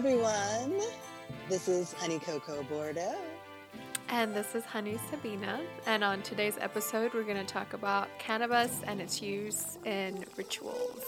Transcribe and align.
everyone. 0.00 0.80
This 1.50 1.68
is 1.68 1.92
Honey 1.92 2.18
Cocoa 2.18 2.62
Bordeaux. 2.62 3.18
And 4.08 4.34
this 4.34 4.54
is 4.54 4.64
Honey 4.64 4.98
Sabina. 5.10 5.60
And 5.84 6.02
on 6.02 6.22
today's 6.22 6.56
episode, 6.58 7.12
we're 7.12 7.24
going 7.24 7.36
to 7.36 7.44
talk 7.44 7.74
about 7.74 8.08
cannabis 8.18 8.80
and 8.86 8.98
its 8.98 9.20
use 9.20 9.76
in 9.84 10.24
rituals. 10.38 11.04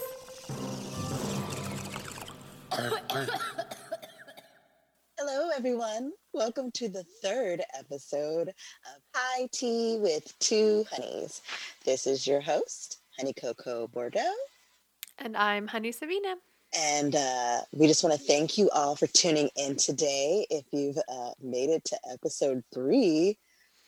Hello, 5.17 5.49
everyone. 5.57 6.11
Welcome 6.31 6.69
to 6.73 6.87
the 6.87 7.03
third 7.23 7.63
episode 7.75 8.49
of 8.49 9.01
High 9.15 9.49
Tea 9.51 9.97
with 9.99 10.37
Two 10.37 10.85
Honeys. 10.91 11.41
This 11.83 12.05
is 12.05 12.27
your 12.27 12.41
host, 12.41 12.99
Honey 13.17 13.33
Cocoa 13.33 13.87
Bordeaux. 13.87 14.35
And 15.17 15.35
I'm 15.35 15.65
Honey 15.65 15.91
Sabina. 15.91 16.35
And 16.75 17.15
uh, 17.15 17.61
we 17.71 17.87
just 17.87 18.03
want 18.03 18.19
to 18.19 18.25
thank 18.25 18.57
you 18.57 18.69
all 18.71 18.95
for 18.95 19.05
tuning 19.07 19.49
in 19.55 19.75
today. 19.75 20.47
If 20.49 20.65
you've 20.71 20.97
uh, 20.97 21.31
made 21.41 21.69
it 21.69 21.85
to 21.85 21.97
episode 22.11 22.63
three, 22.73 23.37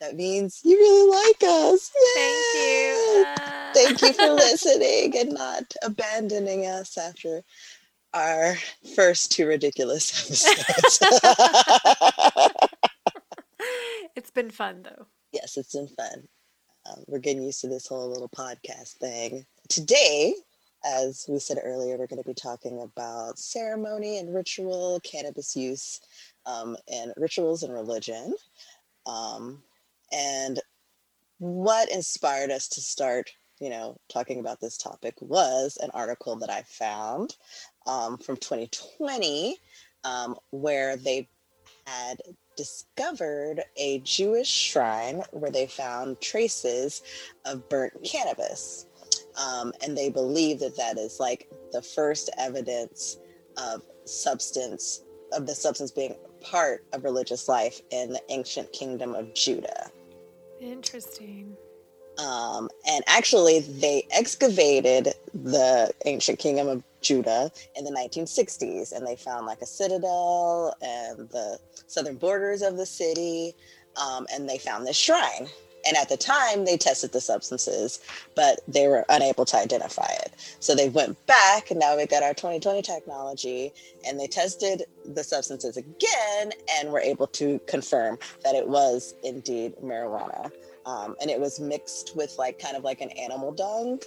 that 0.01 0.15
means 0.15 0.61
you 0.63 0.77
really 0.77 1.09
like 1.09 1.43
us. 1.43 1.91
Thank 2.15 2.45
you. 2.55 3.25
Uh... 3.27 3.73
Thank 3.73 4.01
you 4.01 4.13
for 4.13 4.27
listening 4.33 5.17
and 5.17 5.33
not 5.33 5.73
abandoning 5.83 6.65
us 6.65 6.97
after 6.97 7.43
our 8.13 8.55
first 8.95 9.31
two 9.31 9.47
ridiculous 9.47 10.25
episodes. 10.25 10.99
it's 14.15 14.31
been 14.31 14.51
fun 14.51 14.83
though. 14.83 15.07
Yes, 15.33 15.57
it's 15.57 15.73
been 15.73 15.87
fun. 15.87 16.27
Um, 16.85 17.03
we're 17.07 17.19
getting 17.19 17.43
used 17.43 17.61
to 17.61 17.67
this 17.67 17.87
whole 17.87 18.09
little 18.09 18.29
podcast 18.29 18.97
thing. 18.97 19.45
Today, 19.69 20.35
as 20.85 21.25
we 21.27 21.39
said 21.39 21.57
earlier, 21.63 21.97
we're 21.97 22.07
going 22.07 22.21
to 22.21 22.27
be 22.27 22.33
talking 22.33 22.81
about 22.81 23.39
ceremony 23.39 24.19
and 24.19 24.33
ritual, 24.33 24.99
cannabis 25.03 25.55
use, 25.55 25.99
um, 26.45 26.77
and 26.91 27.11
rituals 27.17 27.63
and 27.63 27.73
religion. 27.73 28.35
Um, 29.05 29.63
and 30.11 30.59
what 31.39 31.91
inspired 31.91 32.51
us 32.51 32.67
to 32.69 32.81
start 32.81 33.31
you 33.59 33.69
know, 33.69 33.97
talking 34.09 34.39
about 34.39 34.59
this 34.59 34.77
topic 34.77 35.15
was 35.21 35.77
an 35.81 35.89
article 35.93 36.35
that 36.37 36.49
I 36.49 36.63
found 36.63 37.35
um, 37.87 38.17
from 38.17 38.35
2020 38.37 39.57
um, 40.03 40.35
where 40.51 40.97
they 40.97 41.27
had 41.87 42.17
discovered 42.57 43.63
a 43.77 43.99
Jewish 43.99 44.49
shrine 44.49 45.23
where 45.31 45.51
they 45.51 45.67
found 45.67 46.19
traces 46.19 47.01
of 47.45 47.67
burnt 47.69 47.93
cannabis. 48.03 48.87
Um, 49.37 49.73
and 49.83 49.97
they 49.97 50.09
believe 50.09 50.59
that 50.59 50.77
that 50.77 50.97
is 50.97 51.19
like 51.19 51.49
the 51.71 51.81
first 51.81 52.29
evidence 52.37 53.17
of 53.57 53.81
substance, 54.05 55.03
of 55.33 55.45
the 55.45 55.55
substance 55.55 55.91
being 55.91 56.15
part 56.41 56.85
of 56.93 57.03
religious 57.03 57.47
life 57.47 57.81
in 57.91 58.13
the 58.13 58.21
ancient 58.29 58.71
kingdom 58.71 59.15
of 59.15 59.33
Judah. 59.33 59.89
Interesting. 60.61 61.57
Um, 62.17 62.69
and 62.87 63.03
actually, 63.07 63.59
they 63.59 64.07
excavated 64.11 65.13
the 65.33 65.91
ancient 66.05 66.39
kingdom 66.39 66.67
of 66.67 66.83
Judah 67.01 67.51
in 67.75 67.83
the 67.83 67.91
1960s, 67.91 68.93
and 68.93 69.05
they 69.05 69.15
found 69.17 69.45
like 69.45 69.61
a 69.61 69.65
citadel 69.65 70.73
and 70.81 71.29
the 71.29 71.59
southern 71.87 72.15
borders 72.15 72.61
of 72.61 72.77
the 72.77 72.85
city, 72.85 73.53
um, 73.97 74.25
and 74.33 74.47
they 74.47 74.57
found 74.57 74.87
this 74.87 74.95
shrine. 74.95 75.49
And 75.87 75.95
at 75.97 76.09
the 76.09 76.17
time, 76.17 76.65
they 76.65 76.77
tested 76.77 77.11
the 77.11 77.21
substances, 77.21 77.99
but 78.35 78.59
they 78.67 78.87
were 78.87 79.05
unable 79.09 79.45
to 79.45 79.57
identify 79.57 80.11
it. 80.23 80.33
So 80.59 80.75
they 80.75 80.89
went 80.89 81.23
back, 81.27 81.69
and 81.69 81.79
now 81.79 81.95
we 81.95 82.05
got 82.05 82.23
our 82.23 82.33
2020 82.33 82.81
technology, 82.81 83.71
and 84.07 84.19
they 84.19 84.27
tested 84.27 84.83
the 85.05 85.23
substances 85.23 85.77
again 85.77 86.51
and 86.77 86.91
were 86.91 86.99
able 86.99 87.27
to 87.27 87.59
confirm 87.67 88.17
that 88.43 88.55
it 88.55 88.67
was 88.67 89.13
indeed 89.23 89.73
marijuana 89.83 90.51
um, 90.85 91.15
and 91.21 91.29
it 91.29 91.39
was 91.39 91.59
mixed 91.59 92.15
with 92.15 92.35
like 92.37 92.59
kind 92.59 92.77
of 92.77 92.83
like 92.83 93.01
an 93.01 93.09
animal 93.11 93.51
dung 93.51 93.99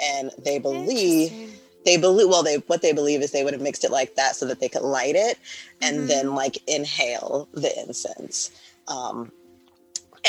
and 0.00 0.30
they 0.38 0.58
believe 0.58 1.60
they 1.84 1.96
believe 1.96 2.28
well 2.28 2.42
they 2.42 2.56
what 2.66 2.82
they 2.82 2.92
believe 2.92 3.22
is 3.22 3.30
they 3.30 3.44
would 3.44 3.52
have 3.52 3.62
mixed 3.62 3.84
it 3.84 3.90
like 3.90 4.14
that 4.16 4.36
so 4.36 4.46
that 4.46 4.60
they 4.60 4.68
could 4.68 4.82
light 4.82 5.14
it 5.14 5.38
and 5.80 5.98
mm-hmm. 5.98 6.06
then 6.08 6.34
like 6.34 6.58
inhale 6.66 7.48
the 7.52 7.72
incense 7.80 8.50
um, 8.88 9.32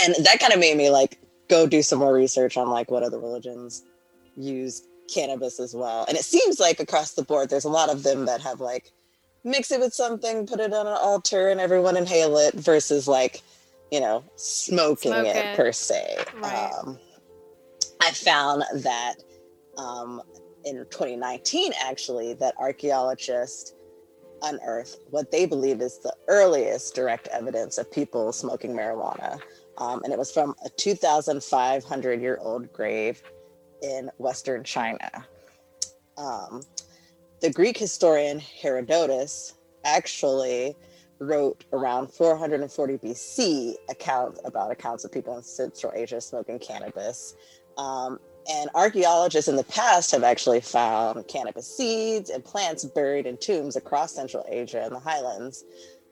and 0.01 0.15
that 0.25 0.39
kind 0.39 0.53
of 0.53 0.59
made 0.59 0.77
me 0.77 0.89
like 0.89 1.19
go 1.49 1.67
do 1.67 1.81
some 1.81 1.99
more 1.99 2.13
research 2.13 2.57
on 2.57 2.69
like 2.69 2.91
what 2.91 3.03
other 3.03 3.19
religions 3.19 3.83
use 4.35 4.83
cannabis 5.13 5.59
as 5.59 5.73
well 5.73 6.05
and 6.07 6.17
it 6.17 6.23
seems 6.23 6.59
like 6.59 6.79
across 6.79 7.13
the 7.13 7.23
board 7.23 7.49
there's 7.49 7.65
a 7.65 7.69
lot 7.69 7.89
of 7.89 8.03
them 8.03 8.25
that 8.25 8.41
have 8.41 8.59
like 8.59 8.91
mix 9.43 9.71
it 9.71 9.79
with 9.79 9.93
something 9.93 10.45
put 10.45 10.59
it 10.59 10.73
on 10.73 10.85
an 10.85 10.97
altar 10.99 11.49
and 11.49 11.61
everyone 11.61 11.95
inhale 11.95 12.37
it 12.37 12.53
versus 12.55 13.07
like 13.07 13.41
you 13.91 13.99
know, 14.01 14.23
smoking 14.35 15.11
Smoke 15.11 15.27
it, 15.27 15.35
it, 15.35 15.55
per 15.55 15.71
se. 15.71 16.17
Right. 16.41 16.71
Um, 16.83 16.99
I 18.01 18.11
found 18.11 18.63
that 18.75 19.15
um, 19.77 20.21
in 20.65 20.77
2019, 20.89 21.71
actually, 21.81 22.33
that 22.35 22.53
archaeologists 22.59 23.73
unearthed 24.43 24.99
what 25.09 25.31
they 25.31 25.45
believe 25.45 25.81
is 25.81 25.99
the 25.99 26.13
earliest 26.27 26.93
direct 26.93 27.27
evidence 27.29 27.77
of 27.77 27.91
people 27.91 28.31
smoking 28.31 28.71
marijuana. 28.71 29.39
Um, 29.77 30.03
and 30.03 30.11
it 30.11 30.19
was 30.19 30.31
from 30.31 30.55
a 30.65 30.69
2,500 30.69 32.21
year 32.21 32.37
old 32.41 32.71
grave 32.73 33.21
in 33.81 34.09
Western 34.17 34.63
China. 34.63 35.09
Um, 36.17 36.63
the 37.41 37.51
Greek 37.51 37.77
historian 37.77 38.39
Herodotus 38.39 39.53
actually 39.85 40.75
wrote 41.19 41.65
around 41.73 42.07
440 42.07 42.97
BC 42.97 43.75
account 43.89 44.39
about 44.45 44.71
accounts 44.71 45.03
of 45.03 45.11
people 45.11 45.35
in 45.37 45.43
Central 45.43 45.93
Asia 45.95 46.21
smoking 46.21 46.59
cannabis. 46.59 47.35
Um, 47.77 48.19
and 48.49 48.69
archaeologists 48.75 49.49
in 49.49 49.55
the 49.55 49.63
past 49.65 50.11
have 50.11 50.23
actually 50.23 50.61
found 50.61 51.27
cannabis 51.27 51.67
seeds 51.67 52.29
and 52.29 52.43
plants 52.43 52.85
buried 52.85 53.25
in 53.25 53.37
tombs 53.37 53.75
across 53.75 54.13
Central 54.13 54.45
Asia 54.47 54.81
and 54.83 54.95
the 54.95 54.99
highlands, 54.99 55.65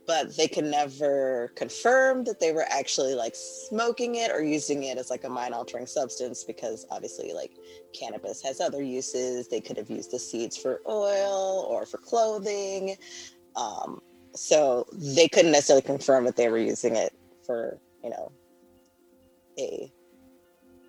but 0.07 0.35
they 0.37 0.47
could 0.47 0.65
never 0.65 1.51
confirm 1.55 2.23
that 2.25 2.39
they 2.39 2.51
were 2.51 2.65
actually 2.69 3.15
like 3.15 3.33
smoking 3.35 4.15
it 4.15 4.31
or 4.31 4.43
using 4.43 4.83
it 4.83 4.97
as 4.97 5.09
like 5.09 5.23
a 5.23 5.29
mind 5.29 5.53
altering 5.53 5.87
substance 5.87 6.43
because 6.43 6.85
obviously, 6.91 7.33
like 7.33 7.51
cannabis 7.97 8.41
has 8.43 8.61
other 8.61 8.83
uses. 8.83 9.47
They 9.47 9.61
could 9.61 9.77
have 9.77 9.89
used 9.89 10.11
the 10.11 10.19
seeds 10.19 10.57
for 10.57 10.81
oil 10.87 11.67
or 11.69 11.85
for 11.85 11.97
clothing. 11.97 12.95
Um, 13.55 14.01
so 14.35 14.85
they 14.91 15.27
couldn't 15.27 15.51
necessarily 15.51 15.81
confirm 15.81 16.25
that 16.25 16.35
they 16.35 16.49
were 16.49 16.57
using 16.57 16.95
it 16.95 17.13
for 17.45 17.79
you 18.03 18.09
know 18.09 18.31
a 19.57 19.91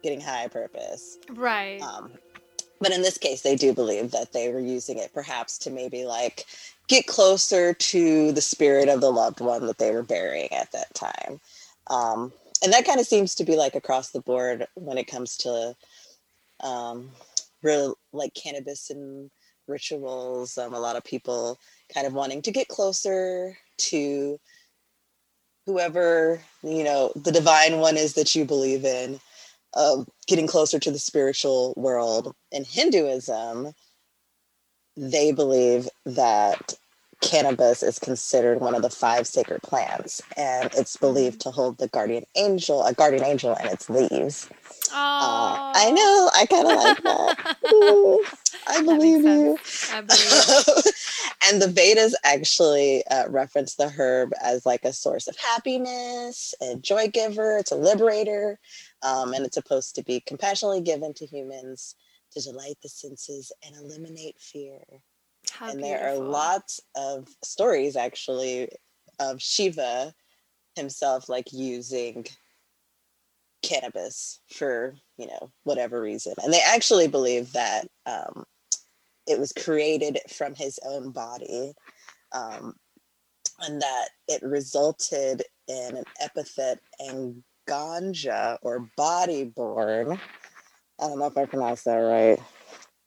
getting 0.03 0.21
high 0.21 0.49
purpose 0.49 1.19
right 1.31 1.81
um, 1.81 2.12
but 2.81 2.93
in 2.93 3.03
this 3.03 3.19
case 3.19 3.43
they 3.43 3.56
do 3.56 3.72
believe 3.72 4.10
that 4.10 4.32
they 4.32 4.50
were 4.53 4.60
using 4.60 4.99
it 4.99 5.12
perhaps 5.15 5.59
to 5.59 5.71
maybe 5.71 6.05
like 6.05 6.44
get 6.88 7.06
closer 7.06 7.74
to 7.74 8.32
the 8.32 8.41
spirit 8.41 8.88
of 8.88 9.00
the 9.00 9.10
loved 9.10 9.41
one 9.41 9.66
that 9.66 9.78
they 9.78 9.91
were 9.91 10.02
burying 10.02 10.52
at 10.52 10.70
that 10.72 10.94
time. 10.94 11.41
Um, 11.88 12.32
and 12.62 12.72
that 12.72 12.86
kind 12.86 13.00
of 13.00 13.06
seems 13.06 13.34
to 13.36 13.44
be 13.44 13.56
like 13.56 13.74
across 13.74 14.10
the 14.10 14.20
board 14.20 14.66
when 14.74 14.98
it 14.98 15.06
comes 15.06 15.36
to 15.38 15.75
um, 16.60 17.10
real 17.62 17.96
like 18.12 18.34
cannabis 18.34 18.91
and 18.91 19.30
rituals 19.69 20.56
um, 20.58 20.72
a 20.75 20.78
lot 20.78 20.94
of 20.94 21.02
people 21.02 21.58
kind 21.92 22.06
of 22.06 22.12
wanting 22.12 22.41
to 22.41 22.52
get 22.52 22.69
closer 22.69 23.58
to 23.76 24.38
whoever 25.66 26.41
you 26.62 26.84
know 26.84 27.10
the 27.16 27.32
divine 27.32 27.78
one 27.78 27.96
is 27.96 28.14
that 28.14 28.32
you 28.36 28.44
believe 28.44 28.84
in 28.84 29.19
of 29.76 30.08
getting 30.26 30.46
closer 30.46 30.78
to 30.78 30.91
the 30.91 30.98
spiritual 30.98 31.75
world. 31.76 32.34
In 32.50 32.64
hinduism 32.64 33.75
they 34.96 35.32
believe 35.32 35.88
that 36.04 36.75
cannabis 37.22 37.82
is 37.82 37.98
considered 37.98 38.60
one 38.60 38.75
of 38.75 38.82
the 38.82 38.90
five 38.90 39.26
sacred 39.26 39.62
plants 39.62 40.20
and 40.37 40.70
it's 40.75 40.96
believed 40.98 41.40
to 41.40 41.50
hold 41.50 41.78
the 41.78 41.88
guardian 41.88 42.25
angel 42.37 42.84
a 42.84 42.93
guardian 42.93 43.25
angel 43.25 43.54
in 43.56 43.66
its 43.66 43.88
leaves 43.88 44.48
uh, 44.93 45.72
I 45.75 45.90
know. 45.90 46.31
I 46.34 46.46
kind 46.46 46.66
of 46.70 46.76
like 46.76 47.02
that. 47.02 47.56
I 48.69 48.82
believe 48.82 49.25
you. 49.25 49.58
I 49.93 50.00
believe. 50.00 50.84
and 51.49 51.60
the 51.60 51.69
Vedas 51.69 52.14
actually 52.25 53.04
uh, 53.06 53.28
reference 53.28 53.75
the 53.75 53.88
herb 53.88 54.32
as 54.42 54.64
like 54.64 54.84
a 54.84 54.92
source 54.92 55.28
of 55.28 55.37
happiness, 55.37 56.54
a 56.62 56.76
joy 56.76 57.08
giver. 57.08 57.58
It's 57.58 57.72
a 57.72 57.76
liberator, 57.76 58.58
um, 59.02 59.34
and 59.34 59.44
it's 59.44 59.54
supposed 59.54 59.94
to 59.96 60.02
be 60.02 60.20
compassionately 60.20 60.81
given 60.81 61.14
to 61.14 61.26
humans 61.26 61.94
to 62.37 62.43
delight 62.43 62.77
the 62.83 62.88
senses 62.88 63.53
and 63.65 63.75
eliminate 63.77 64.38
fear. 64.38 64.79
How 65.50 65.71
and 65.71 65.79
beautiful. 65.79 65.99
there 65.99 66.09
are 66.09 66.19
lots 66.19 66.81
of 66.97 67.29
stories 67.43 67.97
actually 67.97 68.69
of 69.19 69.41
Shiva 69.41 70.12
himself 70.75 71.29
like 71.29 71.53
using 71.53 72.27
cannabis 73.62 74.41
for 74.53 74.94
you 75.17 75.27
know 75.27 75.50
whatever 75.65 76.00
reason 76.00 76.35
and 76.44 76.53
they 76.53 76.61
actually 76.61 77.09
believe 77.09 77.53
that 77.53 77.88
um, 78.05 78.44
it 79.27 79.41
was 79.41 79.53
created 79.53 80.19
from 80.31 80.55
his 80.55 80.79
own 80.85 81.11
body 81.11 81.73
um, 82.33 82.75
and 83.61 83.81
that 83.81 84.09
it 84.29 84.43
resulted 84.43 85.43
in 85.69 85.97
an 85.97 86.05
epithet 86.21 86.79
and 87.00 87.43
ganja 87.69 88.59
or 88.62 88.88
body 88.97 89.44
born. 89.44 90.21
I 91.00 91.08
don't 91.08 91.19
know 91.19 91.26
if 91.26 91.37
I 91.37 91.44
pronounced 91.44 91.84
that 91.84 91.96
right, 91.96 92.38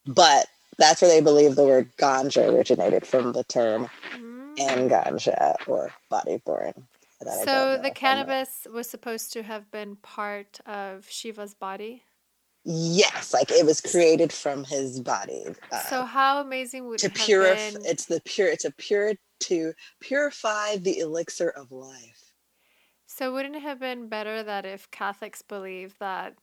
but 0.05 0.47
that's 0.77 1.01
where 1.01 1.09
they 1.11 1.21
believe 1.21 1.55
the 1.55 1.65
word 1.65 1.89
ganja 1.97 2.51
originated 2.53 3.05
from 3.05 3.33
the 3.33 3.43
term 3.45 3.89
angaja 4.59 5.55
or 5.67 5.91
body 6.09 6.41
born. 6.45 6.73
So 7.43 7.77
the 7.81 7.91
cannabis 7.91 8.65
was 8.73 8.89
supposed 8.89 9.33
to 9.33 9.43
have 9.43 9.69
been 9.71 9.97
part 9.97 10.59
of 10.65 11.07
Shiva's 11.09 11.53
body. 11.53 12.03
Yes, 12.63 13.33
like 13.33 13.51
it 13.51 13.65
was 13.65 13.81
created 13.81 14.31
from 14.31 14.63
his 14.63 14.99
body. 14.99 15.45
Uh, 15.71 15.79
so 15.79 16.05
how 16.05 16.41
amazing 16.41 16.87
would 16.87 17.03
it 17.03 17.13
be? 17.13 17.19
to 17.19 17.25
purify? 17.25 17.79
It's 17.85 18.05
the 18.05 18.21
pure. 18.25 18.47
It's 18.47 18.65
a 18.65 18.71
pure 18.71 19.13
to 19.41 19.73
purify 20.01 20.77
the 20.77 20.99
elixir 20.99 21.49
of 21.49 21.71
life. 21.71 22.33
So 23.07 23.33
wouldn't 23.33 23.55
it 23.55 23.63
have 23.63 23.79
been 23.79 24.07
better 24.07 24.43
that 24.43 24.65
if 24.65 24.89
Catholics 24.91 25.41
believe 25.41 25.97
that 25.99 26.35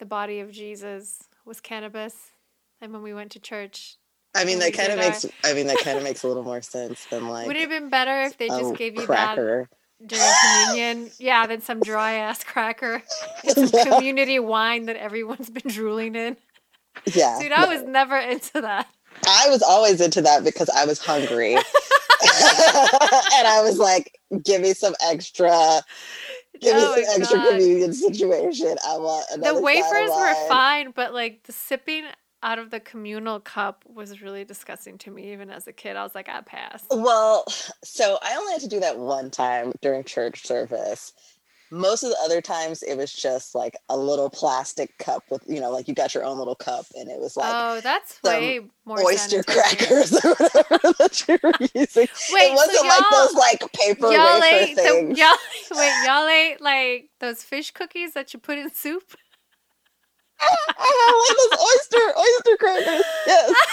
the 0.00 0.06
body 0.06 0.40
of 0.40 0.50
Jesus 0.50 1.22
was 1.44 1.60
cannabis, 1.60 2.32
and 2.80 2.92
when 2.92 3.02
we 3.02 3.14
went 3.14 3.30
to 3.32 3.38
church, 3.38 3.96
I 4.34 4.44
mean 4.44 4.58
that 4.58 4.72
kind 4.72 4.90
of 4.90 4.98
makes. 4.98 5.24
Our... 5.24 5.30
I 5.44 5.54
mean 5.54 5.68
that 5.68 5.78
kind 5.78 5.96
of 5.96 6.02
makes 6.02 6.24
a 6.24 6.28
little 6.28 6.42
more 6.42 6.62
sense 6.62 7.04
than 7.06 7.28
like. 7.28 7.46
Would 7.46 7.56
it 7.56 7.60
have 7.60 7.70
been 7.70 7.88
better 7.88 8.22
if 8.22 8.36
they 8.36 8.48
just 8.48 8.74
gave 8.76 8.96
you 8.96 9.06
cracker. 9.06 9.68
that 9.70 9.76
during 10.06 10.24
communion. 10.66 11.10
Yeah, 11.18 11.46
than 11.46 11.60
some 11.60 11.80
dry 11.80 12.14
ass 12.14 12.42
cracker. 12.42 13.02
It's 13.44 13.72
yeah. 13.72 13.84
community 13.84 14.38
wine 14.38 14.86
that 14.86 14.96
everyone's 14.96 15.50
been 15.50 15.70
drooling 15.70 16.14
in. 16.14 16.36
Yeah. 17.06 17.38
Dude, 17.40 17.52
I 17.52 17.66
was 17.66 17.82
never 17.84 18.16
into 18.16 18.60
that. 18.60 18.86
I 19.26 19.48
was 19.48 19.62
always 19.62 20.00
into 20.00 20.22
that 20.22 20.44
because 20.44 20.68
I 20.70 20.84
was 20.84 20.98
hungry. 20.98 21.54
and 21.54 21.64
I 22.22 23.62
was 23.62 23.78
like, 23.78 24.18
give 24.42 24.60
me 24.60 24.74
some 24.74 24.94
extra 25.02 25.82
give 26.60 26.74
oh 26.76 26.96
me 26.96 27.04
some 27.04 27.22
extra 27.22 27.38
God. 27.38 27.50
communion 27.50 27.92
situation. 27.92 28.76
I 28.86 28.96
want 28.98 29.42
the 29.42 29.60
wafers 29.60 30.10
were 30.10 30.48
fine, 30.48 30.92
but 30.92 31.14
like 31.14 31.42
the 31.44 31.52
sipping 31.52 32.04
out 32.42 32.58
of 32.58 32.70
the 32.70 32.80
communal 32.80 33.40
cup 33.40 33.84
was 33.86 34.22
really 34.22 34.44
disgusting 34.44 34.96
to 34.98 35.10
me 35.10 35.32
even 35.32 35.50
as 35.50 35.66
a 35.66 35.72
kid 35.72 35.96
i 35.96 36.02
was 36.02 36.14
like 36.14 36.28
i 36.28 36.40
pass 36.40 36.84
well 36.90 37.44
so 37.84 38.18
i 38.22 38.34
only 38.34 38.52
had 38.52 38.62
to 38.62 38.68
do 38.68 38.80
that 38.80 38.98
one 38.98 39.30
time 39.30 39.72
during 39.82 40.02
church 40.02 40.46
service 40.46 41.12
most 41.70 42.02
of 42.02 42.10
the 42.10 42.16
other 42.24 42.40
times 42.40 42.82
it 42.82 42.96
was 42.96 43.12
just 43.12 43.54
like 43.54 43.76
a 43.88 43.96
little 43.96 44.28
plastic 44.28 44.96
cup 44.98 45.22
with 45.30 45.42
you 45.46 45.60
know 45.60 45.70
like 45.70 45.86
you 45.86 45.94
got 45.94 46.14
your 46.14 46.24
own 46.24 46.38
little 46.38 46.54
cup 46.54 46.84
and 46.96 47.08
it 47.08 47.20
was 47.20 47.36
like 47.36 47.52
oh 47.52 47.80
that's 47.80 48.20
way 48.22 48.60
more 48.84 49.00
oyster 49.04 49.42
crackers 49.46 50.12
or 50.24 50.34
whatever 50.34 50.99
that 51.10 51.28
you 51.28 51.38
were 51.42 51.52
using 51.74 52.08
wait, 52.32 52.52
it 52.52 52.54
wasn't 52.54 52.78
so 52.78 52.86
like 52.86 53.04
those 53.10 53.34
like 53.34 53.72
paper 53.72 54.12
y'all 54.12 54.42
ate 54.42 54.76
things. 54.76 55.18
The, 55.18 55.20
y'all, 55.70 55.78
wait 55.78 56.06
y'all 56.06 56.28
ate 56.28 56.60
like 56.60 57.10
those 57.20 57.42
fish 57.42 57.70
cookies 57.70 58.14
that 58.14 58.32
you 58.32 58.40
put 58.40 58.58
in 58.58 58.72
soup 58.72 59.16
I 60.40 61.16
have 61.28 61.36
those 61.36 61.60
oyster 61.60 62.18
oyster 62.18 62.56
crackers. 62.56 63.04
Yes. 63.26 63.54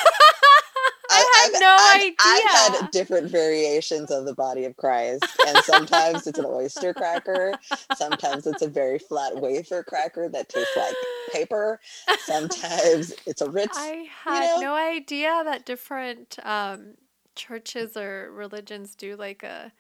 I 1.09 1.47
had 1.49 1.55
I've, 1.55 1.61
no 1.61 1.77
I've, 1.79 2.01
idea. 2.01 2.15
I've 2.19 2.81
had 2.81 2.91
different 2.91 3.31
variations 3.31 4.11
of 4.11 4.25
the 4.25 4.33
body 4.33 4.65
of 4.65 4.75
Christ, 4.75 5.25
and 5.47 5.57
sometimes 5.59 6.27
it's 6.27 6.37
an 6.37 6.45
oyster 6.45 6.93
cracker. 6.93 7.53
Sometimes 7.95 8.45
it's 8.45 8.61
a 8.61 8.67
very 8.67 8.99
flat 8.99 9.37
wafer 9.37 9.83
cracker 9.83 10.27
that 10.27 10.49
tastes 10.49 10.75
like 10.75 10.93
paper. 11.31 11.79
Sometimes 12.25 13.13
it's 13.25 13.41
a 13.41 13.49
Ritz. 13.49 13.77
I 13.77 14.07
had 14.25 14.55
you 14.55 14.55
know? 14.55 14.61
no 14.61 14.75
idea 14.75 15.43
that 15.45 15.65
different 15.65 16.37
um, 16.43 16.95
churches 17.37 17.95
or 17.95 18.31
religions 18.31 18.95
do 18.95 19.15
like 19.15 19.43
a 19.43 19.71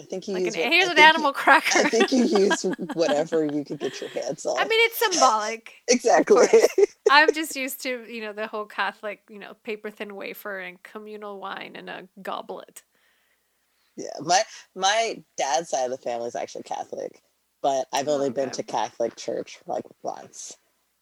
I 0.00 0.04
think 0.04 0.28
you 0.28 0.34
like 0.34 0.44
use. 0.44 0.56
An, 0.56 0.72
here's 0.72 0.88
an 0.88 0.98
animal 0.98 1.32
cracker. 1.32 1.80
I 1.80 1.90
think 1.90 2.10
you 2.10 2.24
use 2.24 2.62
whatever 2.94 3.44
you 3.44 3.64
could 3.64 3.78
get 3.78 4.00
your 4.00 4.08
hands 4.10 4.46
on. 4.46 4.56
I 4.58 4.62
mean, 4.62 4.80
it's 4.86 4.98
symbolic. 4.98 5.74
exactly. 5.88 6.46
I'm 7.10 7.32
just 7.34 7.54
used 7.54 7.82
to 7.82 8.06
you 8.08 8.22
know 8.22 8.32
the 8.32 8.46
whole 8.46 8.64
Catholic 8.64 9.20
you 9.28 9.38
know 9.38 9.54
paper 9.62 9.90
thin 9.90 10.14
wafer 10.14 10.58
and 10.58 10.82
communal 10.82 11.38
wine 11.38 11.72
and 11.76 11.90
a 11.90 12.08
goblet. 12.22 12.82
Yeah, 13.96 14.08
my 14.22 14.42
my 14.74 15.22
dad's 15.36 15.68
side 15.68 15.84
of 15.84 15.90
the 15.90 15.98
family 15.98 16.28
is 16.28 16.36
actually 16.36 16.62
Catholic, 16.62 17.20
but 17.60 17.86
I've 17.92 18.08
only 18.08 18.28
okay. 18.28 18.42
been 18.42 18.50
to 18.52 18.62
Catholic 18.62 19.16
church 19.16 19.58
like 19.66 19.84
once, 20.02 20.56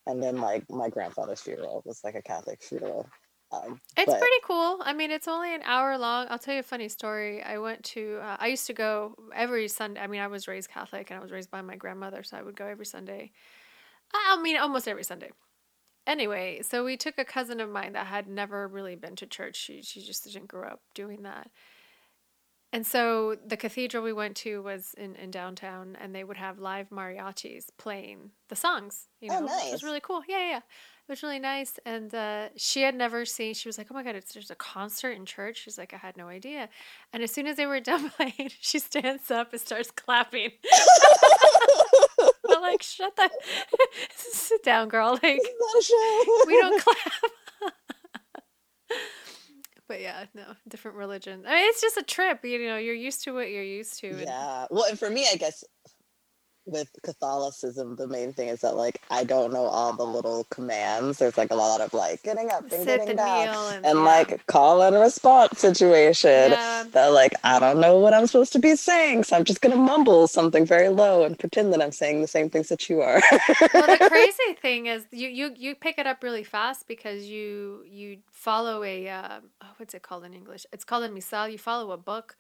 and 0.07 0.21
then 0.21 0.39
like 0.39 0.65
my 0.69 0.89
grandfather's 0.89 1.41
funeral 1.41 1.83
was 1.85 2.01
like 2.03 2.17
a 2.17 2.23
Catholic 2.23 2.65
funeral. 2.65 3.09
Um, 3.51 3.81
it's 3.97 4.07
but... 4.07 4.19
pretty 4.19 4.41
cool. 4.45 4.79
I 4.83 4.93
mean, 4.93 5.11
it's 5.11 5.29
only 5.29 5.55
an 5.55 5.63
hour 5.65 5.97
long. 5.97 6.27
I'll 6.29 6.39
tell 6.39 6.55
you 6.55 6.61
a 6.61 6.65
funny 6.65 6.89
story. 6.89 7.43
I 7.43 7.59
went 7.59 7.83
to, 7.85 8.19
uh, 8.23 8.37
I 8.39 8.49
used 8.49 8.67
to 8.67 8.75
go 8.75 9.15
every 9.35 9.69
Sunday. 9.69 10.01
I 10.01 10.07
mean, 10.07 10.21
I 10.21 10.27
was 10.27 10.47
raised 10.47 10.71
Catholic 10.71 11.11
and 11.11 11.19
I 11.19 11.23
was 11.23 11.33
raised 11.33 11.51
by 11.51 11.63
my 11.63 11.77
grandmother, 11.77 12.23
so 12.23 12.37
I 12.37 12.43
would 12.43 12.57
go 12.57 12.67
every 12.67 12.87
Sunday. 12.87 13.33
I 14.15 14.41
mean, 14.41 14.57
almost 14.57 14.89
every 14.89 15.05
Sunday. 15.05 15.31
Anyway, 16.07 16.61
so 16.63 16.85
we 16.85 16.97
took 16.97 17.19
a 17.19 17.25
cousin 17.25 17.61
of 17.61 17.71
mine 17.71 17.93
that 17.93 18.07
had 18.07 18.29
never 18.29 18.67
really 18.67 18.97
been 18.97 19.17
to 19.17 19.27
church. 19.27 19.57
She, 19.57 19.83
she 19.83 20.03
just 20.03 20.25
didn't 20.25 20.49
grow 20.49 20.69
up 20.69 20.81
doing 20.95 21.23
that. 21.23 21.51
And 22.73 22.87
so 22.87 23.37
the 23.47 23.57
cathedral 23.57 24.05
we 24.05 24.13
went 24.13 24.37
to 24.39 24.63
was 24.63 24.95
in, 24.99 25.17
in 25.17 25.31
downtown, 25.31 25.97
and 25.99 26.15
they 26.15 26.25
would 26.25 26.37
have 26.37 26.59
live 26.59 26.91
mariachis 26.91 27.67
playing 27.79 28.31
the 28.49 28.57
songs. 28.57 29.09
You 29.21 29.31
oh, 29.33 29.41
know, 29.41 29.47
oh, 29.47 29.47
nice. 29.47 29.69
it 29.69 29.73
was 29.73 29.83
really 29.83 30.01
cool. 30.01 30.23
Yeah, 30.29 30.51
yeah. 30.51 30.61
It 31.09 31.13
was 31.13 31.23
really 31.23 31.39
nice. 31.39 31.79
And 31.87 32.15
uh, 32.15 32.49
she 32.55 32.83
had 32.83 32.95
never 32.95 33.25
seen, 33.25 33.55
she 33.55 33.67
was 33.67 33.79
like, 33.79 33.87
oh 33.91 33.95
my 33.95 34.03
God, 34.03 34.15
it's, 34.15 34.35
there's 34.35 34.51
a 34.51 34.55
concert 34.55 35.13
in 35.13 35.25
church. 35.25 35.63
She's 35.63 35.79
like, 35.79 35.95
I 35.95 35.97
had 35.97 36.19
no 36.19 36.29
idea. 36.29 36.69
And 37.15 37.23
as 37.23 37.33
soon 37.33 37.47
as 37.47 37.57
they 37.57 37.65
were 37.65 37.81
done 37.81 38.11
playing, 38.11 38.51
she 38.61 38.79
stands 38.79 39.31
up 39.31 39.53
and 39.53 39.61
starts 39.61 39.91
clapping. 39.91 40.51
I'm 42.51 42.61
like, 42.61 42.83
shut 42.83 43.17
that, 43.17 43.31
sit 44.17 44.63
down, 44.63 44.89
girl. 44.89 45.13
Like, 45.23 45.41
we 46.47 46.61
don't 46.61 46.83
clap. 46.83 47.73
but 49.87 50.03
yeah, 50.03 50.27
no, 50.35 50.45
different 50.69 50.99
religion. 50.99 51.45
I 51.47 51.55
mean, 51.55 51.71
it's 51.71 51.81
just 51.81 51.97
a 51.97 52.03
trip. 52.03 52.45
You 52.45 52.67
know, 52.67 52.77
you're 52.77 52.95
used 52.95 53.25
to 53.25 53.33
what 53.33 53.51
you're 53.51 53.63
used 53.63 53.99
to. 54.01 54.09
Yeah. 54.09 54.67
Well, 54.71 54.85
and 54.85 54.99
for 54.99 55.09
me, 55.09 55.27
I 55.33 55.37
guess 55.37 55.65
with 56.71 56.91
Catholicism, 57.03 57.97
the 57.97 58.07
main 58.07 58.33
thing 58.33 58.49
is 58.49 58.61
that 58.61 58.77
like 58.77 59.01
I 59.11 59.25
don't 59.25 59.53
know 59.53 59.65
all 59.65 59.93
the 59.93 60.05
little 60.05 60.45
commands. 60.51 61.19
There's 61.19 61.39
like 61.39 61.51
a 61.51 61.55
lot 61.55 61.81
of 61.81 61.93
like 61.95 62.23
getting 62.23 62.51
up 62.51 62.63
and 62.63 62.71
Sit 62.71 62.87
getting 62.87 63.17
down 63.17 63.75
and, 63.75 63.87
and 63.87 63.99
yeah. 63.99 64.05
like 64.05 64.47
call 64.47 64.83
and 64.83 64.97
response 64.97 65.59
situation. 65.59 66.53
Yeah. 66.53 66.85
That 66.93 67.09
like 67.09 67.35
I 67.45 67.59
don't 67.59 67.81
know 67.81 67.99
what 67.99 68.15
I'm 68.15 68.27
supposed 68.27 68.53
to 68.55 68.59
be 68.59 68.77
saying, 68.77 69.25
so 69.25 69.37
I'm 69.37 69.45
just 69.45 69.61
gonna 69.61 69.77
mumble 69.77 70.27
something 70.27 70.67
very 70.67 70.89
low 70.89 71.25
and 71.25 71.39
pretend 71.39 71.73
that 71.73 71.83
I'm 71.83 71.93
saying 71.93 72.21
the 72.21 72.29
same 72.29 72.51
things 72.51 72.69
that 72.69 72.89
you 72.89 73.01
are. 73.01 73.23
well, 73.75 73.87
the 73.87 74.07
crazy 74.09 74.55
thing 74.61 74.87
is 74.87 75.07
you 75.11 75.29
you 75.29 75.55
you 75.57 75.75
pick 75.75 75.99
it 75.99 76.07
up 76.07 76.23
really 76.23 76.45
fast 76.45 76.87
because 76.87 77.25
you 77.25 77.85
you 77.87 78.19
follow 78.31 78.83
a 78.85 79.09
uh, 79.09 79.41
oh, 79.63 79.67
what's 79.79 79.95
it 79.95 80.03
called 80.03 80.25
in 80.25 80.35
English? 80.35 80.67
It's 80.73 80.85
called 80.85 81.05
a 81.05 81.09
misal. 81.09 81.51
You 81.51 81.59
follow 81.59 81.93
a 81.93 81.97
book, 81.97 82.37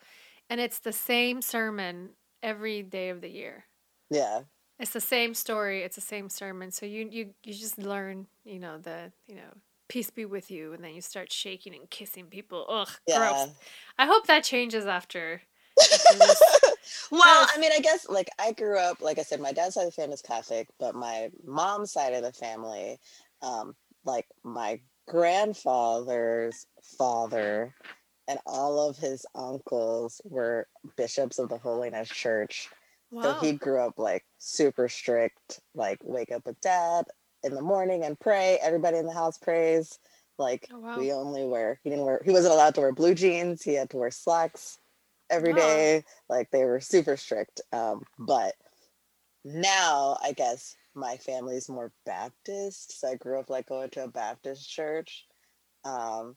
and 0.50 0.60
it's 0.60 0.78
the 0.78 0.92
same 0.92 1.42
sermon 1.42 2.10
every 2.42 2.82
day 2.82 3.10
of 3.10 3.20
the 3.20 3.30
year. 3.30 3.64
Yeah. 4.10 4.40
It's 4.78 4.92
the 4.92 5.00
same 5.00 5.34
story. 5.34 5.82
It's 5.82 5.96
the 5.96 6.02
same 6.02 6.28
sermon. 6.28 6.70
So 6.70 6.86
you 6.86 7.08
you 7.10 7.34
you 7.42 7.52
just 7.52 7.78
learn, 7.78 8.26
you 8.44 8.60
know, 8.60 8.78
the 8.78 9.12
you 9.26 9.34
know, 9.34 9.52
peace 9.88 10.10
be 10.10 10.24
with 10.24 10.50
you, 10.50 10.72
and 10.72 10.84
then 10.84 10.94
you 10.94 11.00
start 11.00 11.32
shaking 11.32 11.74
and 11.74 11.90
kissing 11.90 12.26
people. 12.26 12.64
Ugh, 12.68 12.88
yeah. 13.06 13.18
gross. 13.18 13.48
I 13.98 14.06
hope 14.06 14.26
that 14.28 14.44
changes 14.44 14.86
after. 14.86 15.42
well, 17.10 17.46
I 17.54 17.58
mean, 17.58 17.72
I 17.72 17.80
guess 17.80 18.08
like 18.08 18.28
I 18.38 18.52
grew 18.52 18.78
up, 18.78 19.00
like 19.00 19.18
I 19.18 19.22
said, 19.22 19.40
my 19.40 19.52
dad's 19.52 19.74
side 19.74 19.82
of 19.82 19.88
the 19.88 20.00
family 20.00 20.14
is 20.14 20.22
Catholic, 20.22 20.68
but 20.78 20.94
my 20.94 21.30
mom's 21.44 21.92
side 21.92 22.14
of 22.14 22.22
the 22.22 22.32
family, 22.32 22.98
um, 23.42 23.74
like 24.04 24.26
my 24.44 24.80
grandfather's 25.08 26.66
father 26.98 27.74
and 28.28 28.38
all 28.44 28.88
of 28.88 28.96
his 28.96 29.24
uncles 29.34 30.20
were 30.24 30.66
bishops 30.96 31.38
of 31.38 31.48
the 31.48 31.58
Holiness 31.58 32.08
Church 32.08 32.68
Wow. 33.10 33.22
So 33.22 33.32
he 33.46 33.52
grew 33.52 33.80
up 33.80 33.98
like 33.98 34.24
super 34.38 34.88
strict, 34.88 35.60
like 35.74 35.98
wake 36.02 36.30
up 36.30 36.46
with 36.46 36.60
dad 36.60 37.06
in 37.42 37.54
the 37.54 37.62
morning 37.62 38.04
and 38.04 38.18
pray. 38.18 38.58
Everybody 38.62 38.98
in 38.98 39.06
the 39.06 39.12
house 39.12 39.38
prays. 39.38 39.98
Like 40.38 40.68
oh, 40.72 40.78
wow. 40.78 40.98
we 40.98 41.12
only 41.12 41.44
wear 41.44 41.80
he 41.82 41.90
didn't 41.90 42.04
wear 42.04 42.20
he 42.24 42.30
wasn't 42.30 42.54
allowed 42.54 42.74
to 42.76 42.80
wear 42.80 42.92
blue 42.92 43.14
jeans. 43.14 43.62
He 43.62 43.74
had 43.74 43.90
to 43.90 43.96
wear 43.96 44.10
slacks 44.10 44.78
every 45.30 45.52
day. 45.52 46.04
Like 46.28 46.50
they 46.50 46.64
were 46.64 46.80
super 46.80 47.16
strict. 47.16 47.60
Um, 47.72 48.02
but 48.18 48.54
now 49.44 50.16
I 50.22 50.32
guess 50.32 50.76
my 50.94 51.16
family's 51.16 51.68
more 51.68 51.92
Baptist. 52.06 53.00
So 53.00 53.08
I 53.08 53.14
grew 53.16 53.38
up 53.38 53.50
like 53.50 53.66
going 53.66 53.90
to 53.90 54.04
a 54.04 54.08
Baptist 54.08 54.68
church. 54.70 55.26
Um, 55.84 56.36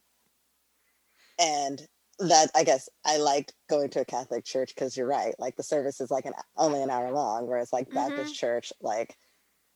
and 1.40 1.82
that 2.22 2.52
I 2.56 2.64
guess 2.64 2.90
I 3.06 3.18
liked 3.18 3.54
going 3.70 3.90
to 3.92 4.02
a 4.02 4.06
Catholic 4.06 4.46
church 4.46 4.74
because 4.76 4.96
you're 4.96 5.08
right. 5.08 5.34
Like 5.40 5.56
the 5.56 5.64
service 5.64 6.00
is 6.00 6.12
like 6.12 6.26
an 6.26 6.34
only 6.58 6.82
an 6.82 6.90
hour 6.90 7.12
long, 7.12 7.48
whereas 7.48 7.74
like 7.74 7.88
mm-hmm. 7.88 7.96
Baptist 7.96 8.36
church, 8.36 8.72
like 8.82 9.18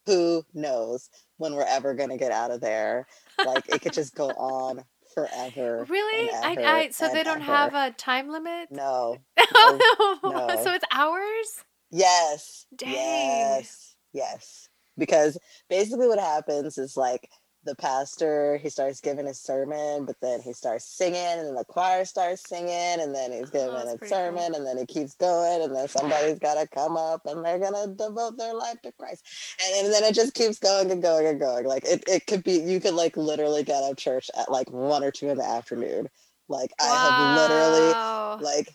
who 0.06 0.44
knows 0.54 1.10
when 1.38 1.56
we're 1.56 1.66
ever 1.68 1.96
gonna 1.96 2.18
get 2.18 2.32
out 2.32 2.52
of 2.52 2.62
there? 2.62 3.08
Like 3.44 3.68
it 3.68 3.82
could 3.82 3.94
just 3.94 4.16
go 4.16 4.30
on 4.30 4.84
forever. 5.14 5.86
Really? 5.90 6.32
I, 6.32 6.52
ever 6.54 6.66
I 6.66 6.90
so 6.90 7.10
they 7.10 7.24
don't 7.24 7.42
have 7.42 7.74
a 7.74 7.92
time 7.92 8.30
limit? 8.30 8.70
no. 8.72 9.18
Oh, 9.58 10.20
no, 10.24 10.32
no. 10.32 10.48
no. 10.48 10.64
So 10.64 10.74
it's 10.74 10.86
hours? 10.92 11.64
Yes. 11.92 12.66
Dang. 12.76 12.94
Yes. 12.94 13.96
Yes. 14.12 14.70
Because 14.98 15.38
basically 15.70 16.08
what 16.08 16.20
happens 16.20 16.78
is 16.78 16.98
like 16.98 17.30
the 17.66 17.76
pastor, 17.76 18.58
he 18.58 18.70
starts 18.70 19.02
giving 19.02 19.26
his 19.26 19.40
sermon, 19.40 20.06
but 20.06 20.16
then 20.22 20.42
he 20.42 20.54
starts 20.54 20.86
singing, 20.86 21.16
and 21.18 21.58
the 21.58 21.66
choir 21.66 22.06
starts 22.06 22.48
singing, 22.48 23.02
and 23.02 23.14
then 23.14 23.32
he's 23.32 23.50
oh, 23.50 23.52
giving 23.52 23.70
Oh, 23.70 23.94
a 23.94 23.98
pretty 23.98 24.00
cool. 24.00 24.08
sermon, 24.10 24.56
and 24.56 24.66
then 24.66 24.78
he 24.78 24.86
keeps 24.86 25.16
going, 25.16 25.62
and 25.64 25.76
then 25.76 25.88
somebody's 25.88 26.40
got 26.40 26.56
to 26.56 26.68
come 26.68 26.98
up 26.98 27.26
and 27.26 27.44
they're 27.44 27.60
going 27.60 27.74
to 27.74 27.96
devote 27.96 28.38
their 28.38 28.54
life 28.54 28.82
to 28.84 28.92
Christ. 28.94 29.24
And, 29.66 29.86
and 29.86 29.94
then 29.94 30.04
it 30.04 30.14
just 30.16 30.34
keeps 30.34 30.60
going 30.60 30.92
and 30.92 31.02
going 31.02 31.26
and 31.28 31.40
going. 31.40 31.66
Like 31.66 31.84
it, 31.86 32.04
it 32.08 32.28
could 32.28 32.44
be, 32.44 32.54
you 32.54 32.80
could 32.80 32.94
like 32.94 33.18
literally 33.18 33.64
get 33.64 33.84
out 33.84 33.92
of 33.92 33.98
church 33.98 34.30
at 34.38 34.52
like 34.52 34.72
one 34.72 35.04
or 35.04 35.12
two 35.12 35.30
in 35.30 35.38
the 35.38 35.46
afternoon. 35.46 36.08
Like 36.48 36.72
I 36.80 36.86
have 36.86 37.18
literally 37.18 37.96
like 38.40 38.70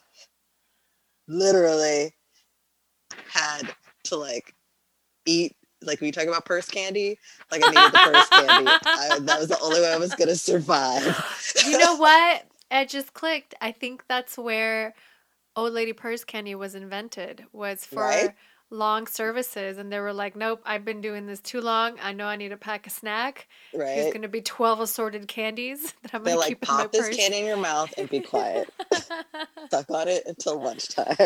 literally 1.28 2.12
had 3.28 3.62
to 4.04 4.16
like 4.16 4.54
eat 5.26 5.56
like 5.82 6.00
we 6.00 6.10
talk 6.10 6.26
about 6.26 6.44
purse 6.44 6.66
candy 6.66 7.18
like 7.50 7.62
i 7.64 7.70
needed 7.70 7.92
the 7.92 7.99
purse 7.99 8.28
candy 8.28 8.70
I, 8.84 9.18
that 9.20 9.38
was 9.40 9.49
the 9.49 9.58
only 9.60 9.80
way 9.80 9.92
i 9.92 9.96
was 9.96 10.14
gonna 10.14 10.37
survive 10.37 11.16
you 11.66 11.78
know 11.78 11.96
what? 11.96 12.44
It 12.70 12.88
just 12.88 13.14
clicked. 13.14 13.54
I 13.60 13.72
think 13.72 14.04
that's 14.08 14.38
where 14.38 14.94
Old 15.56 15.72
Lady 15.72 15.92
Purse 15.92 16.25
Candy 16.25 16.54
was 16.54 16.75
invented. 16.75 17.44
Was 17.52 17.84
for 17.84 18.02
Right? 18.02 18.34
Long 18.71 19.07
services, 19.07 19.79
and 19.79 19.93
they 19.93 20.00
were 20.00 20.12
like, 20.12 20.37
"Nope, 20.37 20.62
I've 20.65 20.85
been 20.85 21.00
doing 21.00 21.27
this 21.27 21.41
too 21.41 21.61
long. 21.61 21.99
I 22.00 22.12
know 22.12 22.27
I 22.27 22.37
need 22.37 22.50
to 22.50 22.57
pack 22.57 22.87
a 22.87 22.91
snack. 22.91 23.49
There's 23.73 24.12
going 24.12 24.23
to 24.23 24.29
be 24.29 24.41
twelve 24.41 24.81
assorted 24.81 25.29
candies 25.29 25.95
that 26.03 26.15
I'm 26.15 26.23
going 26.23 26.35
to 26.35 26.39
like 26.39 26.49
keep 26.49 26.62
in 26.62 26.75
my 26.75 26.83
pop 26.83 26.93
this 26.93 27.09
purse." 27.09 27.17
candy 27.17 27.39
in 27.39 27.47
your 27.47 27.57
mouth 27.57 27.93
and 27.99 28.09
be 28.09 28.21
quiet 28.21 28.71
suck 29.71 29.91
on 29.91 30.09
it 30.09 30.25
until 30.27 30.62
lunchtime 30.62 31.17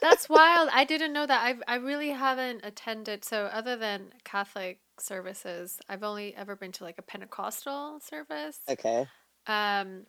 That's 0.00 0.28
wild. 0.28 0.70
I 0.72 0.84
didn't 0.84 1.12
know 1.12 1.26
that. 1.26 1.44
I've 1.44 1.62
I 1.68 1.76
really 1.76 2.10
haven't 2.10 2.60
attended. 2.64 3.24
So 3.24 3.46
other 3.46 3.76
than 3.76 4.12
Catholic 4.24 4.80
services, 4.98 5.78
I've 5.88 6.02
only 6.02 6.34
ever 6.34 6.56
been 6.56 6.72
to 6.72 6.84
like 6.84 6.98
a 6.98 7.02
Pentecostal 7.02 8.00
service. 8.00 8.60
okay 8.68 9.06
Um, 9.46 10.06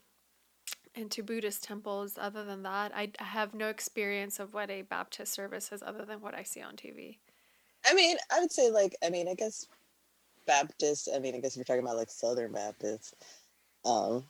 and 0.96 1.12
to 1.12 1.24
Buddhist 1.24 1.64
temples. 1.64 2.18
Other 2.20 2.44
than 2.46 2.64
that, 2.64 2.92
I, 2.96 3.12
have 3.20 3.54
no 3.54 3.70
experience 3.70 4.40
of 4.40 4.54
what 4.54 4.70
a 4.70 4.84
Baptist 4.84 5.34
service 5.34 5.72
is, 5.72 5.84
other 5.84 6.06
than 6.06 6.22
what 6.22 6.34
I 6.36 6.44
see 6.44 6.62
on 6.62 6.76
TV. 6.76 7.18
i 7.90 7.94
mean 7.94 8.18
i 8.32 8.40
would 8.40 8.52
say 8.52 8.70
like 8.70 8.96
i 9.06 9.10
mean 9.10 9.28
i 9.28 9.34
guess 9.34 9.68
baptist 10.48 11.10
i 11.16 11.20
mean 11.20 11.36
i 11.36 11.40
guess 11.40 11.52
if 11.54 11.58
you're 11.58 11.66
talking 11.66 11.84
about 11.84 11.96
like 11.98 12.10
southern 12.10 12.52
baptist 12.52 13.16
um 13.86 14.24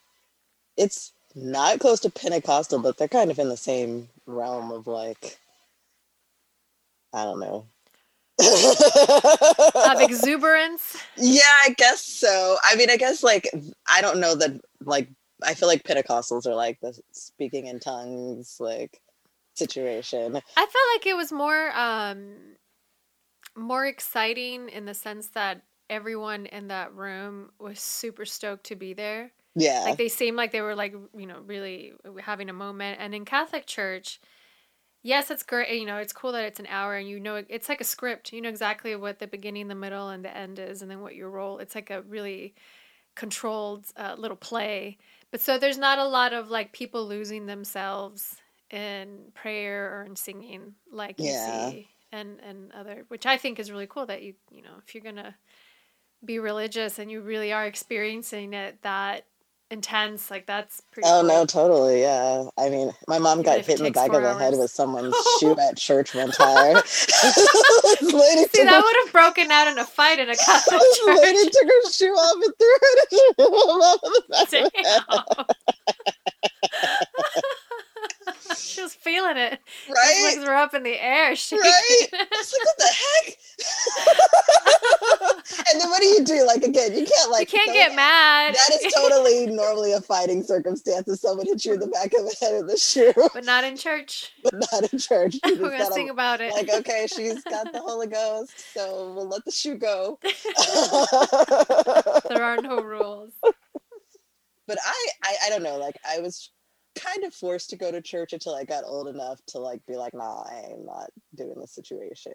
it's 0.78 1.14
not 1.36 1.80
close 1.80 2.00
to 2.00 2.10
pentecostal 2.10 2.80
but 2.80 2.98
they're 2.98 3.08
kind 3.08 3.32
of 3.32 3.40
in 3.40 3.50
the 3.50 3.58
same 3.58 4.08
realm 4.26 4.72
of 4.72 4.88
like 4.88 5.38
i 7.14 7.24
don't 7.24 7.40
know 7.40 7.66
Of 8.42 10.02
exuberance. 10.02 10.98
yeah 11.18 11.42
i 11.66 11.70
guess 11.78 12.02
so 12.02 12.58
i 12.66 12.76
mean 12.76 12.90
i 12.90 12.98
guess 12.98 13.24
like 13.24 13.50
i 13.88 14.02
don't 14.02 14.20
know 14.20 14.36
that 14.36 14.60
like 14.84 15.08
i 15.44 15.54
feel 15.54 15.68
like 15.68 15.84
pentecostals 15.84 16.46
are 16.46 16.56
like 16.56 16.80
the 16.82 16.98
speaking 17.12 17.68
in 17.68 17.80
tongues 17.80 18.58
like 18.60 19.02
situation. 19.56 20.36
I 20.36 20.66
felt 20.66 20.86
like 20.96 21.06
it 21.06 21.16
was 21.16 21.32
more 21.32 21.72
um 21.76 22.36
more 23.56 23.86
exciting 23.86 24.70
in 24.70 24.86
the 24.86 24.94
sense 24.94 25.30
that 25.30 25.62
everyone 25.90 26.46
in 26.48 26.68
that 26.68 26.94
room 26.94 27.52
was 27.60 27.80
super 27.80 28.26
stoked 28.26 28.66
to 28.66 28.76
be 28.76 28.94
there. 28.94 29.32
yeah. 29.56 29.84
Like 29.86 29.98
they 29.98 30.10
seemed 30.10 30.36
like 30.36 30.52
they 30.52 30.62
were 30.62 30.76
like 30.76 30.94
you 31.18 31.26
know 31.26 31.40
really 31.46 31.94
having 32.22 32.50
a 32.50 32.54
moment. 32.54 33.00
And 33.00 33.16
in 33.16 33.26
catholic 33.26 33.66
church 33.66 34.20
yes 35.04 35.30
it's 35.30 35.44
great 35.44 35.80
you 35.80 35.86
know 35.86 35.98
it's 35.98 36.14
cool 36.14 36.32
that 36.32 36.46
it's 36.46 36.60
an 36.60 36.66
hour 36.68 36.96
and 36.96 37.08
you 37.08 37.20
know 37.20 37.44
it's 37.48 37.70
like 37.70 37.82
a 37.82 37.86
script. 37.86 38.34
You 38.34 38.42
know 38.42 38.50
exactly 38.50 38.96
what 38.96 39.20
the 39.20 39.28
beginning 39.28 39.68
the 39.68 39.76
middle 39.76 40.10
and 40.10 40.24
the 40.24 40.36
end 40.36 40.60
is 40.60 40.82
and 40.82 40.92
then 40.92 41.02
what 41.02 41.16
your 41.16 41.30
role 41.30 41.60
it's 41.60 41.76
like 41.76 41.90
a 41.90 42.02
really 42.02 42.56
controlled 43.16 43.86
uh, 43.96 44.16
little 44.18 44.36
play 44.36 44.98
but 45.36 45.42
so 45.42 45.58
there's 45.58 45.78
not 45.78 46.00
a 46.00 46.08
lot 46.08 46.32
of 46.32 46.50
like 46.50 46.72
people 46.72 47.06
losing 47.06 47.46
themselves 47.46 48.38
in 48.72 49.34
prayer 49.34 50.00
or 50.00 50.06
in 50.06 50.16
singing 50.16 50.76
like 50.90 51.22
you 51.26 51.26
Yeah. 51.26 51.72
see 51.72 51.90
and 52.14 52.40
and 52.40 52.72
other 52.72 53.04
which 53.10 53.26
i 53.26 53.36
think 53.36 53.60
is 53.60 53.70
really 53.70 53.86
cool 53.86 54.06
that 54.06 54.24
you 54.24 54.34
you 54.50 54.62
know 54.62 54.78
if 54.82 54.96
you're 54.96 55.04
gonna 55.04 55.36
be 56.24 56.40
religious 56.40 57.00
and 57.00 57.12
you 57.12 57.20
really 57.20 57.52
are 57.52 57.66
experiencing 57.66 58.54
it 58.54 58.82
that 58.82 59.26
intense 59.76 60.32
like 60.32 60.46
that's 60.46 60.82
pretty 60.92 61.06
oh 61.08 61.20
cool. 61.20 61.30
no 61.30 61.46
totally 61.46 62.02
yeah. 62.02 62.46
I 62.58 62.70
mean 62.70 62.92
my 63.08 63.20
mom 63.20 63.40
Even 63.42 63.52
got 63.58 63.66
hit 63.66 63.80
in 63.80 63.86
the 63.86 63.92
back 63.92 64.14
of 64.14 64.22
the 64.22 64.34
head 64.36 64.54
with 64.58 64.72
someone's 64.72 65.14
shoe 65.40 65.56
at 65.60 65.78
church 65.78 66.16
one 66.16 66.32
time. 66.32 66.78
See 66.86 68.64
that 68.64 68.82
would 68.84 68.96
have 69.06 69.12
broken 69.12 69.52
out 69.52 69.68
in 69.68 69.78
a 69.78 69.86
fight 69.86 70.20
in 70.20 70.30
a 70.30 70.36
catholic 70.36 70.82
church. 71.06 71.20
lady 71.22 71.50
took 71.50 71.66
her 71.68 71.92
shoe 71.92 72.14
off 72.14 72.36
and 72.36 72.54
threw 72.58 72.78
it 72.82 73.00
at 73.04 73.12
my 73.38 73.76
mom 73.78 74.00
in 74.04 74.12
the 74.14 74.24
back 74.30 74.54
of 74.54 74.72
the 74.72 74.72
head. 75.88 75.95
She 78.76 78.82
was 78.82 78.94
feeling 78.94 79.38
it 79.38 79.60
right 79.90 80.22
legs 80.24 80.46
were 80.46 80.54
up 80.54 80.74
in 80.74 80.84
the 80.84 81.02
air 81.02 81.36
shaking. 81.36 81.64
Right? 81.64 82.08
I 82.14 82.28
was 82.30 82.54
like, 82.54 82.66
what 82.66 82.78
the 82.78 82.92
heck? 83.02 83.38
and 85.72 85.82
then 85.82 85.90
what 85.90 86.02
do 86.02 86.08
you 86.08 86.24
do? 86.26 86.46
Like 86.46 86.64
again, 86.64 86.94
you 86.94 87.06
can't 87.06 87.32
like 87.32 87.52
you 87.52 87.60
can't 87.60 87.72
get 87.72 87.96
mad 87.96 88.56
That 88.56 88.82
is 88.84 88.94
totally 88.96 89.48
normally 89.48 89.94
a 89.94 90.02
fighting 90.02 90.44
circumstance 90.44 91.08
if 91.08 91.20
someone 91.20 91.46
hits 91.46 91.66
you 91.66 91.74
in 91.74 91.80
the 91.80 91.88
back 91.88 92.08
of 92.08 92.26
the 92.26 92.36
head 92.42 92.58
with 92.58 92.72
the 92.72 92.78
shoe, 92.78 93.14
but 93.34 93.46
not 93.46 93.64
in 93.64 93.78
church 93.78 94.34
but 94.44 94.54
not 94.54 94.92
in 94.92 95.00
church. 95.00 95.36
You 95.46 95.54
we're 95.54 95.70
gonna 95.70 95.78
gotta, 95.78 95.94
sing 95.94 96.10
about 96.10 96.42
it 96.42 96.52
like, 96.54 96.70
okay, 96.70 97.08
she's 97.08 97.42
got 97.44 97.72
the 97.72 97.80
Holy 97.80 98.08
Ghost, 98.08 98.52
so 98.74 99.14
we'll 99.14 99.30
let 99.30 99.46
the 99.46 99.52
shoe 99.52 99.76
go. 99.76 100.20
there 102.30 102.44
are 102.44 102.58
no 102.62 102.82
rules 102.82 103.32
but 104.68 104.78
I, 104.84 105.08
I 105.24 105.36
I 105.46 105.50
don't 105.50 105.64
know 105.64 105.78
like 105.78 105.98
i 106.08 106.20
was 106.20 106.52
kind 106.96 107.24
of 107.24 107.34
forced 107.34 107.70
to 107.70 107.76
go 107.76 107.92
to 107.92 108.02
church 108.02 108.34
until 108.34 108.56
i 108.56 108.64
got 108.64 108.84
old 108.86 109.08
enough 109.08 109.40
to 109.48 109.60
like 109.60 109.86
be 109.86 109.96
like 109.96 110.14
nah 110.14 110.44
i 110.44 110.72
am 110.72 110.86
not 110.86 111.10
doing 111.36 111.56
this 111.60 111.74
situation. 111.74 112.34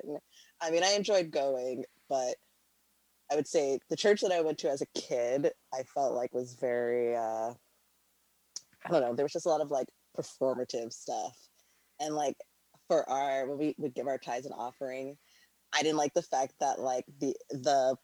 I 0.61 0.71
mean 0.71 0.85
i 0.85 0.93
enjoyed 0.93 1.31
going 1.31 1.85
but 2.09 2.35
i 3.31 3.37
would 3.37 3.47
say 3.47 3.79
the 3.89 3.97
church 3.97 4.21
that 4.21 4.33
i 4.33 4.41
went 4.41 4.59
to 4.59 4.71
as 4.71 4.83
a 4.83 5.01
kid 5.01 5.51
i 5.73 5.83
felt 5.83 6.15
like 6.15 6.35
was 6.35 6.55
very 6.55 7.17
uh 7.17 7.53
i 8.85 8.91
don't 8.91 9.01
know 9.01 9.15
there 9.15 9.25
was 9.25 9.33
just 9.33 9.47
a 9.47 9.51
lot 9.51 9.61
of 9.61 9.71
like 9.71 9.89
performative 10.19 10.93
stuff. 10.93 11.37
And 12.01 12.15
like 12.15 12.37
for 12.89 13.09
our 13.09 13.47
when 13.47 13.59
we 13.59 13.75
would 13.79 13.95
give 13.95 14.09
our 14.09 14.19
tithes 14.19 14.47
and 14.47 14.55
offering 14.57 15.17
i 15.73 15.83
didn't 15.83 15.99
like 15.99 16.15
the 16.15 16.23
fact 16.23 16.55
that 16.61 16.81
like 16.81 17.05
the 17.21 17.35
the 17.51 17.97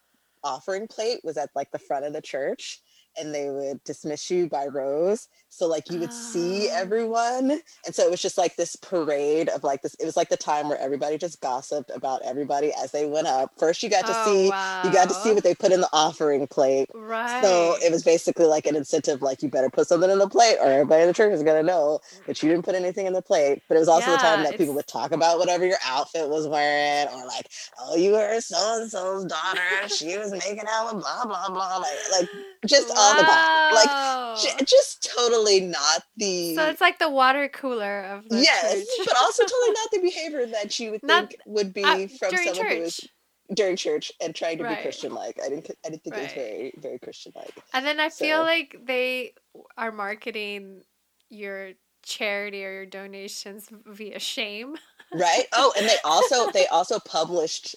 offering 0.43 0.87
plate 0.87 1.19
was 1.23 1.35
at 1.35 1.49
like 1.55 1.69
the 1.71 1.79
front 1.79 2.05
of 2.05 2.13
the 2.13 2.21
church 2.21 2.81
and 3.19 3.33
they 3.35 3.49
would 3.49 3.83
dismiss 3.85 4.31
you 4.31 4.47
by 4.49 4.65
rows 4.67 5.27
so 5.49 5.67
like 5.67 5.89
you 5.89 5.99
would 5.99 6.13
see 6.13 6.69
Oh. 6.71 6.75
everyone 6.75 7.51
and 7.85 7.95
so 7.95 8.03
it 8.03 8.11
was 8.11 8.21
just 8.21 8.37
like 8.37 8.55
this 8.57 8.75
parade 8.77 9.49
of 9.49 9.63
like 9.63 9.81
this 9.81 9.95
it 9.95 10.05
was 10.05 10.17
like 10.17 10.29
the 10.29 10.37
time 10.37 10.69
where 10.69 10.79
everybody 10.79 11.17
just 11.17 11.41
gossiped 11.41 11.91
about 11.95 12.21
everybody 12.25 12.73
as 12.83 12.91
they 12.91 13.05
went 13.05 13.27
up 13.27 13.51
first 13.57 13.83
you 13.83 13.89
got 13.89 14.05
to 14.07 14.13
Oh, 14.13 14.23
see 14.25 14.45
you 14.83 14.91
got 14.93 15.09
to 15.09 15.15
see 15.15 15.33
what 15.33 15.43
they 15.43 15.55
put 15.55 15.71
in 15.73 15.81
the 15.81 15.89
offering 15.93 16.47
plate 16.47 16.89
right 16.93 17.41
so 17.41 17.75
it 17.83 17.91
was 17.91 18.03
basically 18.03 18.45
like 18.45 18.67
an 18.67 18.75
incentive, 18.75 19.21
like 19.21 19.43
you 19.43 19.49
better 19.49 19.69
put 19.69 19.87
something 19.87 20.09
in 20.09 20.19
the 20.19 20.29
plate, 20.29 20.57
or 20.61 20.67
everybody 20.71 21.03
in 21.03 21.07
the 21.09 21.13
church 21.13 21.33
is 21.33 21.43
gonna 21.43 21.63
know 21.63 21.99
that 22.27 22.41
you 22.43 22.49
didn't 22.49 22.65
put 22.65 22.75
anything 22.75 23.07
in 23.07 23.13
the 23.13 23.21
plate. 23.21 23.63
But 23.67 23.77
it 23.77 23.79
was 23.81 23.89
also 23.89 24.11
the 24.11 24.17
time 24.19 24.41
Yeah, 24.41 24.43
that 24.43 24.57
people 24.57 24.75
would 24.75 24.87
talk 24.87 25.11
about 25.11 25.39
whatever 25.39 25.65
your 25.65 25.77
outfit 25.85 26.29
was 26.29 26.47
wearing, 26.47 27.07
or 27.13 27.25
like, 27.27 27.47
oh, 27.79 27.95
you 27.97 28.13
were 28.13 28.41
so 28.41 28.81
and 28.81 28.91
so's 28.91 29.25
daughter, 29.25 29.89
she 29.89 30.17
was 30.17 30.31
making 30.31 30.65
out 30.69 30.93
with 30.95 31.03
blah 31.03 31.25
blah 31.25 31.49
blah, 31.49 31.77
like, 31.79 31.97
like 32.11 32.29
just 32.67 32.91
the 33.15 33.75
like 33.75 34.41
j- 34.41 34.65
just 34.65 35.09
totally 35.15 35.61
not 35.61 36.03
the 36.17 36.55
so 36.55 36.65
it's 36.65 36.81
like 36.81 36.99
the 36.99 37.09
water 37.09 37.47
cooler 37.49 38.01
of 38.05 38.27
the 38.29 38.39
yes, 38.41 38.73
church. 38.73 39.07
but 39.07 39.17
also 39.17 39.43
totally 39.53 39.71
not 39.71 39.91
the 39.91 39.99
behavior 40.01 40.45
that 40.47 40.79
you 40.79 40.91
would 40.91 41.03
Not- 41.03 41.29
think 41.29 41.41
would 41.45 41.73
be 41.73 41.83
Uh, 41.83 42.07
from 42.19 42.35
someone 42.35 42.67
who 42.67 42.79
was 42.81 42.97
church 42.97 43.09
during 43.53 43.75
church 43.77 44.11
and 44.21 44.35
trying 44.35 44.57
to 44.57 44.65
Right. 44.65 44.75
be 44.77 44.81
Christian 44.83 45.13
like. 45.13 45.39
I 45.41 45.47
didn't 45.49 45.69
I 45.85 45.89
didn't 45.89 46.03
think 46.03 46.15
it 46.17 46.21
was 46.23 46.31
very 46.33 46.73
very 46.77 46.99
Christian 46.99 47.31
like. 47.35 47.53
And 47.73 47.85
then 47.85 47.99
I 47.99 48.09
feel 48.09 48.41
like 48.41 48.75
they 48.85 49.33
are 49.77 49.91
marketing 49.91 50.81
your 51.29 51.71
charity 52.03 52.65
or 52.65 52.71
your 52.73 52.85
donations 52.85 53.67
via 53.85 54.19
shame. 54.19 54.75
right 55.13 55.45
oh 55.53 55.73
and 55.77 55.87
they 55.87 55.95
also 56.03 56.51
they 56.51 56.67
also 56.77 56.99
published 56.99 57.75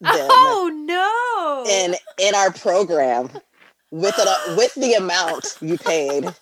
them 0.00 0.28
Oh 0.30 0.70
no! 0.72 1.70
in 1.70 1.94
in 2.18 2.34
our 2.34 2.52
program 2.52 3.30
with 3.92 4.18
it 4.18 4.26
uh, 4.26 4.56
with 4.56 4.74
the 4.74 4.94
amount 4.94 5.56
you 5.60 5.78
paid 5.78 6.24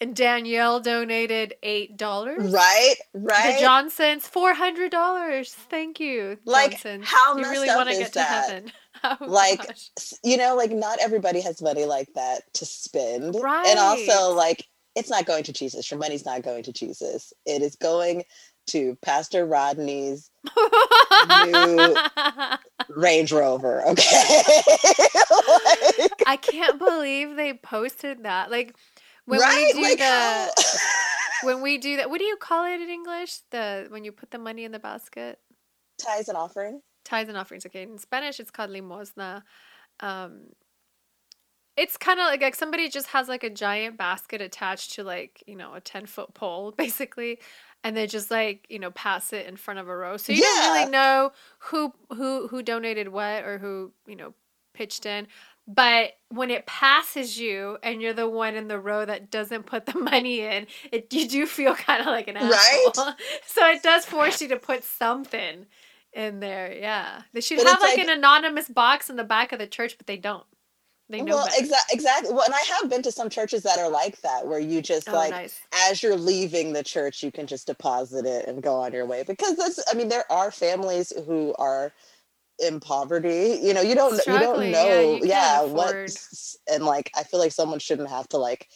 and 0.00 0.14
Danielle 0.14 0.80
donated 0.80 1.54
eight 1.62 1.96
dollars. 1.96 2.52
right 2.52 2.94
right. 3.14 3.54
The 3.56 3.60
Johnsons 3.60 4.26
four 4.26 4.54
hundred 4.54 4.90
dollars. 4.92 5.52
Thank 5.52 6.00
you, 6.00 6.38
Like, 6.44 6.72
Johnsons. 6.82 7.04
how 7.06 7.36
you 7.36 7.44
really 7.44 7.68
want 7.68 7.88
to 7.90 7.96
get 7.96 8.08
to 8.08 8.14
that? 8.14 8.48
heaven? 8.48 8.72
Oh, 9.04 9.16
like 9.20 9.58
gosh. 9.58 9.90
you 10.24 10.38
know 10.38 10.56
like 10.56 10.70
not 10.70 10.98
everybody 11.02 11.42
has 11.42 11.60
money 11.60 11.84
like 11.84 12.08
that 12.14 12.40
to 12.54 12.64
spend 12.64 13.34
right. 13.42 13.66
and 13.66 13.78
also 13.78 14.32
like 14.34 14.64
it's 14.94 15.10
not 15.10 15.26
going 15.26 15.44
to 15.44 15.52
jesus 15.52 15.90
your 15.90 16.00
money's 16.00 16.24
not 16.24 16.42
going 16.42 16.62
to 16.62 16.72
jesus 16.72 17.30
it 17.44 17.60
is 17.60 17.76
going 17.76 18.24
to 18.66 18.96
pastor 19.02 19.46
rodney's 19.46 20.30
new 21.46 21.96
range 22.88 23.32
rover 23.32 23.86
okay 23.86 24.32
like, 25.98 26.22
i 26.26 26.38
can't 26.40 26.78
believe 26.78 27.36
they 27.36 27.54
posted 27.54 28.22
that 28.24 28.50
like 28.50 28.74
when 29.24 29.40
right? 29.40 29.72
we 29.74 29.80
do 29.80 29.82
like, 29.82 29.98
the 29.98 30.78
when 31.42 31.62
we 31.62 31.78
do 31.78 31.96
that 31.96 32.10
what 32.10 32.18
do 32.18 32.24
you 32.24 32.36
call 32.36 32.64
it 32.64 32.80
in 32.80 32.88
english 32.88 33.40
the 33.50 33.86
when 33.90 34.04
you 34.04 34.12
put 34.12 34.30
the 34.30 34.38
money 34.38 34.64
in 34.64 34.72
the 34.72 34.78
basket 34.78 35.38
tithes 35.98 36.28
and 36.28 36.36
offering 36.36 36.80
tithes 37.06 37.28
and 37.28 37.38
offerings. 37.38 37.64
Okay, 37.64 37.82
in 37.82 37.96
Spanish 37.98 38.38
it's 38.38 38.50
called 38.50 38.70
limosna. 38.70 39.42
Um, 40.00 40.48
it's 41.76 41.96
kind 41.96 42.20
of 42.20 42.26
like, 42.26 42.42
like 42.42 42.54
somebody 42.54 42.88
just 42.88 43.08
has 43.08 43.28
like 43.28 43.44
a 43.44 43.50
giant 43.50 43.96
basket 43.96 44.42
attached 44.42 44.94
to 44.94 45.04
like 45.04 45.42
you 45.46 45.56
know 45.56 45.74
a 45.74 45.80
10 45.80 46.06
foot 46.06 46.34
pole 46.34 46.72
basically 46.76 47.38
and 47.86 47.96
they 47.96 48.06
just 48.06 48.30
like 48.30 48.66
you 48.68 48.78
know 48.78 48.90
pass 48.90 49.32
it 49.32 49.46
in 49.46 49.56
front 49.56 49.78
of 49.78 49.88
a 49.88 49.96
row 49.96 50.16
so 50.16 50.32
you 50.32 50.42
yeah. 50.42 50.62
don't 50.62 50.74
really 50.74 50.90
know 50.90 51.32
who 51.58 51.92
who 52.14 52.48
who 52.48 52.62
donated 52.62 53.08
what 53.08 53.44
or 53.44 53.58
who 53.58 53.92
you 54.06 54.16
know 54.16 54.34
pitched 54.74 55.06
in 55.06 55.26
but 55.68 56.12
when 56.28 56.50
it 56.50 56.66
passes 56.66 57.38
you 57.38 57.78
and 57.82 58.02
you're 58.02 58.12
the 58.12 58.28
one 58.28 58.54
in 58.54 58.68
the 58.68 58.78
row 58.78 59.04
that 59.04 59.30
doesn't 59.30 59.66
put 59.66 59.86
the 59.86 59.98
money 59.98 60.40
in 60.40 60.66
it 60.90 61.12
you 61.12 61.28
do 61.28 61.46
feel 61.46 61.74
kind 61.74 62.00
of 62.00 62.06
like 62.06 62.28
an 62.28 62.36
asshole 62.36 63.04
right? 63.06 63.14
so 63.46 63.64
it 63.70 63.82
does 63.82 64.04
force 64.04 64.42
you 64.42 64.48
to 64.48 64.56
put 64.56 64.82
something 64.82 65.66
in 66.16 66.40
there. 66.40 66.74
Yeah, 66.74 67.22
they 67.32 67.42
should 67.42 67.58
but 67.58 67.66
have 67.66 67.80
like, 67.80 67.98
like, 67.98 68.08
an 68.08 68.10
anonymous 68.10 68.68
box 68.68 69.10
in 69.10 69.16
the 69.16 69.24
back 69.24 69.52
of 69.52 69.58
the 69.58 69.66
church, 69.66 69.96
but 69.98 70.06
they 70.06 70.16
don't. 70.16 70.44
They 71.08 71.20
know 71.20 71.36
well, 71.36 71.48
exactly, 71.56 71.94
exactly. 71.94 72.34
Well, 72.34 72.44
and 72.44 72.54
I 72.54 72.80
have 72.80 72.90
been 72.90 73.02
to 73.02 73.12
some 73.12 73.30
churches 73.30 73.62
that 73.62 73.78
are 73.78 73.88
like 73.88 74.20
that, 74.22 74.46
where 74.46 74.58
you 74.58 74.82
just 74.82 75.08
oh, 75.08 75.14
like, 75.14 75.30
nice. 75.30 75.60
as 75.88 76.02
you're 76.02 76.16
leaving 76.16 76.72
the 76.72 76.82
church, 76.82 77.22
you 77.22 77.30
can 77.30 77.46
just 77.46 77.68
deposit 77.68 78.26
it 78.26 78.48
and 78.48 78.62
go 78.62 78.74
on 78.80 78.92
your 78.92 79.06
way. 79.06 79.22
Because 79.22 79.56
that's, 79.56 79.78
I 79.88 79.94
mean, 79.94 80.08
there 80.08 80.30
are 80.32 80.50
families 80.50 81.12
who 81.26 81.54
are 81.60 81.92
in 82.58 82.80
poverty. 82.80 83.60
You 83.62 83.72
know, 83.72 83.82
you 83.82 83.94
don't, 83.94 84.18
Struggling. 84.20 84.68
you 84.68 84.72
don't 84.72 84.72
know, 84.72 85.18
yeah, 85.22 85.62
yeah 85.62 85.62
what, 85.62 85.94
and 86.72 86.84
like, 86.84 87.12
I 87.16 87.22
feel 87.22 87.38
like 87.38 87.52
someone 87.52 87.78
shouldn't 87.78 88.08
have 88.08 88.28
to 88.30 88.38
like 88.38 88.68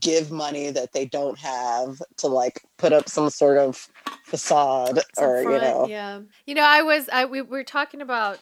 give 0.00 0.30
money 0.30 0.70
that 0.70 0.92
they 0.92 1.06
don't 1.06 1.38
have 1.38 2.02
to 2.18 2.26
like 2.26 2.60
put 2.76 2.92
up 2.92 3.08
some 3.08 3.30
sort 3.30 3.56
of 3.56 3.88
facade 4.24 5.00
some 5.14 5.24
or 5.24 5.42
front, 5.42 5.62
you 5.62 5.68
know 5.68 5.86
yeah 5.88 6.20
you 6.46 6.54
know 6.54 6.62
i 6.62 6.82
was 6.82 7.08
i 7.10 7.24
we 7.24 7.40
were 7.40 7.64
talking 7.64 8.02
about 8.02 8.38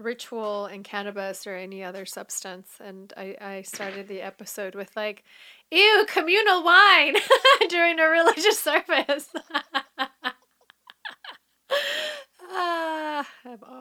ritual 0.00 0.66
and 0.66 0.84
cannabis 0.84 1.46
or 1.46 1.54
any 1.54 1.82
other 1.82 2.04
substance 2.06 2.78
and 2.80 3.12
i 3.16 3.36
i 3.40 3.62
started 3.62 4.08
the 4.08 4.20
episode 4.20 4.74
with 4.74 4.96
like 4.96 5.24
ew 5.70 6.04
communal 6.08 6.62
wine 6.62 7.16
during 7.68 7.98
a 7.98 8.08
religious 8.08 8.58
service 8.60 9.28
Ah, 12.50 13.26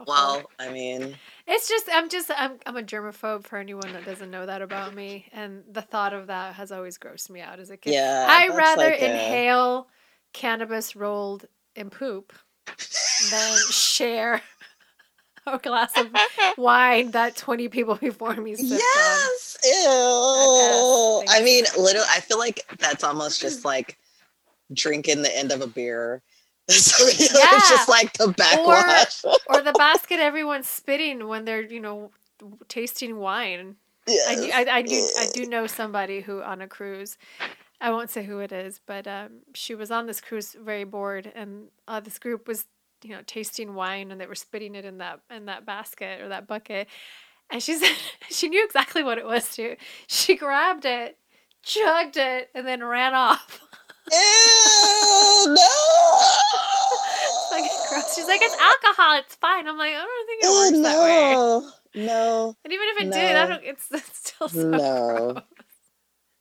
well, 0.08 0.44
I 0.60 0.70
mean, 0.70 1.16
it's 1.48 1.70
just 1.70 1.88
I'm 1.92 2.10
just 2.10 2.30
I'm 2.36 2.58
I'm 2.66 2.76
a 2.76 2.84
germaphobe 2.84 3.46
for 3.46 3.58
anyone 3.58 3.94
that 3.94 4.06
doesn't 4.06 4.30
know 4.30 4.46
that 4.46 4.62
about 4.62 4.94
me, 4.94 5.28
and 5.32 5.64
the 5.72 5.82
thought 5.82 6.14
of 6.14 6.28
that 6.28 6.56
has 6.56 6.72
always 6.72 6.98
grossed 6.98 7.30
me 7.30 7.40
out 7.40 7.60
as 7.60 7.70
a 7.70 7.78
kid. 7.78 7.94
Yeah, 7.94 8.26
I 8.30 8.50
rather 8.50 8.84
like 8.84 9.00
inhale 9.00 9.88
a... 9.90 10.38
cannabis 10.38 10.96
rolled 10.96 11.46
in 11.76 11.90
poop 11.90 12.34
than 13.32 13.58
share 13.72 14.42
a 15.54 15.58
glass 15.58 15.98
of 15.98 16.10
wine 16.58 17.12
that 17.12 17.36
20 17.36 17.68
people 17.70 17.96
before 17.96 18.36
me 18.36 18.56
sipped 18.56 18.70
yes 18.70 19.58
on. 19.64 19.70
ew 19.70 21.24
i 21.30 21.42
mean 21.42 21.64
literally 21.78 22.08
i 22.12 22.20
feel 22.20 22.38
like 22.38 22.62
that's 22.80 23.04
almost 23.04 23.42
just 23.42 23.66
like 23.66 23.98
drinking 24.74 25.22
the 25.22 25.38
end 25.38 25.52
of 25.52 25.62
a 25.62 25.68
beer 25.68 26.22
So 26.70 27.06
yeah. 27.06 27.48
it's 27.54 27.70
just 27.70 27.88
like 27.88 28.12
the 28.18 28.28
backwash. 28.28 29.24
Or, 29.24 29.38
or, 29.48 29.62
the 29.62 29.72
basket 29.78 30.20
everyone's 30.20 30.68
spitting 30.68 31.26
when 31.30 31.46
they're, 31.46 31.62
you 31.62 31.80
know, 31.80 32.12
tasting 32.68 33.20
wine. 33.20 33.78
Yes. 34.06 34.52
I, 34.54 34.64
I, 34.64 34.76
I, 34.78 34.82
do, 34.82 34.96
I 34.96 35.28
do 35.34 35.46
know 35.46 35.66
somebody 35.66 36.20
who 36.20 36.42
on 36.42 36.62
a 36.62 36.68
cruise, 36.68 37.18
I 37.80 37.90
won't 37.90 38.10
say 38.10 38.26
who 38.26 38.40
it 38.40 38.52
is, 38.52 38.82
but 38.86 39.08
um, 39.08 39.30
she 39.54 39.76
was 39.76 39.92
on 39.92 40.08
this 40.08 40.20
cruise 40.20 40.58
very 40.60 40.84
bored, 40.84 41.32
and 41.36 41.68
uh, 41.88 42.02
this 42.02 42.20
group 42.20 42.50
was, 42.50 42.66
you 43.08 43.16
know, 43.16 43.22
tasting 43.26 43.74
wine, 43.74 44.12
and 44.12 44.20
they 44.20 44.28
were 44.28 44.36
spitting 44.36 44.76
it 44.76 44.86
in 44.86 44.98
that 44.98 45.22
in 45.34 45.46
that 45.46 45.66
basket 45.66 46.22
or 46.22 46.30
that 46.30 46.48
bucket, 46.48 46.88
and 47.50 47.64
she 47.64 47.76
said 47.80 47.96
she 48.30 48.50
knew 48.50 48.64
exactly 48.64 49.04
what 49.04 49.18
it 49.18 49.26
was 49.26 49.56
too. 49.56 49.76
She 50.08 50.36
grabbed 50.36 50.86
it, 50.86 51.18
chugged 51.64 52.18
it, 52.18 52.50
and 52.54 52.68
then 52.68 52.84
ran 52.84 53.14
off. 53.14 53.62
Ew, 54.12 55.54
no. 55.54 55.68
like 57.52 57.70
gross. 57.90 58.16
She's 58.16 58.28
like, 58.28 58.42
it's 58.42 58.56
alcohol. 58.56 59.18
It's 59.18 59.36
fine. 59.36 59.68
I'm 59.68 59.78
like, 59.78 59.94
I 59.94 59.98
don't 59.98 60.28
think 60.28 60.44
it 60.44 60.48
works 60.48 60.72
Ew, 60.72 60.82
no. 60.82 60.90
that 60.90 61.64
way. 61.64 62.06
No. 62.06 62.56
And 62.64 62.74
even 62.74 62.88
if 62.90 63.02
it 63.02 63.08
no. 63.08 63.12
did, 63.12 63.36
I 63.36 63.46
don't. 63.48 63.64
It's, 63.64 63.88
it's 63.92 64.30
still 64.30 64.48
so 64.48 64.70
no. 64.70 64.78
gross. 65.34 65.44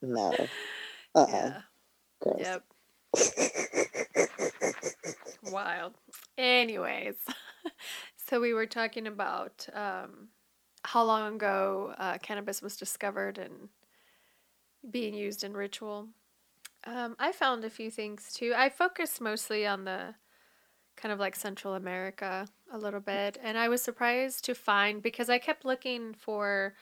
No. 0.02 0.46
Uh. 1.14 1.26
Yeah. 1.28 1.60
Gross. 2.20 2.36
Yep. 2.40 2.64
Wild. 5.50 5.94
Anyways, 6.36 7.14
so 8.28 8.40
we 8.40 8.52
were 8.52 8.66
talking 8.66 9.06
about 9.06 9.66
um, 9.72 10.28
how 10.82 11.04
long 11.04 11.36
ago 11.36 11.94
uh, 11.98 12.18
cannabis 12.18 12.62
was 12.62 12.76
discovered 12.76 13.38
and 13.38 13.68
being 14.90 15.14
used 15.14 15.44
in 15.44 15.54
ritual. 15.54 16.08
Um, 16.84 17.16
I 17.18 17.32
found 17.32 17.64
a 17.64 17.70
few 17.70 17.90
things 17.90 18.32
too. 18.32 18.52
I 18.56 18.68
focused 18.68 19.20
mostly 19.20 19.66
on 19.66 19.84
the 19.84 20.14
kind 20.96 21.12
of 21.12 21.18
like 21.18 21.36
Central 21.36 21.74
America 21.74 22.46
a 22.72 22.78
little 22.78 23.00
bit, 23.00 23.38
and 23.42 23.58
I 23.58 23.68
was 23.68 23.82
surprised 23.82 24.44
to 24.44 24.54
find 24.54 25.02
because 25.02 25.28
I 25.28 25.38
kept 25.38 25.64
looking 25.64 26.14
for 26.14 26.74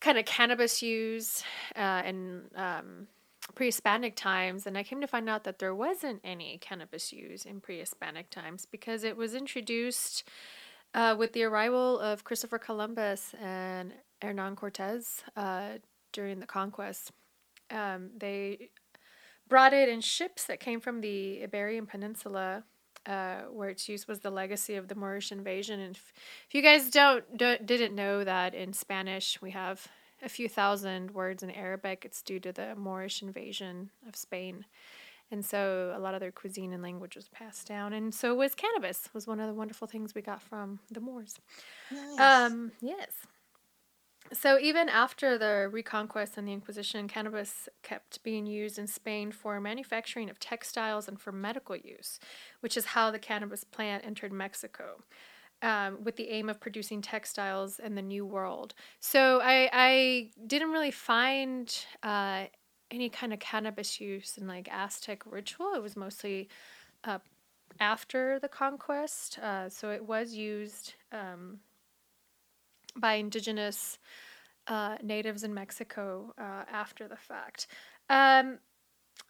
kind 0.00 0.18
of 0.18 0.24
cannabis 0.24 0.82
use 0.82 1.44
uh, 1.76 2.02
in 2.04 2.42
um, 2.56 3.06
pre-Hispanic 3.54 4.16
times, 4.16 4.66
and 4.66 4.78
I 4.78 4.82
came 4.82 5.00
to 5.00 5.06
find 5.06 5.28
out 5.28 5.44
that 5.44 5.58
there 5.58 5.74
wasn't 5.74 6.20
any 6.24 6.58
cannabis 6.58 7.12
use 7.12 7.44
in 7.44 7.60
pre-Hispanic 7.60 8.30
times 8.30 8.66
because 8.66 9.04
it 9.04 9.16
was 9.16 9.34
introduced 9.34 10.28
uh, 10.94 11.16
with 11.18 11.32
the 11.32 11.44
arrival 11.44 11.98
of 11.98 12.24
Christopher 12.24 12.58
Columbus 12.58 13.34
and 13.40 13.94
Hernan 14.20 14.56
Cortez 14.56 15.22
uh, 15.36 15.78
during 16.12 16.40
the 16.40 16.46
conquest. 16.46 17.12
Um, 17.70 18.10
they 18.16 18.70
brought 19.48 19.72
it 19.72 19.88
in 19.88 20.00
ships 20.00 20.44
that 20.44 20.60
came 20.60 20.80
from 20.80 21.00
the 21.00 21.42
Iberian 21.42 21.86
Peninsula, 21.86 22.64
uh, 23.06 23.42
where 23.50 23.68
its 23.68 23.88
use 23.88 24.06
was 24.06 24.20
the 24.20 24.30
legacy 24.30 24.76
of 24.76 24.88
the 24.88 24.94
Moorish 24.94 25.32
invasion. 25.32 25.80
And 25.80 25.96
if, 25.96 26.12
if 26.48 26.54
you 26.54 26.62
guys 26.62 26.90
don't, 26.90 27.36
don't 27.36 27.66
didn't 27.66 27.94
know 27.94 28.24
that 28.24 28.54
in 28.54 28.72
Spanish 28.72 29.40
we 29.42 29.50
have 29.50 29.88
a 30.22 30.28
few 30.28 30.48
thousand 30.48 31.10
words 31.10 31.42
in 31.42 31.50
Arabic, 31.50 32.04
it's 32.04 32.22
due 32.22 32.40
to 32.40 32.52
the 32.52 32.74
Moorish 32.76 33.22
invasion 33.22 33.90
of 34.08 34.16
Spain. 34.16 34.64
And 35.30 35.44
so 35.44 35.92
a 35.96 35.98
lot 35.98 36.14
of 36.14 36.20
their 36.20 36.30
cuisine 36.30 36.72
and 36.72 36.82
language 36.82 37.16
was 37.16 37.28
passed 37.28 37.66
down. 37.66 37.92
And 37.94 38.14
so 38.14 38.34
was 38.34 38.54
cannabis, 38.54 39.08
was 39.14 39.26
one 39.26 39.40
of 39.40 39.48
the 39.48 39.54
wonderful 39.54 39.88
things 39.88 40.14
we 40.14 40.20
got 40.20 40.42
from 40.42 40.78
the 40.90 41.00
Moors. 41.00 41.38
Nice. 41.90 42.20
Um, 42.20 42.72
yes. 42.80 43.26
So 44.32 44.58
even 44.58 44.88
after 44.88 45.36
the 45.36 45.68
Reconquest 45.70 46.38
and 46.38 46.46
the 46.46 46.52
Inquisition, 46.52 47.08
cannabis 47.08 47.68
kept 47.82 48.22
being 48.22 48.46
used 48.46 48.78
in 48.78 48.86
Spain 48.86 49.32
for 49.32 49.58
manufacturing 49.60 50.30
of 50.30 50.38
textiles 50.38 51.08
and 51.08 51.20
for 51.20 51.32
medical 51.32 51.76
use, 51.76 52.20
which 52.60 52.76
is 52.76 52.86
how 52.86 53.10
the 53.10 53.18
cannabis 53.18 53.64
plant 53.64 54.04
entered 54.06 54.32
Mexico. 54.32 55.02
Um, 55.62 56.02
with 56.02 56.16
the 56.16 56.28
aim 56.28 56.48
of 56.48 56.58
producing 56.58 57.02
textiles 57.02 57.78
in 57.78 57.94
the 57.94 58.02
New 58.02 58.26
World. 58.26 58.74
So 58.98 59.40
I, 59.40 59.70
I 59.72 60.30
didn't 60.44 60.72
really 60.72 60.90
find 60.90 61.72
uh, 62.02 62.46
any 62.90 63.08
kind 63.08 63.32
of 63.32 63.38
cannabis 63.38 64.00
use 64.00 64.36
in 64.36 64.48
like 64.48 64.68
Aztec 64.72 65.22
ritual. 65.24 65.74
It 65.74 65.82
was 65.82 65.96
mostly 65.96 66.48
uh, 67.04 67.20
after 67.78 68.40
the 68.40 68.48
conquest. 68.48 69.38
Uh, 69.38 69.68
so 69.68 69.90
it 69.90 70.04
was 70.04 70.34
used 70.34 70.94
um, 71.12 71.60
by 72.96 73.14
indigenous 73.14 73.98
uh, 74.66 74.96
natives 75.02 75.42
in 75.42 75.54
Mexico 75.54 76.34
uh, 76.38 76.64
after 76.70 77.08
the 77.08 77.16
fact. 77.16 77.66
Um, 78.08 78.58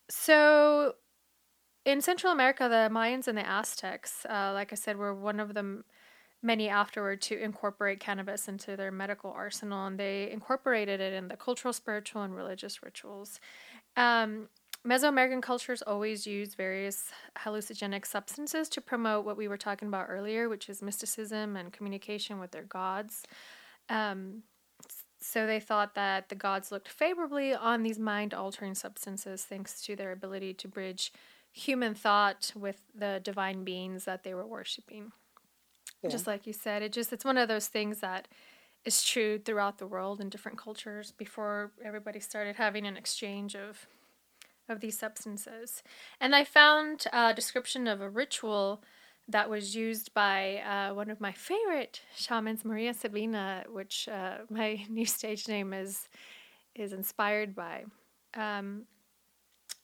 so, 0.08 0.94
in 1.84 2.00
Central 2.00 2.32
America, 2.32 2.68
the 2.68 2.94
Mayans 2.94 3.28
and 3.28 3.36
the 3.36 3.46
Aztecs, 3.48 4.26
uh, 4.28 4.52
like 4.52 4.72
I 4.72 4.76
said, 4.76 4.96
were 4.96 5.14
one 5.14 5.40
of 5.40 5.54
the 5.54 5.82
many 6.42 6.68
afterward 6.68 7.22
to 7.22 7.38
incorporate 7.40 8.00
cannabis 8.00 8.48
into 8.48 8.76
their 8.76 8.90
medical 8.90 9.30
arsenal, 9.30 9.86
and 9.86 9.98
they 9.98 10.30
incorporated 10.30 11.00
it 11.00 11.12
in 11.12 11.28
the 11.28 11.36
cultural, 11.36 11.72
spiritual, 11.72 12.22
and 12.22 12.34
religious 12.34 12.82
rituals. 12.82 13.40
Um, 13.96 14.48
Mesoamerican 14.86 15.42
cultures 15.42 15.80
always 15.82 16.26
use 16.26 16.54
various 16.54 17.10
hallucinogenic 17.38 18.04
substances 18.04 18.68
to 18.70 18.80
promote 18.80 19.24
what 19.24 19.36
we 19.36 19.46
were 19.46 19.56
talking 19.56 19.86
about 19.86 20.06
earlier, 20.08 20.48
which 20.48 20.68
is 20.68 20.82
mysticism 20.82 21.56
and 21.56 21.72
communication 21.72 22.40
with 22.40 22.50
their 22.50 22.64
gods. 22.64 23.22
Um, 23.88 24.42
so 25.20 25.46
they 25.46 25.60
thought 25.60 25.94
that 25.94 26.28
the 26.28 26.34
gods 26.34 26.72
looked 26.72 26.88
favorably 26.88 27.54
on 27.54 27.84
these 27.84 28.00
mind 28.00 28.34
altering 28.34 28.74
substances 28.74 29.44
thanks 29.44 29.80
to 29.82 29.94
their 29.94 30.10
ability 30.10 30.54
to 30.54 30.66
bridge 30.66 31.12
human 31.52 31.94
thought 31.94 32.52
with 32.56 32.80
the 32.92 33.20
divine 33.22 33.62
beings 33.62 34.04
that 34.04 34.24
they 34.24 34.34
were 34.34 34.46
worshiping. 34.46 35.12
Just 36.10 36.26
like 36.26 36.46
you 36.46 36.52
said, 36.52 36.82
it 36.82 36.92
just 36.92 37.12
it's 37.12 37.24
one 37.24 37.38
of 37.38 37.48
those 37.48 37.68
things 37.68 38.00
that 38.00 38.28
is 38.84 39.04
true 39.04 39.38
throughout 39.38 39.78
the 39.78 39.86
world 39.86 40.20
in 40.20 40.28
different 40.28 40.58
cultures 40.58 41.12
before 41.12 41.70
everybody 41.84 42.18
started 42.18 42.56
having 42.56 42.86
an 42.86 42.96
exchange 42.96 43.54
of 43.54 43.86
of 44.68 44.80
these 44.80 44.98
substances. 44.98 45.82
And 46.20 46.34
I 46.34 46.44
found 46.44 47.06
a 47.12 47.34
description 47.34 47.86
of 47.86 48.00
a 48.00 48.08
ritual 48.08 48.82
that 49.28 49.48
was 49.48 49.76
used 49.76 50.12
by 50.14 50.58
uh, 50.58 50.94
one 50.94 51.10
of 51.10 51.20
my 51.20 51.32
favorite 51.32 52.02
shamans, 52.16 52.64
Maria 52.64 52.92
Sabina, 52.94 53.64
which 53.70 54.08
uh, 54.08 54.38
my 54.50 54.84
new 54.88 55.06
stage 55.06 55.48
name 55.48 55.72
is 55.72 56.08
is 56.74 56.92
inspired 56.92 57.54
by. 57.54 57.84
Um, 58.34 58.84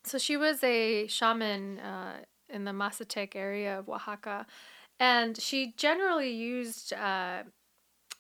so 0.05 0.17
she 0.17 0.37
was 0.39 0.65
a 0.65 1.07
shaman 1.07 1.79
uh, 1.81 2.21
in 2.49 2.65
the 2.65 2.71
Mazatec 2.71 3.37
area 3.37 3.79
of 3.79 3.91
Oaxaca, 3.91 4.47
and 5.01 5.41
she 5.41 5.75
generally 5.77 6.31
used 6.31 6.93
uh, 6.93 7.43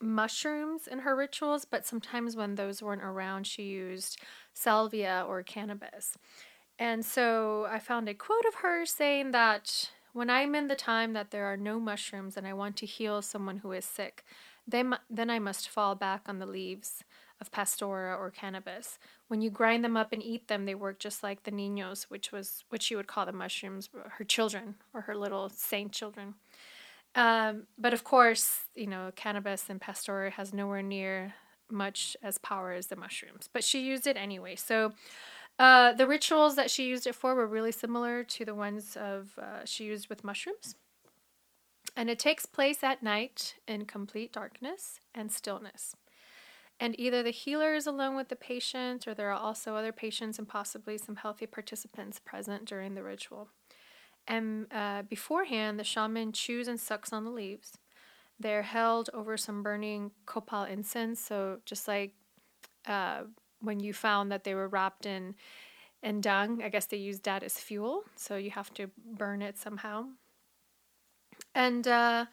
mushrooms 0.00 0.86
in 0.86 1.00
her 1.00 1.16
rituals, 1.16 1.64
but 1.64 1.86
sometimes 1.86 2.36
when 2.36 2.54
those 2.54 2.82
weren't 2.82 3.02
around, 3.02 3.46
she 3.46 3.64
used 3.64 4.20
salvia 4.52 5.24
or 5.26 5.42
cannabis. 5.42 6.16
And 6.78 7.04
so 7.04 7.66
I 7.68 7.78
found 7.80 8.08
a 8.08 8.14
quote 8.14 8.44
of 8.46 8.56
hers 8.56 8.90
saying 8.90 9.32
that 9.32 9.90
when 10.12 10.30
I'm 10.30 10.54
in 10.54 10.68
the 10.68 10.76
time 10.76 11.12
that 11.14 11.30
there 11.30 11.44
are 11.46 11.56
no 11.56 11.80
mushrooms 11.80 12.36
and 12.36 12.46
I 12.46 12.52
want 12.52 12.76
to 12.76 12.86
heal 12.86 13.22
someone 13.22 13.58
who 13.58 13.72
is 13.72 13.84
sick, 13.84 14.24
then, 14.66 14.94
then 15.10 15.30
I 15.30 15.38
must 15.38 15.68
fall 15.68 15.94
back 15.94 16.22
on 16.26 16.38
the 16.38 16.46
leaves 16.46 17.02
of 17.40 17.50
pastora 17.50 18.18
or 18.18 18.30
cannabis. 18.30 18.98
When 19.28 19.40
you 19.40 19.50
grind 19.50 19.84
them 19.84 19.96
up 19.96 20.12
and 20.12 20.22
eat 20.22 20.48
them, 20.48 20.66
they 20.66 20.74
work 20.74 20.98
just 20.98 21.22
like 21.22 21.44
the 21.44 21.52
niños, 21.52 22.04
which 22.04 22.32
was 22.32 22.64
what 22.68 22.82
she 22.82 22.96
would 22.96 23.06
call 23.06 23.26
the 23.26 23.32
mushrooms, 23.32 23.88
her 24.18 24.24
children 24.24 24.76
or 24.92 25.02
her 25.02 25.16
little 25.16 25.48
saint 25.48 25.92
children. 25.92 26.34
Um, 27.18 27.64
but 27.76 27.92
of 27.92 28.04
course, 28.04 28.60
you 28.76 28.86
know, 28.86 29.10
cannabis 29.16 29.68
and 29.68 29.80
pastor 29.80 30.30
has 30.30 30.54
nowhere 30.54 30.82
near 30.82 31.34
much 31.68 32.16
as 32.22 32.38
power 32.38 32.70
as 32.70 32.86
the 32.86 32.96
mushrooms. 32.96 33.48
But 33.52 33.64
she 33.64 33.80
used 33.80 34.06
it 34.06 34.16
anyway. 34.16 34.54
So 34.54 34.92
uh, 35.58 35.94
the 35.94 36.06
rituals 36.06 36.54
that 36.54 36.70
she 36.70 36.86
used 36.86 37.08
it 37.08 37.16
for 37.16 37.34
were 37.34 37.48
really 37.48 37.72
similar 37.72 38.22
to 38.22 38.44
the 38.44 38.54
ones 38.54 38.96
of 38.96 39.36
uh, 39.36 39.64
she 39.64 39.84
used 39.84 40.08
with 40.08 40.22
mushrooms. 40.22 40.76
And 41.96 42.08
it 42.08 42.20
takes 42.20 42.46
place 42.46 42.84
at 42.84 43.02
night 43.02 43.56
in 43.66 43.84
complete 43.84 44.32
darkness 44.32 45.00
and 45.12 45.32
stillness. 45.32 45.96
And 46.78 46.94
either 47.00 47.24
the 47.24 47.30
healer 47.30 47.74
is 47.74 47.88
alone 47.88 48.14
with 48.14 48.28
the 48.28 48.36
patient, 48.36 49.08
or 49.08 49.14
there 49.14 49.32
are 49.32 49.40
also 49.40 49.74
other 49.74 49.90
patients 49.90 50.38
and 50.38 50.46
possibly 50.46 50.96
some 50.96 51.16
healthy 51.16 51.46
participants 51.46 52.20
present 52.24 52.64
during 52.66 52.94
the 52.94 53.02
ritual. 53.02 53.48
And 54.28 54.66
uh, 54.70 55.02
beforehand, 55.02 55.80
the 55.80 55.84
shaman 55.84 56.32
chews 56.32 56.68
and 56.68 56.78
sucks 56.78 57.12
on 57.12 57.24
the 57.24 57.30
leaves. 57.30 57.78
They're 58.38 58.62
held 58.62 59.10
over 59.12 59.36
some 59.36 59.62
burning 59.62 60.12
copal 60.26 60.62
incense, 60.64 61.18
so 61.18 61.58
just 61.64 61.88
like 61.88 62.12
uh, 62.86 63.22
when 63.60 63.80
you 63.80 63.92
found 63.92 64.30
that 64.30 64.44
they 64.44 64.54
were 64.54 64.68
wrapped 64.68 65.06
in 65.06 65.34
in 66.02 66.20
dung. 66.20 66.62
I 66.62 66.68
guess 66.68 66.86
they 66.86 66.96
used 66.96 67.24
that 67.24 67.42
as 67.42 67.58
fuel, 67.58 68.04
so 68.14 68.36
you 68.36 68.50
have 68.50 68.72
to 68.74 68.90
burn 69.04 69.42
it 69.42 69.58
somehow. 69.58 70.04
And 71.54 71.88
uh, 71.88 72.26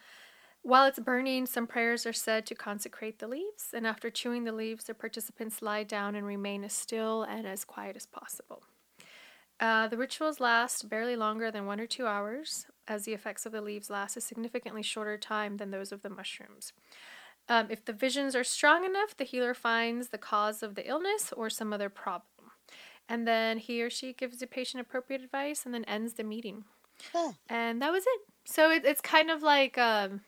while 0.62 0.86
it's 0.86 0.98
burning, 0.98 1.46
some 1.46 1.66
prayers 1.66 2.06
are 2.06 2.12
said 2.12 2.46
to 2.46 2.54
consecrate 2.54 3.18
the 3.18 3.26
leaves. 3.26 3.70
And 3.72 3.86
after 3.86 4.10
chewing 4.10 4.44
the 4.44 4.52
leaves, 4.52 4.84
the 4.84 4.94
participants 4.94 5.62
lie 5.62 5.82
down 5.82 6.14
and 6.14 6.26
remain 6.26 6.62
as 6.62 6.72
still 6.72 7.22
and 7.24 7.46
as 7.46 7.64
quiet 7.64 7.96
as 7.96 8.06
possible. 8.06 8.62
Uh, 9.58 9.88
the 9.88 9.96
rituals 9.96 10.38
last 10.38 10.88
barely 10.88 11.16
longer 11.16 11.50
than 11.50 11.66
one 11.66 11.80
or 11.80 11.86
two 11.86 12.06
hours, 12.06 12.66
as 12.86 13.04
the 13.04 13.14
effects 13.14 13.46
of 13.46 13.52
the 13.52 13.62
leaves 13.62 13.88
last 13.88 14.16
a 14.16 14.20
significantly 14.20 14.82
shorter 14.82 15.16
time 15.16 15.56
than 15.56 15.70
those 15.70 15.92
of 15.92 16.02
the 16.02 16.10
mushrooms. 16.10 16.72
Um, 17.48 17.68
if 17.70 17.84
the 17.84 17.92
visions 17.92 18.34
are 18.34 18.44
strong 18.44 18.84
enough, 18.84 19.16
the 19.16 19.24
healer 19.24 19.54
finds 19.54 20.08
the 20.08 20.18
cause 20.18 20.62
of 20.62 20.74
the 20.74 20.86
illness 20.86 21.32
or 21.36 21.48
some 21.48 21.72
other 21.72 21.88
problem. 21.88 22.50
And 23.08 23.26
then 23.26 23.58
he 23.58 23.82
or 23.82 23.88
she 23.88 24.12
gives 24.12 24.38
the 24.38 24.46
patient 24.46 24.80
appropriate 24.80 25.22
advice 25.22 25.64
and 25.64 25.72
then 25.72 25.84
ends 25.84 26.14
the 26.14 26.24
meeting. 26.24 26.64
Huh. 27.12 27.32
And 27.48 27.80
that 27.80 27.92
was 27.92 28.04
it. 28.04 28.20
So 28.44 28.70
it, 28.70 28.84
it's 28.84 29.00
kind 29.00 29.30
of 29.30 29.42
like 29.42 29.78
um, 29.78 30.22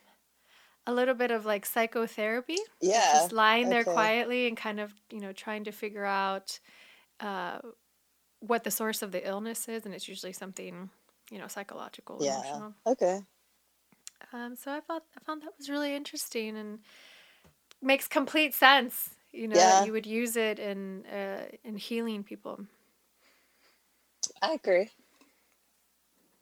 a 0.86 0.92
little 0.92 1.14
bit 1.14 1.30
of 1.32 1.44
like 1.44 1.66
psychotherapy. 1.66 2.58
Yeah. 2.80 3.12
Just 3.14 3.32
lying 3.32 3.66
okay. 3.66 3.74
there 3.74 3.84
quietly 3.84 4.46
and 4.46 4.56
kind 4.56 4.78
of, 4.78 4.92
you 5.10 5.20
know, 5.20 5.32
trying 5.32 5.64
to 5.64 5.72
figure 5.72 6.04
out 6.04 6.60
uh, 7.20 7.58
what 8.40 8.64
the 8.64 8.70
source 8.70 9.02
of 9.02 9.12
the 9.12 9.26
illness 9.26 9.68
is. 9.68 9.84
And 9.84 9.94
it's 9.94 10.08
usually 10.08 10.32
something, 10.32 10.90
you 11.30 11.38
know, 11.38 11.48
psychological, 11.48 12.18
yeah. 12.20 12.40
emotional. 12.40 12.74
Okay. 12.86 13.20
Um, 14.32 14.56
so 14.56 14.72
I 14.72 14.80
thought 14.80 15.04
I 15.16 15.24
found 15.24 15.42
that 15.42 15.52
was 15.56 15.70
really 15.70 15.94
interesting 15.94 16.56
and 16.56 16.80
makes 17.82 18.08
complete 18.08 18.54
sense. 18.54 19.10
You 19.32 19.48
know, 19.48 19.56
yeah. 19.56 19.84
you 19.84 19.92
would 19.92 20.06
use 20.06 20.36
it 20.36 20.58
in 20.58 21.04
uh, 21.06 21.44
in 21.64 21.76
healing 21.76 22.24
people. 22.24 22.60
I 24.42 24.54
agree. 24.54 24.90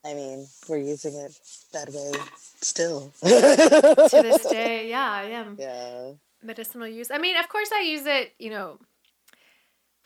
I 0.05 0.15
mean, 0.15 0.47
we're 0.69 0.79
using 0.79 1.15
it 1.17 1.37
that 1.73 1.89
way 1.89 2.13
still. 2.61 3.13
to 3.23 4.23
this 4.23 4.47
day, 4.51 4.89
yeah, 4.89 5.11
I 5.11 5.25
am. 5.25 5.57
Yeah. 5.59 6.13
Medicinal 6.43 6.87
use. 6.87 7.11
I 7.11 7.19
mean, 7.19 7.37
of 7.37 7.49
course, 7.49 7.71
I 7.73 7.81
use 7.81 8.07
it. 8.07 8.33
You 8.39 8.51
know, 8.51 8.79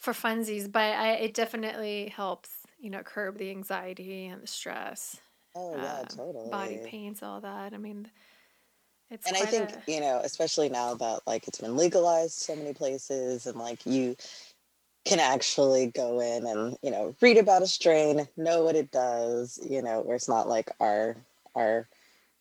for 0.01 0.13
funsies, 0.13 0.71
but 0.71 0.81
I, 0.81 1.13
it 1.13 1.35
definitely 1.35 2.13
helps. 2.15 2.51
You 2.81 2.89
know, 2.89 3.03
curb 3.03 3.37
the 3.37 3.51
anxiety 3.51 4.27
and 4.27 4.43
the 4.43 4.47
stress. 4.47 5.19
Oh 5.55 5.77
yeah, 5.77 5.99
um, 5.99 6.07
totally. 6.07 6.51
Body 6.51 6.81
pains, 6.87 7.23
all 7.23 7.43
that. 7.43 7.75
I 7.75 7.77
mean, 7.77 8.09
it's 9.11 9.27
and 9.27 9.37
I 9.37 9.45
think 9.45 9.71
a... 9.71 9.83
you 9.87 10.01
know, 10.01 10.21
especially 10.25 10.71
now 10.71 10.95
that 10.95 11.21
like 11.27 11.47
it's 11.47 11.61
been 11.61 11.77
legalized 11.77 12.39
so 12.39 12.57
many 12.57 12.73
places, 12.73 13.47
and 13.47 13.59
like 13.59 13.85
you 13.85 14.17
can 15.05 15.21
actually 15.21 15.89
go 15.89 16.21
in 16.21 16.47
and 16.47 16.79
you 16.83 16.91
know 16.91 17.15
read 17.21 17.37
about 17.37 17.63
a 17.63 17.67
strain, 17.67 18.27
know 18.39 18.63
what 18.63 18.77
it 18.77 18.91
does, 18.91 19.59
you 19.69 19.83
know, 19.83 20.01
where 20.01 20.17
it's 20.17 20.29
not 20.29 20.49
like 20.49 20.71
our 20.81 21.17
our 21.55 21.87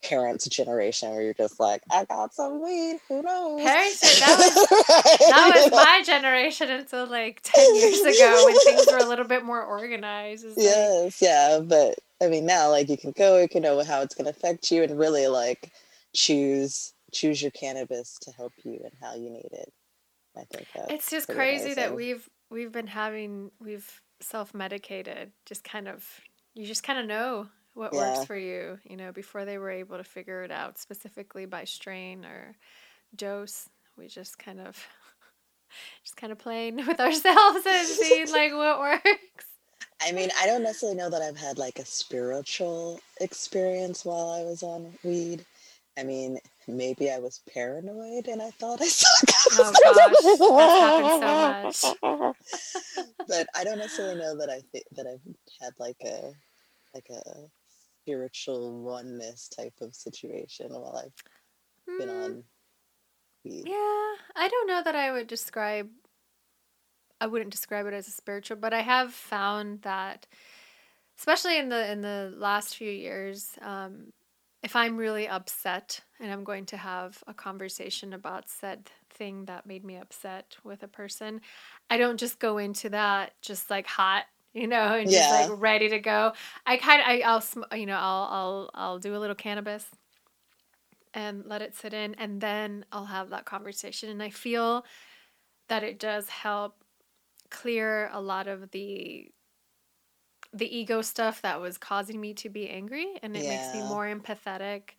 parents' 0.02 0.46
generation 0.48 1.10
where 1.10 1.22
you're 1.22 1.34
just 1.34 1.60
like, 1.60 1.82
I 1.90 2.04
got 2.04 2.34
some 2.34 2.62
weed, 2.62 2.98
who 3.08 3.22
knows? 3.22 3.62
Parents, 3.62 4.00
that 4.20 4.36
was, 4.38 4.54
that 5.30 5.52
was 5.54 5.70
my 5.70 6.02
generation 6.04 6.70
until 6.70 7.06
like 7.06 7.40
10 7.42 7.76
years 7.76 8.00
ago 8.00 8.42
when 8.44 8.58
things 8.60 8.86
were 8.90 8.98
a 8.98 9.08
little 9.08 9.26
bit 9.26 9.44
more 9.44 9.62
organized. 9.62 10.44
It's 10.44 10.56
yes, 10.56 11.20
like... 11.20 11.28
yeah, 11.28 11.60
but 11.62 11.98
I 12.22 12.28
mean, 12.28 12.46
now 12.46 12.70
like 12.70 12.88
you 12.88 12.96
can 12.96 13.12
go, 13.12 13.40
you 13.40 13.48
can 13.48 13.62
know 13.62 13.82
how 13.84 14.02
it's 14.02 14.14
going 14.14 14.24
to 14.24 14.30
affect 14.30 14.70
you 14.70 14.82
and 14.82 14.98
really 14.98 15.26
like 15.26 15.72
choose 16.14 16.92
choose 17.12 17.42
your 17.42 17.50
cannabis 17.50 18.18
to 18.20 18.30
help 18.32 18.52
you 18.62 18.80
and 18.84 18.92
how 19.00 19.14
you 19.14 19.30
need 19.30 19.48
it. 19.52 19.72
I 20.36 20.44
think 20.44 20.66
it's 20.88 21.10
just 21.10 21.28
crazy 21.28 21.72
amazing. 21.72 21.76
that 21.76 21.94
we've 21.94 22.28
we've 22.50 22.72
been 22.72 22.86
having 22.86 23.50
we've 23.60 24.00
self 24.20 24.54
medicated. 24.54 25.32
Just 25.44 25.64
kind 25.64 25.88
of 25.88 26.06
you 26.54 26.66
just 26.66 26.82
kind 26.82 26.98
of 26.98 27.06
know 27.06 27.48
what 27.74 27.92
yeah. 27.92 28.14
works 28.14 28.26
for 28.26 28.36
you. 28.36 28.78
You 28.84 28.96
know, 28.96 29.12
before 29.12 29.44
they 29.44 29.58
were 29.58 29.70
able 29.70 29.96
to 29.96 30.04
figure 30.04 30.42
it 30.42 30.50
out 30.50 30.78
specifically 30.78 31.46
by 31.46 31.64
strain 31.64 32.24
or 32.24 32.56
dose, 33.14 33.68
we 33.96 34.06
just 34.08 34.38
kind 34.38 34.60
of 34.60 34.76
just 36.04 36.16
kind 36.16 36.32
of 36.32 36.38
playing 36.38 36.76
with 36.86 37.00
ourselves 37.00 37.66
and 37.66 37.86
seeing 37.86 38.30
like 38.32 38.52
what 38.52 38.80
works. 38.80 39.46
I 40.02 40.12
mean, 40.12 40.30
I 40.40 40.46
don't 40.46 40.62
necessarily 40.62 40.96
know 40.96 41.10
that 41.10 41.20
I've 41.20 41.36
had 41.36 41.58
like 41.58 41.78
a 41.78 41.84
spiritual 41.84 43.00
experience 43.20 44.04
while 44.04 44.30
I 44.30 44.42
was 44.42 44.62
on 44.62 44.94
weed. 45.04 45.44
I 45.98 46.04
mean, 46.04 46.38
maybe 46.66 47.10
I 47.10 47.18
was 47.18 47.40
paranoid 47.52 48.26
and 48.26 48.40
I 48.40 48.50
thought 48.50 48.80
I 48.80 48.86
saw 48.86 49.08
ghosts. 49.26 49.80
Oh 50.40 51.20
gosh, 51.20 51.76
so 51.76 51.94
much. 52.02 52.36
but 53.28 53.46
I 53.54 53.64
don't 53.64 53.78
necessarily 53.78 54.18
know 54.18 54.38
that 54.38 54.48
I 54.48 54.62
think 54.72 54.84
that 54.92 55.06
I've 55.06 55.34
had 55.60 55.74
like 55.78 55.98
a 56.02 56.32
like 56.94 57.10
a 57.10 57.50
spiritual 58.02 58.82
oneness 58.82 59.48
type 59.48 59.74
of 59.80 59.94
situation 59.94 60.68
while 60.70 61.02
I've 61.04 61.98
been 61.98 62.08
mm. 62.08 62.24
on 62.24 62.44
weed. 63.44 63.64
Yeah, 63.66 64.14
I 64.36 64.48
don't 64.48 64.66
know 64.66 64.82
that 64.82 64.94
I 64.94 65.12
would 65.12 65.26
describe 65.26 65.88
I 67.20 67.26
wouldn't 67.26 67.50
describe 67.50 67.86
it 67.86 67.94
as 67.94 68.08
a 68.08 68.12
spiritual, 68.12 68.56
but 68.56 68.72
I 68.72 68.80
have 68.80 69.12
found 69.12 69.82
that, 69.82 70.26
especially 71.18 71.58
in 71.58 71.68
the 71.68 71.90
in 71.90 72.00
the 72.00 72.32
last 72.36 72.76
few 72.76 72.90
years, 72.90 73.50
um, 73.60 74.12
if 74.62 74.74
I'm 74.74 74.96
really 74.96 75.28
upset 75.28 76.00
and 76.18 76.32
I'm 76.32 76.44
going 76.44 76.66
to 76.66 76.76
have 76.76 77.22
a 77.26 77.34
conversation 77.34 78.12
about 78.14 78.48
said 78.48 78.90
thing 79.10 79.46
that 79.46 79.66
made 79.66 79.84
me 79.84 79.96
upset 79.96 80.56
with 80.64 80.82
a 80.82 80.88
person, 80.88 81.42
I 81.90 81.98
don't 81.98 82.18
just 82.18 82.38
go 82.38 82.58
into 82.58 82.88
that 82.90 83.32
just 83.42 83.68
like 83.68 83.86
hot, 83.86 84.24
you 84.52 84.66
know, 84.66 84.94
and 84.94 85.10
yeah. 85.10 85.18
just 85.18 85.50
like 85.50 85.60
ready 85.60 85.88
to 85.88 85.98
go. 85.98 86.32
I 86.66 86.76
kind 86.76 87.00
of, 87.00 87.26
I'll, 87.26 87.78
you 87.78 87.86
know, 87.86 87.98
I'll, 87.98 88.28
I'll, 88.30 88.70
I'll 88.74 88.98
do 88.98 89.14
a 89.14 89.18
little 89.18 89.36
cannabis 89.36 89.86
and 91.12 91.44
let 91.46 91.62
it 91.62 91.74
sit 91.74 91.92
in, 91.92 92.14
and 92.14 92.40
then 92.40 92.84
I'll 92.92 93.06
have 93.06 93.30
that 93.30 93.44
conversation. 93.44 94.10
And 94.10 94.22
I 94.22 94.30
feel 94.30 94.84
that 95.68 95.82
it 95.82 95.98
does 95.98 96.28
help 96.28 96.84
clear 97.50 98.08
a 98.12 98.20
lot 98.20 98.46
of 98.46 98.70
the 98.70 99.30
the 100.52 100.76
ego 100.76 101.00
stuff 101.00 101.42
that 101.42 101.60
was 101.60 101.78
causing 101.78 102.20
me 102.20 102.34
to 102.34 102.48
be 102.48 102.68
angry 102.68 103.06
and 103.22 103.36
it 103.36 103.44
yeah. 103.44 103.50
makes 103.50 103.72
me 103.72 103.88
more 103.88 104.04
empathetic 104.04 104.94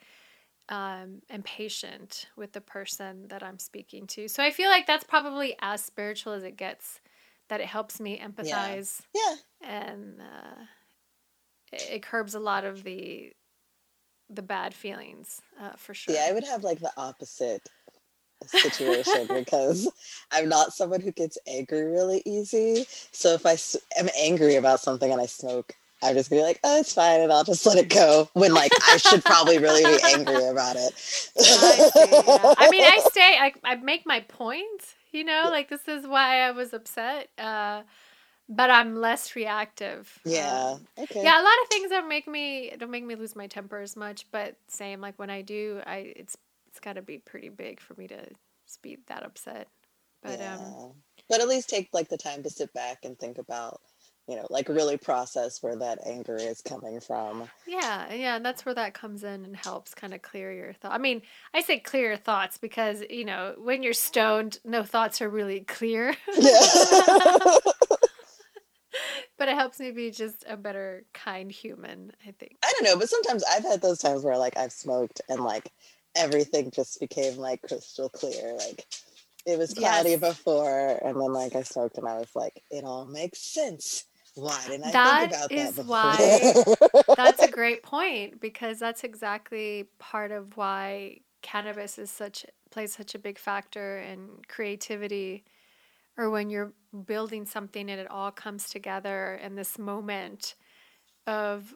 um, 0.69 1.21
and 1.29 1.43
patient 1.43 2.27
with 2.37 2.53
the 2.53 2.61
person 2.61 3.27
that 3.27 3.43
I'm 3.43 3.59
speaking 3.59 4.07
to. 4.07 4.29
So 4.29 4.41
I 4.41 4.51
feel 4.51 4.69
like 4.69 4.87
that's 4.87 5.03
probably 5.03 5.57
as 5.61 5.83
spiritual 5.83 6.31
as 6.31 6.43
it 6.43 6.55
gets. 6.55 7.00
That 7.51 7.59
it 7.59 7.67
helps 7.67 7.99
me 7.99 8.17
empathize. 8.17 9.01
Yeah. 9.13 9.35
yeah. 9.61 9.69
And 9.69 10.21
uh, 10.21 10.63
it, 11.73 11.89
it, 11.91 12.01
curbs 12.01 12.33
a 12.33 12.39
lot 12.39 12.63
of 12.63 12.85
the 12.85 13.33
the 14.29 14.41
bad 14.41 14.73
feelings 14.73 15.41
uh, 15.59 15.73
for 15.75 15.93
sure. 15.93 16.15
Yeah, 16.15 16.27
I 16.29 16.31
would 16.31 16.45
have 16.45 16.63
like 16.63 16.79
the 16.79 16.93
opposite 16.95 17.67
situation 18.45 19.27
because 19.27 19.91
I'm 20.31 20.47
not 20.47 20.71
someone 20.71 21.01
who 21.01 21.11
gets 21.11 21.37
angry 21.45 21.83
really 21.83 22.21
easy. 22.25 22.85
So 23.11 23.33
if 23.33 23.45
I 23.45 23.57
am 23.99 24.07
angry 24.17 24.55
about 24.55 24.79
something 24.79 25.11
and 25.11 25.19
I 25.19 25.25
smoke, 25.25 25.75
I'm 26.01 26.15
just 26.15 26.29
gonna 26.29 26.43
be 26.43 26.45
like, 26.45 26.61
oh, 26.63 26.79
it's 26.79 26.93
fine, 26.93 27.19
and 27.19 27.33
I'll 27.33 27.43
just 27.43 27.65
let 27.65 27.77
it 27.77 27.89
go. 27.89 28.29
When 28.31 28.53
like 28.53 28.71
I 28.87 28.95
should 28.95 29.25
probably 29.25 29.57
really 29.57 29.83
be 29.83 30.01
angry 30.05 30.47
about 30.47 30.77
it. 30.77 30.93
I, 31.37 31.89
see, 31.89 32.11
yeah. 32.11 32.53
I 32.57 32.69
mean, 32.69 32.85
I 32.85 33.01
stay. 33.11 33.37
I 33.41 33.53
I 33.65 33.75
make 33.75 34.05
my 34.05 34.21
point. 34.21 34.95
You 35.11 35.23
know, 35.23 35.49
like 35.51 35.69
this 35.69 35.87
is 35.87 36.07
why 36.07 36.41
I 36.41 36.51
was 36.51 36.73
upset. 36.73 37.29
Uh, 37.37 37.83
but 38.47 38.69
I'm 38.69 38.95
less 38.95 39.35
reactive. 39.35 40.19
Yeah. 40.25 40.73
Um, 40.73 40.87
okay. 40.97 41.23
Yeah, 41.23 41.39
a 41.39 41.43
lot 41.43 41.53
of 41.63 41.69
things 41.69 41.89
don't 41.89 42.09
make 42.09 42.27
me 42.27 42.73
don't 42.77 42.91
make 42.91 43.05
me 43.05 43.15
lose 43.15 43.35
my 43.35 43.47
temper 43.47 43.79
as 43.79 43.95
much. 43.95 44.25
But 44.31 44.55
same, 44.67 45.01
like 45.01 45.17
when 45.17 45.29
I 45.29 45.41
do, 45.41 45.81
I 45.85 46.13
it's 46.15 46.37
it's 46.67 46.79
got 46.79 46.93
to 46.93 47.01
be 47.01 47.17
pretty 47.17 47.49
big 47.49 47.79
for 47.79 47.93
me 47.95 48.07
to 48.07 48.27
be 48.81 48.97
that 49.07 49.23
upset. 49.23 49.67
But 50.21 50.39
yeah. 50.39 50.55
um, 50.55 50.93
but 51.29 51.41
at 51.41 51.47
least 51.47 51.69
take 51.69 51.89
like 51.93 52.09
the 52.09 52.17
time 52.17 52.43
to 52.43 52.49
sit 52.49 52.73
back 52.73 52.99
and 53.03 53.17
think 53.17 53.37
about 53.37 53.81
you 54.31 54.37
know, 54.37 54.47
like 54.49 54.69
really 54.69 54.95
process 54.95 55.61
where 55.61 55.75
that 55.75 55.99
anger 56.07 56.37
is 56.37 56.61
coming 56.61 57.01
from. 57.01 57.49
Yeah, 57.67 58.13
yeah, 58.13 58.37
and 58.37 58.45
that's 58.45 58.65
where 58.65 58.73
that 58.75 58.93
comes 58.93 59.25
in 59.25 59.43
and 59.43 59.57
helps 59.57 59.93
kind 59.93 60.13
of 60.13 60.21
clear 60.21 60.53
your 60.53 60.71
thought. 60.71 60.93
I 60.93 60.99
mean, 60.99 61.21
I 61.53 61.59
say 61.59 61.79
clear 61.79 62.07
your 62.07 62.17
thoughts 62.17 62.57
because 62.57 63.03
you 63.09 63.25
know 63.25 63.55
when 63.57 63.83
you're 63.83 63.91
stoned, 63.91 64.59
no 64.63 64.83
thoughts 64.83 65.21
are 65.21 65.29
really 65.29 65.59
clear. 65.59 66.15
Yeah. 66.37 66.61
but 69.37 69.49
it 69.49 69.55
helps 69.55 69.81
me 69.81 69.91
be 69.91 70.11
just 70.11 70.45
a 70.47 70.55
better, 70.55 71.03
kind 71.13 71.51
human. 71.51 72.13
I 72.25 72.31
think. 72.31 72.55
I 72.63 72.71
don't 72.71 72.85
know, 72.85 72.97
but 72.97 73.09
sometimes 73.09 73.43
I've 73.43 73.63
had 73.63 73.81
those 73.81 73.99
times 73.99 74.23
where 74.23 74.37
like 74.37 74.55
I've 74.55 74.71
smoked 74.71 75.19
and 75.27 75.43
like 75.43 75.73
everything 76.15 76.71
just 76.71 77.01
became 77.01 77.35
like 77.35 77.61
crystal 77.63 78.07
clear, 78.07 78.55
like 78.55 78.85
it 79.45 79.57
was 79.57 79.73
cloudy 79.73 80.11
yes. 80.11 80.19
before 80.19 80.99
and 81.03 81.19
then 81.19 81.33
like 81.33 81.53
I 81.53 81.63
smoked 81.63 81.97
and 81.97 82.07
I 82.07 82.17
was 82.17 82.33
like, 82.33 82.63
it 82.71 82.85
all 82.85 83.05
makes 83.05 83.39
sense. 83.39 84.05
Why 84.35 84.59
didn't 84.67 84.85
I 84.85 84.91
that 84.91 85.19
think 85.19 85.31
about 85.31 85.49
that 85.49 85.75
before? 85.75 85.85
Why, 85.91 86.55
that's 87.15 87.41
a 87.41 87.47
great 87.47 87.83
point 87.83 88.39
because 88.39 88.79
that's 88.79 89.03
exactly 89.03 89.85
part 89.99 90.31
of 90.31 90.57
why 90.57 91.19
cannabis 91.41 91.97
is 91.97 92.11
such 92.11 92.45
plays 92.69 92.93
such 92.93 93.15
a 93.15 93.19
big 93.19 93.37
factor 93.37 93.99
in 93.99 94.29
creativity 94.47 95.43
or 96.17 96.29
when 96.29 96.49
you're 96.49 96.71
building 97.05 97.45
something 97.45 97.89
and 97.89 97.99
it 97.99 98.09
all 98.09 98.31
comes 98.31 98.69
together 98.69 99.39
in 99.43 99.55
this 99.55 99.77
moment 99.77 100.55
of 101.27 101.75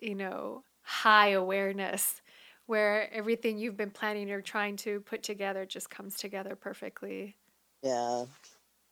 you 0.00 0.14
know 0.14 0.62
high 0.82 1.30
awareness 1.30 2.22
where 2.66 3.12
everything 3.12 3.58
you've 3.58 3.76
been 3.76 3.90
planning 3.90 4.30
or 4.30 4.40
trying 4.42 4.76
to 4.76 5.00
put 5.00 5.22
together 5.22 5.64
just 5.66 5.90
comes 5.90 6.14
together 6.16 6.54
perfectly 6.54 7.36
yeah 7.82 8.24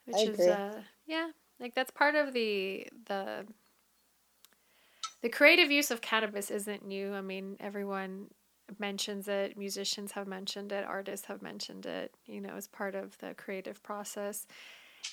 which 0.06 0.16
I 0.16 0.20
is 0.20 0.40
agree. 0.40 0.48
uh 0.48 0.80
yeah 1.06 1.28
like 1.60 1.74
that's 1.74 1.90
part 1.90 2.14
of 2.14 2.32
the 2.32 2.86
the 3.06 3.46
the 5.22 5.28
creative 5.28 5.70
use 5.70 5.90
of 5.90 6.00
cannabis 6.00 6.50
isn't 6.50 6.86
new. 6.86 7.12
I 7.12 7.20
mean, 7.20 7.56
everyone 7.58 8.26
mentions 8.78 9.28
it, 9.28 9.56
musicians 9.56 10.12
have 10.12 10.26
mentioned 10.26 10.72
it, 10.72 10.84
artists 10.84 11.26
have 11.26 11.42
mentioned 11.42 11.86
it, 11.86 12.14
you 12.26 12.40
know, 12.40 12.54
as 12.56 12.68
part 12.68 12.94
of 12.94 13.16
the 13.18 13.34
creative 13.34 13.82
process. 13.82 14.46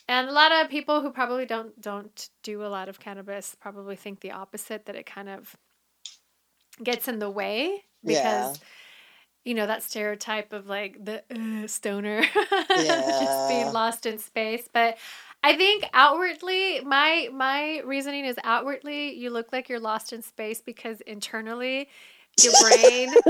And 0.08 0.28
a 0.28 0.32
lot 0.32 0.52
of 0.52 0.70
people 0.70 1.02
who 1.02 1.12
probably 1.12 1.46
don't 1.46 1.80
don't 1.80 2.30
do 2.42 2.64
a 2.64 2.68
lot 2.68 2.90
of 2.90 3.00
cannabis 3.00 3.56
probably 3.60 3.96
think 3.96 4.20
the 4.20 4.32
opposite 4.32 4.86
that 4.86 4.96
it 4.96 5.06
kind 5.06 5.30
of 5.30 5.56
gets 6.84 7.08
in 7.08 7.20
the 7.20 7.30
way 7.30 7.84
because 8.04 8.58
yeah. 8.58 8.64
you 9.46 9.54
know 9.54 9.68
that 9.68 9.84
stereotype 9.84 10.52
of 10.52 10.68
like 10.68 11.04
the 11.04 11.24
uh, 11.32 11.68
stoner 11.68 12.24
yeah. 12.52 13.02
just 13.22 13.50
being 13.50 13.72
lost 13.72 14.08
in 14.08 14.18
space 14.18 14.68
but 14.74 14.98
I 15.44 15.58
think 15.58 15.86
outwardly, 15.94 16.80
my 16.82 17.30
my 17.34 17.82
reasoning 17.82 18.26
is 18.26 18.36
outwardly, 18.44 19.14
you 19.16 19.30
look 19.30 19.52
like 19.52 19.68
you're 19.68 19.80
lost 19.80 20.14
in 20.14 20.22
space 20.22 20.62
because 20.62 21.02
internally, 21.02 21.90
your 22.42 22.54
brain 22.62 23.10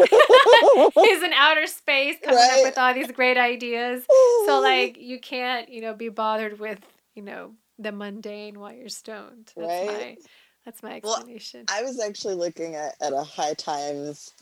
is 1.06 1.24
in 1.24 1.34
outer 1.34 1.68
space 1.68 2.16
coming 2.22 2.38
right. 2.38 2.60
up 2.60 2.64
with 2.64 2.78
all 2.78 2.94
these 2.94 3.12
great 3.12 3.38
ideas. 3.38 4.06
So 4.46 4.60
like 4.64 4.98
you 4.98 5.20
can't, 5.20 5.70
you 5.70 5.82
know, 5.82 5.94
be 5.94 6.10
bothered 6.10 6.60
with, 6.60 6.80
you 7.16 7.24
know, 7.24 7.54
the 7.80 7.92
mundane 7.92 8.60
while 8.60 8.74
you're 8.74 8.90
stoned. 8.90 9.52
That's 9.56 9.88
right. 9.88 9.88
my 9.88 10.18
that's 10.66 10.84
my 10.84 10.94
explanation. 10.94 11.66
Well, 11.68 11.80
I 11.80 11.84
was 11.84 12.00
actually 12.00 12.36
looking 12.36 12.76
at, 12.76 12.96
at 13.02 13.12
a 13.12 13.24
high 13.24 13.54
times 13.56 14.34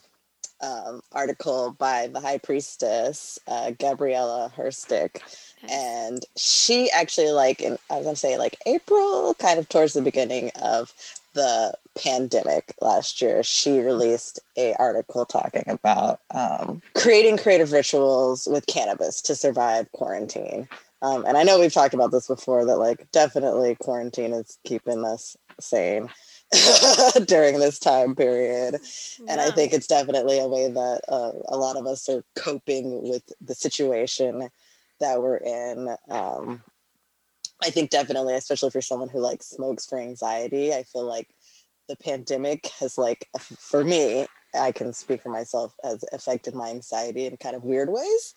um, 0.62 1.02
article 1.12 1.76
by 1.78 2.08
the 2.08 2.20
high 2.20 2.38
priestess, 2.38 3.40
uh, 3.48 3.72
Gabriela 3.72 4.52
Herstik. 4.56 5.22
And 5.70 6.26
she 6.38 6.90
actually 6.92 7.32
like 7.32 7.62
in, 7.62 7.78
i 7.90 7.96
was 7.96 8.06
gonna 8.06 8.16
say 8.16 8.38
like 8.38 8.58
april 8.66 9.36
kind 9.36 9.60
of 9.60 9.70
towards 9.70 9.94
the 9.94 10.02
beginning 10.02 10.52
of 10.62 10.94
the 11.34 11.74
pandemic 11.96 12.74
last 12.82 13.22
year 13.22 13.44
she 13.44 13.80
released 13.80 14.40
a 14.58 14.74
article 14.76 15.26
talking 15.26 15.64
about 15.68 16.20
um, 16.34 16.82
creating 16.96 17.38
creative 17.38 17.72
rituals 17.72 18.48
with 18.52 18.66
cannabis 18.68 19.22
to 19.22 19.36
survive 19.36 19.92
quarantine. 19.94 20.68
Um, 21.02 21.26
and 21.26 21.38
i 21.38 21.44
know 21.44 21.60
we've 21.60 21.74
talked 21.74 21.94
about 21.94 22.12
this 22.12 22.28
before 22.28 22.66
that 22.66 22.78
like 22.78 23.10
definitely 23.12 23.76
quarantine 23.76 24.34
is 24.34 24.58
keeping 24.66 25.06
us 25.06 25.38
sane 25.60 26.10
during 27.26 27.60
this 27.60 27.80
time 27.80 28.14
period 28.14 28.76
yeah. 29.20 29.26
and 29.30 29.40
i 29.40 29.50
think 29.52 29.72
it's 29.72 29.88
definitely 29.88 30.38
a 30.38 30.48
way 30.48 30.70
that 30.70 31.02
uh, 31.08 31.32
a 31.48 31.58
lot 31.58 31.78
of 31.78 31.88
us 31.88 32.10
are 32.10 32.24
coping 32.36 33.02
with 33.04 33.24
the 33.40 33.56
situation 33.56 34.50
that 35.02 35.22
we're 35.22 35.38
in. 35.38 35.90
Um, 36.10 36.64
I 37.62 37.70
think 37.70 37.90
definitely, 37.90 38.36
especially 38.36 38.70
for 38.70 38.82
someone 38.82 39.10
who 39.10 39.20
like 39.20 39.44
smokes 39.44 39.86
for 39.86 40.00
anxiety, 40.00 40.74
I 40.74 40.84
feel 40.84 41.06
like 41.06 41.28
the 41.90 41.98
pandemic 41.98 42.68
has 42.80 42.98
like, 42.98 43.28
for 43.38 43.84
me, 43.84 44.26
I 44.56 44.72
can 44.72 44.94
speak 44.94 45.22
for 45.22 45.30
myself, 45.30 45.76
has 45.84 46.06
affected 46.14 46.56
my 46.56 46.70
anxiety 46.70 47.26
in 47.26 47.36
kind 47.38 47.56
of 47.56 47.64
weird 47.64 47.90
ways. 47.90 48.34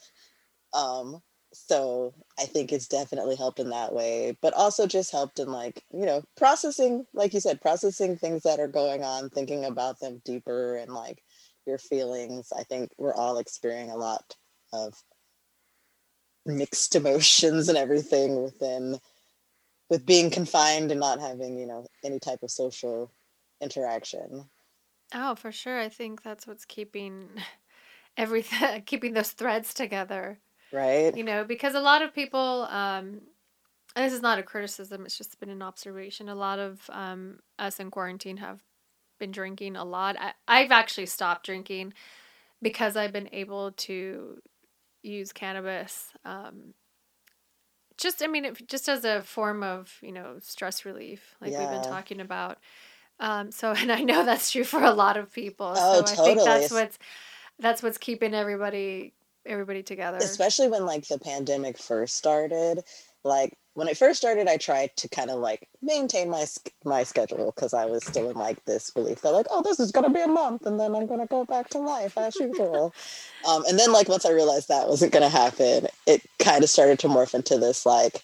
Um, 0.72 1.22
so 1.54 2.12
I 2.38 2.44
think 2.44 2.72
it's 2.72 2.88
definitely 2.88 3.36
helped 3.36 3.60
in 3.60 3.70
that 3.70 3.92
way, 3.94 4.36
but 4.42 4.54
also 4.54 4.86
just 4.86 5.12
helped 5.12 5.38
in 5.38 5.50
like, 5.50 5.82
you 5.92 6.04
know, 6.04 6.22
processing, 6.36 7.06
like 7.14 7.32
you 7.32 7.40
said, 7.40 7.60
processing 7.60 8.16
things 8.16 8.42
that 8.42 8.60
are 8.60 8.68
going 8.68 9.04
on, 9.04 9.30
thinking 9.30 9.64
about 9.64 10.00
them 10.00 10.20
deeper 10.24 10.76
and 10.76 10.92
like 10.92 11.22
your 11.66 11.78
feelings. 11.78 12.52
I 12.56 12.64
think 12.64 12.90
we're 12.98 13.14
all 13.14 13.38
experiencing 13.38 13.94
a 13.94 13.96
lot 13.96 14.34
of 14.72 14.94
mixed 16.44 16.94
emotions 16.96 17.68
and 17.68 17.78
everything 17.78 18.42
within 18.42 18.98
with 19.90 20.06
being 20.06 20.30
confined 20.30 20.90
and 20.90 21.00
not 21.00 21.20
having 21.20 21.58
you 21.58 21.66
know 21.66 21.86
any 22.04 22.18
type 22.18 22.42
of 22.42 22.50
social 22.50 23.12
interaction. 23.60 24.48
Oh 25.14 25.34
for 25.34 25.52
sure. 25.52 25.78
I 25.78 25.88
think 25.88 26.22
that's 26.22 26.46
what's 26.46 26.64
keeping 26.64 27.28
everything 28.16 28.82
keeping 28.86 29.12
those 29.12 29.32
threads 29.32 29.72
together 29.72 30.40
right 30.74 31.16
you 31.16 31.24
know 31.24 31.44
because 31.44 31.74
a 31.74 31.80
lot 31.80 32.02
of 32.02 32.14
people 32.14 32.66
um 32.70 33.20
this 33.96 34.12
is 34.12 34.22
not 34.22 34.38
a 34.38 34.42
criticism 34.42 35.04
it's 35.04 35.16
just 35.16 35.38
been 35.40 35.50
an 35.50 35.62
observation 35.62 36.28
a 36.28 36.34
lot 36.34 36.58
of 36.58 36.90
um 36.92 37.38
us 37.58 37.78
in 37.78 37.90
quarantine 37.90 38.38
have 38.38 38.60
been 39.18 39.30
drinking 39.30 39.76
a 39.76 39.84
lot 39.84 40.16
I, 40.18 40.32
i've 40.48 40.72
actually 40.72 41.06
stopped 41.06 41.46
drinking 41.46 41.94
because 42.60 42.96
i've 42.96 43.12
been 43.12 43.28
able 43.32 43.72
to 43.72 44.40
use 45.04 45.32
cannabis. 45.32 46.10
Um, 46.24 46.74
just, 47.96 48.22
I 48.22 48.26
mean, 48.26 48.44
it, 48.44 48.68
just 48.68 48.88
as 48.88 49.04
a 49.04 49.22
form 49.22 49.62
of, 49.62 49.96
you 50.02 50.12
know, 50.12 50.36
stress 50.40 50.84
relief, 50.84 51.36
like 51.40 51.52
yeah. 51.52 51.60
we've 51.60 51.82
been 51.82 51.90
talking 51.90 52.20
about. 52.20 52.58
Um, 53.20 53.52
so, 53.52 53.72
and 53.76 53.92
I 53.92 54.00
know 54.00 54.24
that's 54.24 54.50
true 54.50 54.64
for 54.64 54.82
a 54.82 54.92
lot 54.92 55.16
of 55.16 55.32
people. 55.32 55.74
Oh, 55.76 56.04
so 56.04 56.16
totally. 56.16 56.32
I 56.32 56.34
think 56.34 56.44
that's 56.44 56.72
what's, 56.72 56.98
that's 57.58 57.82
what's 57.82 57.98
keeping 57.98 58.34
everybody, 58.34 59.12
everybody 59.46 59.82
together. 59.82 60.18
Especially 60.18 60.68
when 60.68 60.86
like 60.86 61.06
the 61.08 61.18
pandemic 61.18 61.78
first 61.78 62.16
started, 62.16 62.82
like 63.24 63.56
when 63.74 63.88
it 63.88 63.96
first 63.96 64.18
started, 64.18 64.46
I 64.46 64.56
tried 64.56 64.96
to 64.96 65.08
kind 65.08 65.30
of 65.30 65.40
like 65.40 65.68
maintain 65.82 66.30
my 66.30 66.46
my 66.84 67.02
schedule 67.02 67.52
because 67.54 67.74
I 67.74 67.86
was 67.86 68.04
still 68.04 68.30
in 68.30 68.36
like 68.36 68.64
this 68.64 68.90
belief 68.90 69.22
that 69.22 69.32
like, 69.32 69.46
oh, 69.50 69.62
this 69.62 69.80
is 69.80 69.92
gonna 69.92 70.10
be 70.10 70.20
a 70.20 70.28
month, 70.28 70.66
and 70.66 70.78
then 70.78 70.94
I'm 70.94 71.06
gonna 71.06 71.26
go 71.26 71.44
back 71.44 71.68
to 71.70 71.78
life 71.78 72.16
as 72.16 72.36
usual. 72.36 72.94
um, 73.48 73.64
and 73.68 73.78
then 73.78 73.92
like 73.92 74.08
once 74.08 74.24
I 74.24 74.30
realized 74.30 74.68
that 74.68 74.88
wasn't 74.88 75.12
gonna 75.12 75.28
happen, 75.28 75.88
it 76.06 76.22
kind 76.38 76.62
of 76.62 76.70
started 76.70 76.98
to 77.00 77.08
morph 77.08 77.34
into 77.34 77.58
this 77.58 77.84
like 77.84 78.22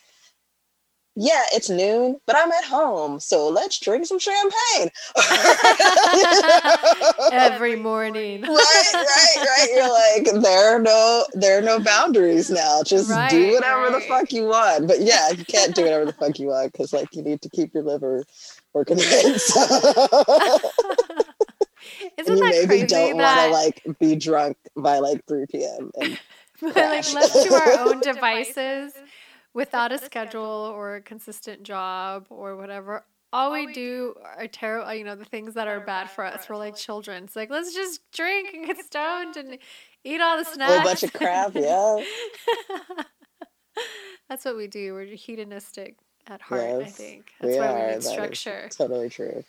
yeah, 1.22 1.42
it's 1.52 1.68
noon, 1.68 2.18
but 2.26 2.34
I'm 2.34 2.50
at 2.50 2.64
home, 2.64 3.20
so 3.20 3.50
let's 3.50 3.78
drink 3.78 4.06
some 4.06 4.18
champagne. 4.18 4.90
Every 7.30 7.76
morning. 7.76 8.40
right, 8.40 8.92
right, 8.94 9.36
right. 9.36 9.68
You're 9.74 9.92
like, 9.92 10.24
there 10.42 10.74
are 10.74 10.80
no 10.80 11.26
there 11.34 11.58
are 11.58 11.62
no 11.62 11.78
boundaries 11.78 12.48
now. 12.48 12.80
Just 12.86 13.10
right, 13.10 13.28
do 13.28 13.52
whatever 13.52 13.82
right. 13.82 13.92
the 13.92 14.00
fuck 14.08 14.32
you 14.32 14.46
want. 14.46 14.88
But 14.88 15.02
yeah, 15.02 15.28
you 15.28 15.44
can't 15.44 15.74
do 15.74 15.82
whatever 15.82 16.06
the 16.06 16.14
fuck 16.14 16.38
you 16.38 16.48
want 16.48 16.72
because 16.72 16.94
like 16.94 17.14
you 17.14 17.22
need 17.22 17.42
to 17.42 17.50
keep 17.50 17.74
your 17.74 17.82
liver 17.82 18.24
working. 18.72 18.98
So. 19.36 19.60
Isn't 22.16 22.36
you 22.36 22.44
maybe 22.44 22.66
crazy 22.66 22.86
don't 22.86 23.18
that... 23.18 23.50
want 23.50 23.74
to 23.84 23.88
like 23.90 23.98
be 23.98 24.16
drunk 24.16 24.56
by 24.74 25.00
like 25.00 25.26
3 25.26 25.44
p.m. 25.50 25.90
and 26.00 26.18
like 26.62 27.12
left 27.12 27.34
to 27.34 27.52
our 27.52 27.88
own 27.88 28.00
devices 28.00 28.94
without 29.54 29.92
a 29.92 29.98
schedule. 29.98 30.72
or 30.74 30.96
a 30.96 31.00
consistent 31.00 31.62
job 31.62 32.26
or 32.30 32.56
whatever 32.56 33.04
all 33.32 33.52
we 33.52 33.72
do 33.72 34.14
are 34.36 34.46
terrible 34.46 34.92
you 34.92 35.04
know 35.04 35.14
the 35.14 35.24
things 35.24 35.54
that 35.54 35.68
are 35.68 35.80
bad 35.80 36.10
for 36.10 36.24
us. 36.24 36.48
we're 36.48 36.56
like 36.56 36.76
children. 36.76 37.24
It's 37.24 37.36
like 37.36 37.50
let's 37.50 37.74
just 37.74 38.00
drink 38.12 38.54
and 38.54 38.66
get 38.66 38.84
stoned 38.84 39.36
and 39.36 39.58
eat 40.04 40.20
all 40.20 40.36
the 40.38 40.44
snacks 40.44 40.80
a 40.80 40.82
bunch 40.82 41.02
of 41.02 41.12
crap 41.14 41.54
yeah. 41.54 42.04
That's 44.28 44.44
what 44.44 44.56
we 44.56 44.68
do. 44.68 44.94
We're 44.94 45.04
hedonistic 45.04 45.96
at 46.26 46.42
heart 46.42 46.60
yes, 46.60 46.82
i 46.82 46.90
think 46.90 47.32
that's 47.40 47.56
why 47.56 47.66
are. 47.66 47.86
we 47.86 47.92
need 47.94 48.02
structure. 48.02 48.68
totally 48.70 49.08
true. 49.08 49.42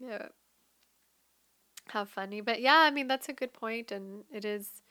Yeah 0.00 0.28
how 1.88 2.04
funny. 2.04 2.40
But 2.40 2.60
yeah 2.60 2.78
i 2.78 2.90
mean 2.90 3.08
that's 3.08 3.28
a 3.28 3.32
good 3.32 3.52
point 3.52 3.92
and 3.92 4.24
it 4.32 4.44
is 4.44 4.81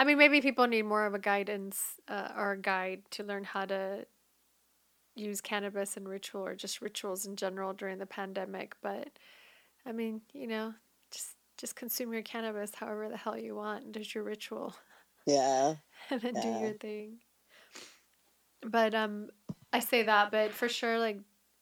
I 0.00 0.04
mean, 0.04 0.16
maybe 0.16 0.40
people 0.40 0.66
need 0.66 0.86
more 0.86 1.04
of 1.04 1.12
a 1.12 1.18
guidance 1.18 1.78
uh, 2.08 2.28
or 2.34 2.52
a 2.52 2.58
guide 2.58 3.02
to 3.10 3.22
learn 3.22 3.44
how 3.44 3.66
to 3.66 4.06
use 5.14 5.42
cannabis 5.42 5.98
and 5.98 6.08
ritual 6.08 6.46
or 6.46 6.54
just 6.54 6.80
rituals 6.80 7.26
in 7.26 7.36
general 7.36 7.74
during 7.74 7.98
the 7.98 8.06
pandemic. 8.06 8.74
But 8.80 9.10
I 9.84 9.92
mean, 9.92 10.22
you 10.32 10.46
know, 10.46 10.72
just 11.10 11.36
just 11.58 11.76
consume 11.76 12.14
your 12.14 12.22
cannabis 12.22 12.74
however 12.74 13.10
the 13.10 13.18
hell 13.18 13.36
you 13.36 13.56
want. 13.56 13.84
and 13.84 13.92
Do 13.92 14.02
your 14.14 14.24
ritual. 14.24 14.74
Yeah. 15.26 15.74
and 16.10 16.22
then 16.22 16.34
yeah. 16.34 16.42
do 16.44 16.48
your 16.48 16.72
thing. 16.78 17.18
But 18.62 18.94
um, 18.94 19.28
I 19.70 19.80
say 19.80 20.04
that, 20.04 20.30
but 20.30 20.52
for 20.52 20.70
sure, 20.70 20.98
like 20.98 21.18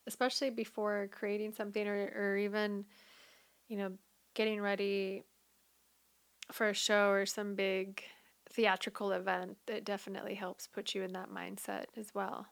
especially 0.06 0.50
before 0.50 1.08
creating 1.10 1.54
something 1.54 1.88
or 1.88 2.12
or 2.14 2.36
even, 2.36 2.84
you 3.66 3.78
know, 3.78 3.94
getting 4.34 4.60
ready 4.60 5.24
for 6.52 6.68
a 6.68 6.74
show 6.74 7.08
or 7.08 7.26
some 7.26 7.56
big 7.56 8.00
theatrical 8.50 9.12
event, 9.12 9.58
it 9.66 9.84
definitely 9.84 10.34
helps 10.34 10.66
put 10.66 10.94
you 10.94 11.02
in 11.02 11.12
that 11.12 11.30
mindset 11.30 11.84
as 11.96 12.14
well. 12.14 12.46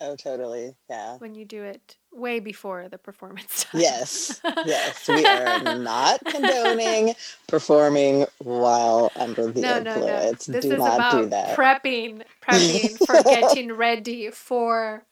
Oh, 0.00 0.14
totally. 0.14 0.74
Yeah. 0.90 1.16
When 1.16 1.34
you 1.34 1.46
do 1.46 1.62
it 1.62 1.96
way 2.12 2.38
before 2.38 2.88
the 2.88 2.98
performance 2.98 3.64
time. 3.70 3.80
Yes. 3.80 4.40
Yes. 4.66 5.08
We 5.08 5.24
are 5.24 5.78
not 5.78 6.22
condoning 6.24 7.14
performing 7.46 8.26
while 8.38 9.10
under 9.16 9.50
the 9.50 9.60
no, 9.60 9.78
influence. 9.78 10.48
No, 10.48 10.52
no. 10.52 10.60
This 10.60 10.66
do 10.66 10.72
is 10.72 10.78
not 10.78 10.94
about 10.96 11.22
do 11.22 11.26
that. 11.30 11.56
Prepping, 11.56 12.22
prepping 12.42 13.06
for 13.06 13.22
getting 13.24 13.72
ready 13.72 14.30
for 14.30 15.04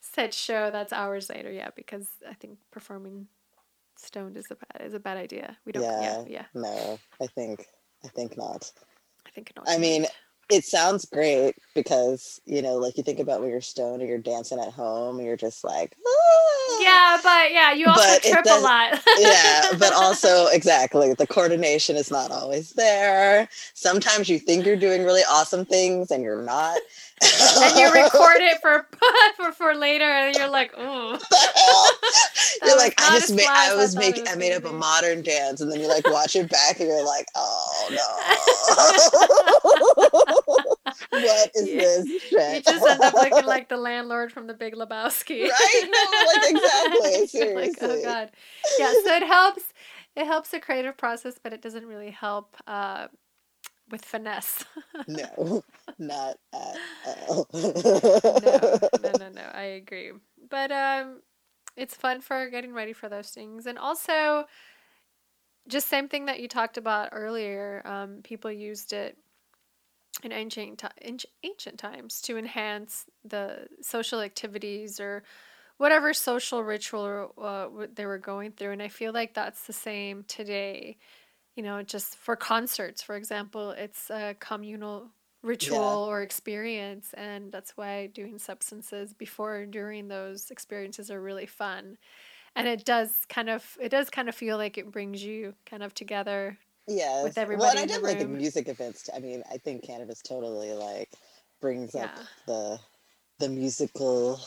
said 0.00 0.34
show 0.34 0.70
that's 0.70 0.92
hours 0.92 1.30
later. 1.30 1.52
Yeah, 1.52 1.70
because 1.76 2.08
I 2.28 2.34
think 2.34 2.58
performing 2.72 3.28
stoned 3.96 4.36
is 4.36 4.46
a 4.50 4.56
bad 4.56 4.86
is 4.86 4.94
a 4.94 5.00
bad 5.00 5.16
idea. 5.16 5.56
We 5.64 5.72
don't 5.72 5.84
yeah, 5.84 6.00
yeah. 6.00 6.24
yeah. 6.26 6.44
No, 6.54 6.98
I 7.20 7.26
think 7.28 7.68
I 8.04 8.08
think 8.08 8.36
not. 8.36 8.72
I 9.26 9.30
think 9.30 9.52
I 9.66 9.78
mean, 9.78 10.06
it 10.50 10.64
sounds 10.64 11.04
great 11.06 11.54
because 11.74 12.40
you 12.44 12.62
know, 12.62 12.76
like 12.76 12.96
you 12.96 13.02
think 13.02 13.18
about 13.18 13.40
when 13.40 13.50
you're 13.50 13.60
stoned 13.60 14.02
or 14.02 14.06
you're 14.06 14.18
dancing 14.18 14.58
at 14.58 14.72
home, 14.72 15.18
and 15.18 15.26
you're 15.26 15.36
just 15.36 15.64
like, 15.64 15.96
ah! 16.06 16.82
yeah, 16.82 17.18
but 17.22 17.52
yeah, 17.52 17.72
you 17.72 17.86
also 17.86 18.02
but 18.02 18.22
trip 18.22 18.44
a 18.50 18.60
lot. 18.60 19.00
yeah, 19.18 19.70
but 19.78 19.92
also 19.92 20.46
exactly 20.52 21.14
the 21.14 21.26
coordination 21.26 21.96
is 21.96 22.10
not 22.10 22.30
always 22.30 22.70
there. 22.72 23.48
Sometimes 23.74 24.28
you 24.28 24.38
think 24.38 24.66
you're 24.66 24.76
doing 24.76 25.04
really 25.04 25.22
awesome 25.30 25.64
things 25.64 26.10
and 26.10 26.22
you're 26.22 26.42
not 26.42 26.78
and 27.22 27.78
you 27.78 27.86
record 27.92 28.38
it 28.40 28.60
for 28.60 28.86
for, 29.36 29.52
for 29.52 29.74
later, 29.74 30.04
and 30.04 30.36
you're 30.36 30.48
like, 30.48 30.72
oh. 30.76 31.18
you're 32.66 32.76
like, 32.76 32.94
I 32.98 33.18
just 33.18 33.34
made, 33.34 33.46
I 33.48 33.74
was 33.74 33.96
making, 33.96 34.26
I 34.28 34.34
made 34.34 34.52
up 34.52 34.64
a 34.64 34.72
modern 34.72 35.22
dance, 35.22 35.60
and 35.60 35.70
then 35.70 35.80
you 35.80 35.88
like 35.88 36.06
watch 36.08 36.34
it 36.36 36.50
back, 36.50 36.80
and 36.80 36.88
you're 36.88 37.04
like, 37.04 37.26
oh 37.34 37.88
no, 37.90 38.02
what 41.22 41.50
is 41.54 41.68
yeah. 41.68 41.80
this 41.80 42.22
shit? 42.22 42.54
You 42.66 42.72
just 42.72 42.86
end 42.86 43.00
up 43.00 43.14
looking 43.14 43.46
like 43.46 43.68
the 43.68 43.76
landlord 43.76 44.32
from 44.32 44.46
The 44.46 44.54
Big 44.54 44.74
Lebowski, 44.74 45.48
right? 45.48 45.88
No, 45.90 45.98
like 46.32 46.50
exactly. 46.50 47.26
Seriously. 47.26 47.54
like, 47.54 47.76
oh 47.82 48.02
god, 48.02 48.30
yeah. 48.78 48.92
So 49.04 49.14
it 49.16 49.26
helps. 49.26 49.62
It 50.14 50.26
helps 50.26 50.50
the 50.50 50.60
creative 50.60 50.98
process, 50.98 51.36
but 51.42 51.54
it 51.54 51.62
doesn't 51.62 51.86
really 51.86 52.10
help. 52.10 52.54
Uh, 52.66 53.06
with 53.92 54.04
finesse. 54.04 54.64
no, 55.06 55.62
not 56.00 56.38
at 56.52 56.76
all. 57.28 57.46
no, 57.52 58.78
no, 59.02 59.12
no, 59.18 59.28
no. 59.28 59.50
I 59.52 59.62
agree. 59.76 60.10
But 60.50 60.72
um, 60.72 61.20
it's 61.76 61.94
fun 61.94 62.20
for 62.22 62.48
getting 62.50 62.72
ready 62.72 62.92
for 62.92 63.08
those 63.08 63.28
things, 63.28 63.66
and 63.66 63.78
also, 63.78 64.46
just 65.68 65.86
same 65.86 66.08
thing 66.08 66.26
that 66.26 66.40
you 66.40 66.48
talked 66.48 66.78
about 66.78 67.10
earlier. 67.12 67.82
Um, 67.84 68.20
people 68.24 68.50
used 68.50 68.92
it 68.92 69.16
in 70.24 70.32
ancient 70.32 70.82
ancient 71.42 71.78
times 71.78 72.20
to 72.22 72.36
enhance 72.36 73.06
the 73.24 73.66
social 73.80 74.20
activities 74.20 74.98
or 74.98 75.22
whatever 75.76 76.12
social 76.12 76.62
ritual 76.62 77.34
uh, 77.40 77.86
they 77.94 78.06
were 78.06 78.18
going 78.18 78.52
through, 78.52 78.72
and 78.72 78.82
I 78.82 78.88
feel 78.88 79.12
like 79.12 79.34
that's 79.34 79.66
the 79.66 79.72
same 79.72 80.24
today 80.26 80.96
you 81.56 81.62
know, 81.62 81.82
just 81.82 82.16
for 82.16 82.36
concerts, 82.36 83.02
for 83.02 83.16
example, 83.16 83.70
it's 83.72 84.10
a 84.10 84.34
communal 84.40 85.10
ritual 85.42 86.06
yeah. 86.06 86.10
or 86.10 86.22
experience. 86.22 87.12
And 87.14 87.52
that's 87.52 87.76
why 87.76 88.06
doing 88.08 88.38
substances 88.38 89.12
before 89.12 89.56
and 89.56 89.72
during 89.72 90.08
those 90.08 90.50
experiences 90.50 91.10
are 91.10 91.20
really 91.20 91.46
fun. 91.46 91.98
And 92.54 92.68
it 92.68 92.84
does 92.84 93.12
kind 93.28 93.50
of, 93.50 93.76
it 93.80 93.88
does 93.88 94.10
kind 94.10 94.28
of 94.28 94.34
feel 94.34 94.56
like 94.56 94.78
it 94.78 94.90
brings 94.90 95.22
you 95.22 95.54
kind 95.66 95.82
of 95.82 95.94
together. 95.94 96.58
Yeah. 96.86 97.22
With 97.22 97.38
everybody. 97.38 97.76
Well, 97.76 97.84
I 97.84 97.86
did 97.86 98.02
like 98.02 98.18
the 98.18 98.26
music 98.26 98.68
events. 98.68 99.08
I 99.14 99.20
mean, 99.20 99.42
I 99.50 99.58
think 99.58 99.84
cannabis 99.84 100.20
totally 100.22 100.72
like 100.72 101.10
brings 101.60 101.94
yeah. 101.94 102.04
up 102.04 102.18
the 102.46 102.78
the 103.38 103.48
musical 103.48 104.40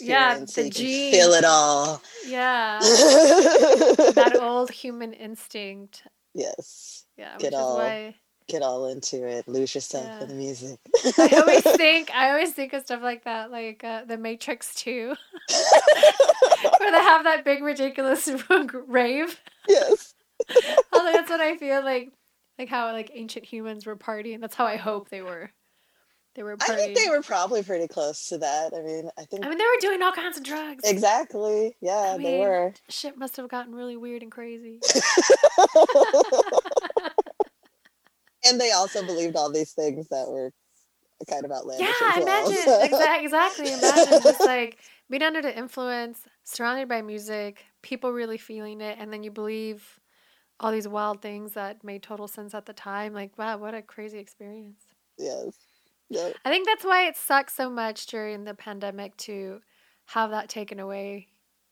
yeah, 0.00 0.38
the 0.38 0.70
G. 0.70 1.12
Feel 1.12 1.32
it 1.32 1.44
all. 1.44 2.00
Yeah. 2.26 2.78
that 2.82 4.38
old 4.40 4.70
human 4.70 5.12
instinct 5.12 6.04
Yes. 6.34 7.04
Yeah, 7.16 7.36
get 7.38 7.54
all 7.54 7.78
why... 7.78 8.14
get 8.48 8.62
all 8.62 8.86
into 8.86 9.26
it. 9.26 9.46
Lose 9.46 9.74
yourself 9.74 10.06
yeah. 10.06 10.22
in 10.22 10.28
the 10.28 10.34
music. 10.34 10.78
I 11.18 11.40
always 11.40 11.62
think 11.76 12.10
I 12.14 12.30
always 12.30 12.52
think 12.52 12.72
of 12.72 12.82
stuff 12.82 13.02
like 13.02 13.24
that, 13.24 13.50
like 13.50 13.84
uh, 13.84 14.04
the 14.04 14.16
Matrix 14.16 14.74
Two, 14.74 15.14
where 16.78 16.92
they 16.92 16.98
have 17.02 17.24
that 17.24 17.44
big 17.44 17.62
ridiculous 17.62 18.28
rave. 18.86 19.40
Yes. 19.68 20.14
Although 20.92 21.12
that's 21.12 21.30
what 21.30 21.40
I 21.40 21.56
feel 21.56 21.84
like, 21.84 22.10
like 22.58 22.68
how 22.68 22.92
like 22.92 23.10
ancient 23.14 23.44
humans 23.44 23.86
were 23.86 23.96
partying. 23.96 24.40
That's 24.40 24.56
how 24.56 24.66
I 24.66 24.76
hope 24.76 25.08
they 25.08 25.22
were. 25.22 25.50
They 26.34 26.42
were. 26.42 26.56
I 26.60 26.76
think 26.76 26.96
they 26.96 27.10
were 27.10 27.20
probably 27.20 27.62
pretty 27.62 27.88
close 27.88 28.28
to 28.28 28.38
that. 28.38 28.72
I 28.74 28.80
mean, 28.80 29.10
I 29.18 29.24
think. 29.24 29.44
I 29.44 29.48
mean, 29.48 29.58
they 29.58 29.64
were 29.64 29.80
doing 29.80 30.02
all 30.02 30.12
kinds 30.12 30.38
of 30.38 30.42
drugs. 30.42 30.82
Exactly. 30.84 31.76
Yeah, 31.80 32.12
I 32.14 32.18
mean, 32.18 32.22
they 32.22 32.40
were. 32.40 32.72
Shit 32.88 33.18
must 33.18 33.36
have 33.36 33.48
gotten 33.48 33.74
really 33.74 33.96
weird 33.98 34.22
and 34.22 34.32
crazy. 34.32 34.80
and 38.46 38.58
they 38.58 38.70
also 38.72 39.04
believed 39.04 39.36
all 39.36 39.52
these 39.52 39.72
things 39.72 40.08
that 40.08 40.28
were 40.28 40.52
kind 41.28 41.44
of 41.44 41.52
outlandish. 41.52 41.86
Yeah, 41.86 41.92
well, 42.00 42.22
imagine 42.22 42.62
so. 42.64 42.82
exactly. 42.82 43.24
Exactly. 43.24 43.72
Imagine 43.72 44.22
just 44.22 44.40
like 44.46 44.78
being 45.10 45.22
under 45.22 45.42
the 45.42 45.56
influence, 45.56 46.20
surrounded 46.44 46.88
by 46.88 47.02
music, 47.02 47.62
people 47.82 48.10
really 48.12 48.38
feeling 48.38 48.80
it, 48.80 48.96
and 48.98 49.12
then 49.12 49.22
you 49.22 49.30
believe 49.30 50.00
all 50.60 50.72
these 50.72 50.88
wild 50.88 51.20
things 51.20 51.52
that 51.54 51.84
made 51.84 52.02
total 52.02 52.26
sense 52.26 52.54
at 52.54 52.64
the 52.64 52.72
time. 52.72 53.12
Like, 53.12 53.36
wow, 53.36 53.58
what 53.58 53.74
a 53.74 53.82
crazy 53.82 54.18
experience. 54.18 54.80
Yes. 55.18 55.54
I 56.44 56.50
think 56.50 56.66
that's 56.66 56.84
why 56.84 57.06
it 57.06 57.16
sucks 57.16 57.54
so 57.54 57.70
much 57.70 58.06
during 58.06 58.44
the 58.44 58.54
pandemic 58.54 59.16
to 59.18 59.60
have 60.06 60.30
that 60.30 60.48
taken 60.48 60.80
away, 60.80 61.28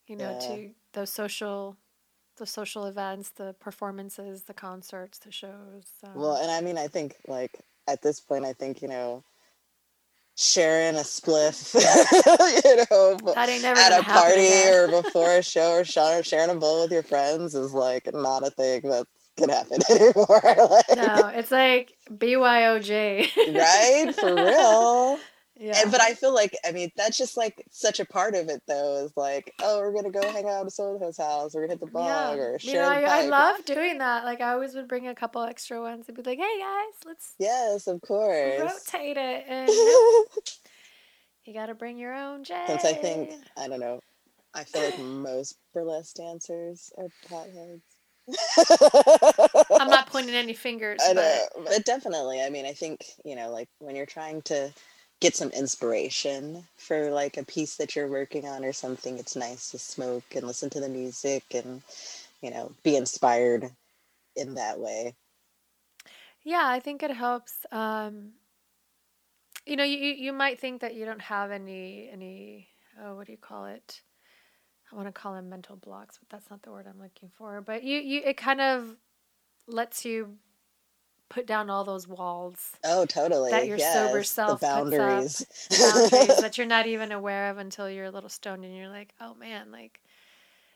you 0.06 0.16
know, 0.16 0.38
yeah. 0.40 0.48
to 0.48 0.70
those 0.92 1.10
social 1.10 1.76
the 2.36 2.46
social 2.46 2.86
events, 2.86 3.30
the 3.30 3.54
performances, 3.60 4.44
the 4.44 4.54
concerts, 4.54 5.18
the 5.18 5.30
shows. 5.30 5.92
Um. 6.02 6.14
Well, 6.14 6.36
and 6.36 6.50
I 6.50 6.60
mean, 6.60 6.78
I 6.78 6.88
think 6.88 7.16
like 7.28 7.60
at 7.86 8.02
this 8.02 8.18
point, 8.18 8.44
I 8.44 8.54
think 8.54 8.82
you 8.82 8.88
know, 8.88 9.22
sharing 10.36 10.96
a 10.96 11.00
spliff, 11.00 11.74
you 12.64 12.76
know, 12.90 13.32
That 13.34 13.48
ain't 13.48 13.62
never 13.62 13.78
at 13.78 14.00
a 14.00 14.02
party 14.02 14.46
again. 14.46 14.90
or 14.90 15.02
before 15.02 15.36
a 15.36 15.42
show 15.42 15.72
or 15.72 15.84
sharing 15.84 16.50
a 16.50 16.54
bowl 16.54 16.82
with 16.82 16.92
your 16.92 17.02
friends 17.02 17.54
is 17.54 17.74
like 17.74 18.12
not 18.12 18.46
a 18.46 18.50
thing 18.50 18.82
that 18.84 19.06
can 19.40 19.48
happen 19.50 19.78
anymore. 19.90 20.40
like, 20.42 20.96
No, 20.96 21.26
it's 21.34 21.50
like 21.50 21.92
BYOJ. 22.10 23.28
right? 23.54 24.14
For 24.14 24.34
real. 24.34 25.18
yeah. 25.58 25.82
And, 25.82 25.90
but 25.90 26.00
I 26.00 26.14
feel 26.14 26.32
like, 26.34 26.56
I 26.64 26.72
mean, 26.72 26.90
that's 26.96 27.18
just 27.18 27.36
like 27.36 27.64
such 27.70 28.00
a 28.00 28.04
part 28.04 28.34
of 28.34 28.48
it, 28.48 28.62
though. 28.66 29.04
Is 29.04 29.12
like, 29.16 29.52
oh, 29.62 29.80
we're 29.80 29.92
gonna 29.92 30.10
go 30.10 30.22
hang 30.30 30.48
out 30.48 30.66
at 30.66 30.72
so 30.72 30.94
and 30.94 31.16
house, 31.18 31.54
or 31.54 31.66
hit 31.66 31.80
the 31.80 31.86
bog, 31.86 32.38
or 32.38 32.58
you 32.62 32.74
know, 32.74 32.88
I, 32.88 33.02
I 33.02 33.26
love 33.26 33.64
doing 33.64 33.98
that. 33.98 34.24
Like 34.24 34.40
I 34.40 34.52
always 34.52 34.74
would 34.74 34.88
bring 34.88 35.08
a 35.08 35.14
couple 35.14 35.42
extra 35.42 35.80
ones 35.80 36.06
and 36.08 36.16
be 36.16 36.22
like, 36.22 36.38
"Hey 36.38 36.58
guys, 36.60 36.94
let's 37.04 37.34
Yes, 37.38 37.86
of 37.86 38.00
course. 38.00 38.60
rotate 38.60 39.16
it." 39.18 39.44
And 39.50 39.68
you 41.44 41.54
got 41.54 41.66
to 41.66 41.74
bring 41.74 41.98
your 41.98 42.14
own 42.14 42.44
J. 42.44 42.54
Since 42.66 42.84
I 42.84 42.92
think, 42.92 43.30
I 43.56 43.66
don't 43.66 43.80
know, 43.80 44.00
I 44.54 44.64
feel 44.64 44.82
like 44.82 44.98
most 44.98 45.56
burlesque 45.74 46.14
dancers 46.16 46.92
are 46.98 47.08
potheads. 47.28 47.80
I'm 48.28 49.88
not 49.88 50.06
pointing 50.10 50.34
any 50.34 50.54
fingers. 50.54 51.00
I 51.02 51.14
but 51.14 51.22
know, 51.22 51.64
but 51.64 51.84
definitely. 51.84 52.42
I 52.42 52.50
mean, 52.50 52.66
I 52.66 52.72
think 52.72 53.04
you 53.24 53.36
know, 53.36 53.50
like 53.50 53.68
when 53.78 53.96
you're 53.96 54.06
trying 54.06 54.42
to 54.42 54.72
get 55.20 55.36
some 55.36 55.50
inspiration 55.50 56.64
for 56.76 57.10
like 57.10 57.36
a 57.36 57.44
piece 57.44 57.76
that 57.76 57.94
you're 57.94 58.08
working 58.08 58.46
on 58.46 58.64
or 58.64 58.72
something, 58.72 59.18
it's 59.18 59.36
nice 59.36 59.70
to 59.70 59.78
smoke 59.78 60.24
and 60.34 60.46
listen 60.46 60.70
to 60.70 60.80
the 60.80 60.88
music 60.88 61.44
and 61.54 61.82
you 62.42 62.50
know 62.50 62.72
be 62.82 62.96
inspired 62.96 63.70
in 64.36 64.54
that 64.54 64.78
way. 64.78 65.14
Yeah, 66.42 66.64
I 66.64 66.80
think 66.80 67.02
it 67.02 67.10
helps. 67.10 67.66
Um, 67.70 68.32
you 69.66 69.76
know, 69.76 69.84
you 69.84 69.98
you 69.98 70.14
you 70.14 70.32
might 70.32 70.58
think 70.58 70.80
that 70.80 70.94
you 70.94 71.04
don't 71.04 71.20
have 71.20 71.50
any 71.50 72.08
any 72.10 72.68
oh, 73.02 73.16
what 73.16 73.26
do 73.26 73.32
you 73.32 73.38
call 73.38 73.66
it? 73.66 74.00
I 74.92 74.96
want 74.96 75.08
to 75.08 75.12
call 75.12 75.34
them 75.34 75.48
mental 75.48 75.76
blocks, 75.76 76.18
but 76.18 76.28
that's 76.28 76.50
not 76.50 76.62
the 76.62 76.70
word 76.70 76.86
I'm 76.88 77.00
looking 77.00 77.30
for. 77.36 77.60
But 77.60 77.82
you 77.84 77.98
you 78.00 78.22
it 78.24 78.36
kind 78.36 78.60
of 78.60 78.96
lets 79.66 80.04
you 80.04 80.36
put 81.28 81.46
down 81.46 81.70
all 81.70 81.84
those 81.84 82.08
walls, 82.08 82.72
Oh, 82.82 83.04
totally. 83.06 83.50
That 83.50 83.66
your 83.66 83.78
sober 83.78 84.18
yes, 84.18 84.30
self 84.30 84.60
puts 84.60 84.60
the 84.60 84.66
up. 84.66 84.72
boundaries. 84.72 85.46
boundaries 85.78 86.38
that 86.40 86.58
you're 86.58 86.66
not 86.66 86.86
even 86.86 87.12
aware 87.12 87.50
of 87.50 87.58
until 87.58 87.90
you're 87.90 88.06
a 88.06 88.10
little 88.10 88.30
stoned 88.30 88.64
and 88.64 88.76
you're 88.76 88.88
like, 88.88 89.14
oh 89.20 89.34
man, 89.34 89.70
like, 89.70 90.00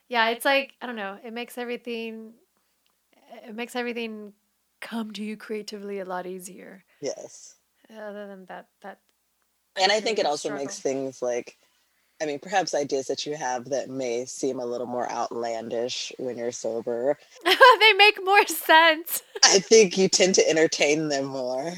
yeah, 0.09 0.29
it's 0.29 0.45
like 0.45 0.75
I 0.81 0.87
don't 0.87 0.97
know. 0.97 1.19
It 1.25 1.33
makes 1.33 1.59
everything 1.59 2.35
it 3.47 3.55
makes 3.55 3.75
everything 3.77 4.33
come 4.81 5.13
to 5.13 5.25
you 5.25 5.37
creatively 5.37 5.99
a 5.99 6.05
lot 6.05 6.27
easier. 6.27 6.85
yes. 7.01 7.57
Other 7.91 8.27
than 8.27 8.47
that, 8.47 8.69
that 8.83 8.99
and 9.77 9.91
I 9.93 10.01
think 10.01 10.19
it 10.19 10.27
also 10.27 10.51
makes 10.51 10.79
things 10.81 11.21
like, 11.21 11.57
I 12.23 12.27
mean, 12.27 12.39
perhaps 12.39 12.75
ideas 12.75 13.07
that 13.09 13.27
you 13.27 13.37
have 13.37 13.71
that 13.71 13.91
may 13.91 14.25
seem 14.25 14.61
a 14.61 14.65
little 14.65 14.87
more 14.87 15.11
outlandish 15.11 16.13
when 16.19 16.39
you're 16.39 16.53
sober. 16.53 17.19
they 17.45 17.93
make 17.95 18.25
more 18.25 18.47
sense. 18.47 19.23
I 19.43 19.59
think 19.59 19.99
you 19.99 20.09
tend 20.09 20.37
to 20.37 20.49
entertain 20.49 21.09
them 21.09 21.25
more. 21.25 21.73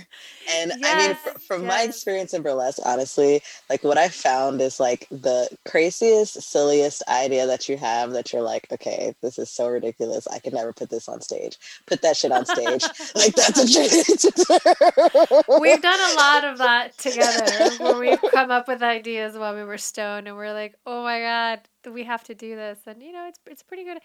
And 0.49 0.73
I 0.85 0.99
mean, 0.99 1.17
fr- 1.17 1.39
from 1.41 1.67
my 1.67 1.83
experience 1.83 2.33
in 2.33 2.43
burlesque, 2.43 2.81
honestly, 2.85 3.43
like 3.69 3.83
what 3.83 3.99
I 3.99 4.09
found 4.09 4.61
is 4.61 4.79
like 4.79 5.09
the 5.11 5.49
craziest, 5.67 6.41
silliest 6.43 7.03
idea 7.09 7.47
that 7.47 7.69
you 7.69 7.77
have 7.79 8.13
that 8.13 8.33
you're 8.33 8.43
like, 8.43 8.69
okay, 8.71 9.15
this 9.23 9.39
is 9.39 9.51
so 9.51 9.69
ridiculous. 9.69 10.29
I 10.29 10.39
could 10.39 10.53
never 10.53 10.73
put 10.73 10.91
this 10.91 11.09
on 11.09 11.21
stage. 11.21 11.59
Put 11.87 12.03
that 12.03 12.17
shit 12.17 12.31
on 12.31 12.47
stage. 12.47 12.85
like 13.17 13.35
that's 13.35 13.59
what 13.59 13.71
you 13.71 13.83
need 13.83 14.05
to 14.05 15.43
do. 15.47 15.61
We've 15.61 15.83
done 15.83 16.13
a 16.13 16.15
lot 16.15 16.45
of 16.45 16.59
that 16.59 16.97
together 16.99 17.71
where 17.79 17.99
we've 17.99 18.33
come 18.33 18.51
up 18.51 18.69
with 18.69 18.83
ideas 18.83 19.37
while 19.37 19.57
we 19.57 19.65
were 19.65 19.79
stoned 19.79 20.26
and 20.27 20.37
we're 20.37 20.53
like, 20.53 20.75
oh 20.87 21.03
my 21.03 21.21
God, 21.21 21.61
we 21.93 22.05
have 22.05 22.25
to 22.25 22.35
do 22.35 22.57
this. 22.57 22.79
And 22.87 23.03
you 23.03 23.13
know, 23.13 23.27
it's 23.29 23.39
it's 23.47 23.63
pretty 23.63 23.85
good. 23.85 23.99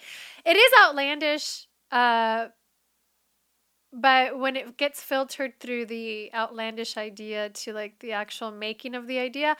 It 0.45 0.55
is 0.57 0.71
outlandish, 0.83 1.67
uh, 1.91 2.47
but 3.93 4.39
when 4.39 4.55
it 4.55 4.77
gets 4.77 5.01
filtered 5.03 5.59
through 5.59 5.85
the 5.85 6.31
outlandish 6.33 6.97
idea 6.97 7.49
to 7.49 7.73
like 7.73 7.99
the 7.99 8.13
actual 8.13 8.51
making 8.51 8.95
of 8.95 9.07
the 9.07 9.19
idea, 9.19 9.57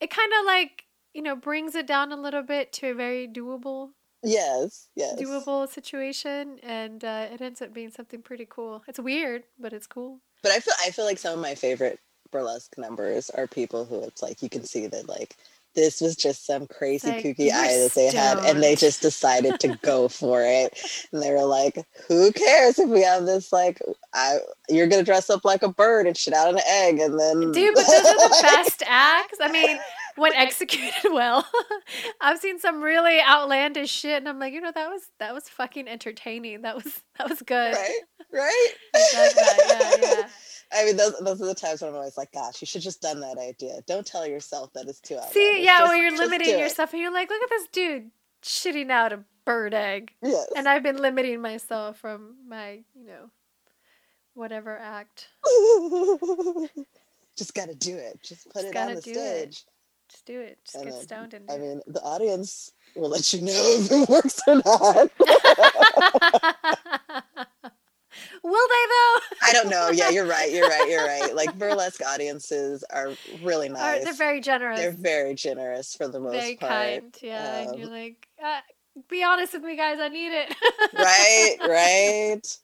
it 0.00 0.10
kind 0.10 0.32
of 0.38 0.46
like, 0.46 0.84
you 1.14 1.22
know, 1.22 1.34
brings 1.36 1.74
it 1.74 1.86
down 1.86 2.12
a 2.12 2.16
little 2.16 2.42
bit 2.42 2.72
to 2.74 2.90
a 2.90 2.94
very 2.94 3.26
doable 3.26 3.90
Yes, 4.22 4.88
yes. 4.96 5.18
doable 5.18 5.66
situation 5.66 6.58
and 6.62 7.02
uh, 7.04 7.28
it 7.32 7.40
ends 7.40 7.62
up 7.62 7.72
being 7.72 7.90
something 7.90 8.20
pretty 8.20 8.46
cool. 8.48 8.82
It's 8.86 9.00
weird, 9.00 9.44
but 9.58 9.72
it's 9.72 9.86
cool. 9.86 10.20
But 10.42 10.52
I 10.52 10.60
feel 10.60 10.74
I 10.84 10.90
feel 10.90 11.04
like 11.06 11.18
some 11.18 11.34
of 11.34 11.40
my 11.40 11.54
favorite 11.54 12.00
burlesque 12.30 12.76
numbers 12.78 13.30
are 13.30 13.46
people 13.46 13.84
who 13.84 14.02
it's 14.02 14.22
like 14.22 14.42
you 14.42 14.48
can 14.48 14.64
see 14.64 14.86
that 14.86 15.08
like 15.08 15.36
this 15.74 16.00
was 16.00 16.16
just 16.16 16.46
some 16.46 16.66
crazy 16.66 17.08
Like, 17.08 17.24
kooky 17.24 17.46
"You're 17.46 17.54
eye 17.54 17.78
that 17.78 17.92
they 17.94 18.06
had 18.10 18.38
and 18.38 18.62
they 18.62 18.74
just 18.76 19.02
decided 19.02 19.60
to 19.60 19.78
go 19.82 20.08
for 20.08 20.42
it 20.42 20.78
and 21.12 21.22
they 21.22 21.30
were 21.30 21.44
like 21.44 21.86
who 22.08 22.32
cares 22.32 22.78
if 22.78 22.88
we 22.88 23.02
have 23.02 23.26
this 23.26 23.52
like 23.52 23.80
I 24.12 24.38
you're 24.68 24.88
gonna 24.88 25.04
dress 25.04 25.30
up 25.30 25.44
like 25.44 25.62
a 25.62 25.68
bird 25.68 26.06
and 26.06 26.16
shit 26.16 26.34
out 26.34 26.52
an 26.52 26.60
egg 26.66 26.98
and 26.98 27.18
then 27.18 27.52
Dude, 27.52 27.74
but 27.74 27.86
those 27.86 28.06
are 28.06 28.28
the 28.28 28.38
best 28.42 28.82
acts. 28.86 29.38
I 29.40 29.50
mean, 29.50 29.78
when 30.20 30.32
executed 30.34 30.92
well. 31.12 31.46
I've 32.20 32.38
seen 32.38 32.58
some 32.58 32.82
really 32.82 33.20
outlandish 33.20 33.90
shit 33.90 34.18
and 34.18 34.28
I'm 34.28 34.38
like, 34.38 34.52
you 34.52 34.60
know, 34.60 34.72
that 34.74 34.88
was 34.90 35.02
that 35.18 35.34
was 35.34 35.48
fucking 35.48 35.88
entertaining. 35.88 36.62
That 36.62 36.76
was 36.76 37.02
that 37.18 37.28
was 37.28 37.42
good. 37.42 37.74
right 37.74 37.98
right 38.32 38.68
I 38.94 39.30
that, 39.34 39.98
yeah, 40.00 40.08
yeah. 40.20 40.28
I 40.72 40.84
mean 40.84 40.96
those, 40.96 41.18
those 41.20 41.42
are 41.42 41.46
the 41.46 41.54
times 41.54 41.80
when 41.80 41.90
I'm 41.90 41.96
always 41.96 42.16
like 42.16 42.30
gosh 42.32 42.60
you 42.60 42.66
should 42.66 42.82
just 42.82 43.02
done 43.02 43.18
that 43.20 43.38
idea 43.38 43.80
don't 43.88 44.06
tell 44.06 44.24
yourself 44.24 44.72
that 44.74 44.86
it's 44.86 45.00
too 45.00 45.14
outlandish. 45.14 45.34
See, 45.34 45.64
yeah, 45.64 45.78
Just- 45.78 45.90
when 45.92 46.00
you're 46.02 46.16
limiting 46.16 46.58
yourself 46.58 46.92
and 46.92 47.02
you're 47.02 47.12
like, 47.12 47.28
look 47.28 47.42
at 47.42 47.48
this 47.50 47.66
dude 47.72 48.10
shitting 48.42 48.90
out 48.90 49.12
a 49.12 49.24
bird 49.44 49.74
egg. 49.74 50.12
yes 50.22 50.46
And 50.56 50.68
I've 50.68 50.82
been 50.82 50.96
limiting 50.98 51.40
myself 51.40 51.98
from 51.98 52.36
my, 52.48 52.82
you 52.94 53.06
know, 53.06 53.30
whatever 54.34 54.78
act. 54.78 55.28
just 57.36 57.54
gotta 57.54 57.74
do 57.74 57.96
it. 57.96 58.20
Just 58.22 58.46
put 58.50 58.62
Just 58.62 58.74
it 58.74 58.76
on 58.76 58.94
the 58.94 59.02
stage. 59.02 59.16
it. 59.16 59.64
Just 60.10 60.26
do 60.26 60.40
it. 60.40 60.58
Just 60.64 60.76
And 60.76 60.84
get 60.84 60.92
then, 60.94 61.02
stoned 61.02 61.34
and 61.34 61.50
I 61.50 61.58
mean, 61.58 61.80
the 61.86 62.00
audience 62.02 62.72
will 62.96 63.10
let 63.10 63.32
you 63.32 63.42
know 63.42 63.52
if 63.54 63.90
it 63.92 64.08
works 64.08 64.40
or 64.46 64.56
not. 64.64 65.10
Will 68.42 68.68
they 68.68 68.86
though? 68.88 69.20
I 69.42 69.52
don't 69.52 69.68
know. 69.70 69.90
Yeah, 69.90 70.10
you're 70.10 70.26
right. 70.26 70.50
You're 70.50 70.68
right. 70.68 70.88
You're 70.88 71.04
right. 71.06 71.34
Like 71.40 71.56
burlesque 71.58 72.02
audiences 72.04 72.82
are 72.90 73.12
really 73.42 73.68
nice. 73.68 74.02
they're 74.04 74.12
very 74.14 74.40
generous. 74.40 74.80
They're 74.80 74.90
very 74.90 75.34
generous 75.34 75.94
for 75.94 76.08
the 76.08 76.18
most 76.18 76.32
very 76.34 76.56
part. 76.56 76.72
Very 76.72 77.00
kind. 77.00 77.16
Yeah, 77.22 77.58
and 77.60 77.68
Um, 77.70 77.78
you're 77.78 77.88
like, 77.88 78.26
uh, 78.44 78.60
be 79.08 79.22
honest 79.22 79.52
with 79.52 79.62
me, 79.62 79.76
guys. 79.76 79.98
I 80.00 80.08
need 80.08 80.32
it. 80.32 80.54
right, 80.94 81.56
right. 81.68 82.58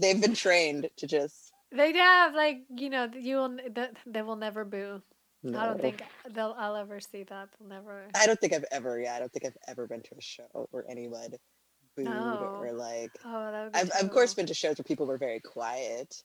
They've 0.00 0.20
been 0.20 0.34
trained 0.34 0.90
to 0.98 1.06
just. 1.06 1.52
they 1.72 1.92
have 1.94 2.34
like 2.34 2.62
you 2.76 2.90
know 2.90 3.08
you 3.14 3.36
will 3.36 3.56
they 4.06 4.22
will 4.22 4.36
never 4.36 4.64
boo. 4.64 5.00
I 5.44 5.66
don't 5.66 5.80
think 5.80 6.02
they'll 6.30 6.54
I'll 6.56 6.76
ever 6.76 7.00
see 7.00 7.24
that. 7.24 7.48
They'll 7.58 7.68
never. 7.68 8.04
I 8.14 8.26
don't 8.26 8.40
think 8.40 8.52
I've 8.52 8.64
ever. 8.70 9.00
Yeah, 9.00 9.14
I 9.14 9.18
don't 9.18 9.32
think 9.32 9.44
I've 9.44 9.56
ever 9.68 9.86
been 9.86 10.02
to 10.02 10.14
a 10.16 10.20
show 10.20 10.68
where 10.70 10.84
anyone 10.88 11.30
booed 11.96 12.06
No. 12.06 12.58
or 12.60 12.72
like. 12.72 13.10
Oh, 13.24 13.50
that 13.50 13.64
would 13.64 13.76
I've, 13.76 14.04
of 14.04 14.10
course 14.10 14.34
been 14.34 14.46
to 14.46 14.54
shows 14.54 14.78
where 14.78 14.84
people 14.84 15.06
were 15.06 15.18
very 15.18 15.40
quiet. 15.40 16.22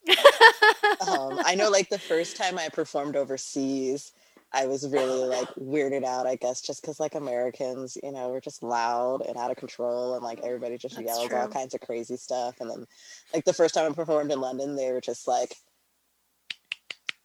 um, 1.08 1.40
I 1.46 1.56
know 1.56 1.70
like 1.70 1.90
the 1.90 2.00
first 2.00 2.38
time 2.42 2.60
I 2.60 2.70
performed 2.70 3.16
overseas, 3.16 4.12
I 4.54 4.66
was 4.66 4.88
really 4.88 5.28
like 5.28 5.50
weirded 5.56 6.04
out, 6.06 6.26
I 6.28 6.36
guess, 6.36 6.62
just 6.62 6.82
because 6.82 7.00
like 7.00 7.16
Americans, 7.16 7.98
you 8.02 8.12
know, 8.12 8.30
were 8.30 8.40
just 8.42 8.64
loud 8.64 9.26
and 9.28 9.36
out 9.36 9.52
of 9.52 9.58
control 9.58 10.14
and 10.14 10.24
like 10.24 10.40
everybody 10.44 10.78
just 10.78 10.96
That's 10.96 11.08
yells 11.08 11.34
all 11.34 11.48
kinds 11.48 11.74
of 11.74 11.82
crazy 11.82 12.18
stuff. 12.18 12.56
And 12.62 12.70
then 12.70 12.86
like 13.34 13.46
the 13.46 13.54
first 13.54 13.74
time 13.74 13.92
I 13.92 13.94
performed 13.96 14.32
in 14.32 14.40
London, 14.40 14.76
they 14.76 14.92
were 14.92 15.02
just 15.02 15.28
like, 15.28 15.56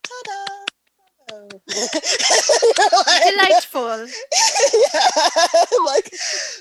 ta-da! 0.03 0.62
Oh. 1.33 1.49
Like- 3.07 3.35
Delightful. 3.35 3.99
yeah, 3.99 5.09
like 5.87 6.12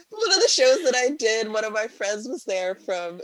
one 0.10 0.32
of 0.32 0.40
the 0.42 0.48
shows 0.50 0.82
that 0.84 0.96
I 0.96 1.10
did, 1.18 1.52
one 1.52 1.66
of 1.66 1.74
my 1.74 1.88
friends 1.88 2.28
was 2.28 2.44
there 2.46 2.76
from 2.76 3.20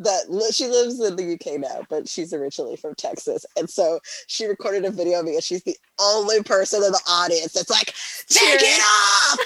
that 0.00 0.26
she 0.52 0.66
lives 0.66 1.00
in 1.00 1.14
the 1.16 1.34
UK 1.34 1.60
now, 1.60 1.82
but 1.88 2.08
she's 2.08 2.32
originally 2.32 2.74
from 2.76 2.94
Texas. 2.96 3.46
And 3.56 3.70
so 3.70 4.00
she 4.26 4.44
recorded 4.46 4.84
a 4.84 4.90
video 4.90 5.20
of 5.20 5.24
me 5.24 5.34
and 5.34 5.42
she's 5.44 5.62
the 5.62 5.76
only 6.00 6.42
person 6.42 6.82
in 6.82 6.90
the 6.92 7.00
audience 7.08 7.52
that's 7.52 7.70
like, 7.70 7.94
take 8.28 8.58
Cheering. 8.58 8.60
it 8.64 8.82
off! 8.82 9.38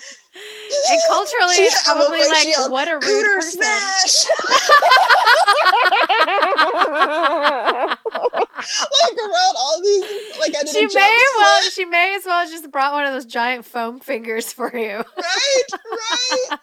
Yeah! 0.32 0.92
and 0.92 1.00
culturally, 1.08 1.54
She- 1.56 1.62
it's 1.62 1.82
probably 1.84 2.18
point 2.18 2.30
like, 2.30 2.46
yelled, 2.48 2.70
what 2.72 2.88
a 2.88 2.94
rude 2.94 3.24
person. 3.24 3.62
smash! 3.62 4.26
Like 8.62 9.18
around 9.18 9.54
all 9.58 9.80
these, 9.82 10.38
like 10.38 10.54
I 10.56 10.64
She 10.70 10.86
may 10.86 11.24
well, 11.38 11.62
she 11.70 11.84
may 11.84 12.14
as 12.16 12.24
well 12.26 12.46
just 12.48 12.70
brought 12.70 12.92
one 12.92 13.06
of 13.06 13.12
those 13.12 13.24
giant 13.26 13.64
foam 13.64 14.00
fingers 14.00 14.52
for 14.52 14.70
you. 14.76 14.96
right, 14.96 15.62
right. 16.50 16.58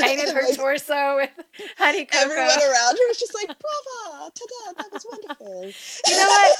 Painted 0.00 0.34
her 0.34 0.42
Like, 0.42 0.56
torso 0.56 1.16
with 1.16 1.30
honey 1.78 2.04
cocoa. 2.04 2.24
everyone 2.24 2.48
around 2.48 2.96
her 2.96 3.08
was 3.08 3.18
just 3.18 3.34
like, 3.34 3.46
brava, 3.46 4.30
ta-da, 4.34 4.72
that 4.82 4.92
was 4.92 5.06
wonderful. 5.10 5.72
You 6.08 6.16
know 6.16 6.26
what? 6.28 6.56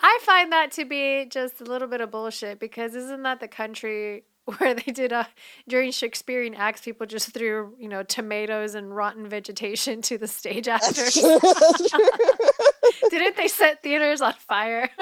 I 0.00 0.18
find 0.22 0.52
that 0.52 0.70
to 0.72 0.84
be 0.84 1.26
just 1.28 1.60
a 1.60 1.64
little 1.64 1.88
bit 1.88 2.00
of 2.00 2.10
bullshit 2.12 2.60
because 2.60 2.94
isn't 2.94 3.22
that 3.24 3.40
the 3.40 3.48
country 3.48 4.22
where 4.58 4.72
they 4.74 4.92
did 4.92 5.12
a 5.12 5.26
during 5.68 5.90
Shakespearean 5.90 6.54
acts, 6.54 6.80
people 6.82 7.04
just 7.06 7.32
threw 7.34 7.74
you 7.78 7.88
know 7.88 8.02
tomatoes 8.04 8.74
and 8.76 8.94
rotten 8.94 9.28
vegetation 9.28 10.00
to 10.02 10.16
the 10.16 10.28
stage 10.28 10.68
actors. 10.68 11.16
Didn't 13.10 13.36
they 13.36 13.48
set 13.48 13.82
theaters 13.82 14.20
on 14.20 14.34
fire? 14.34 14.90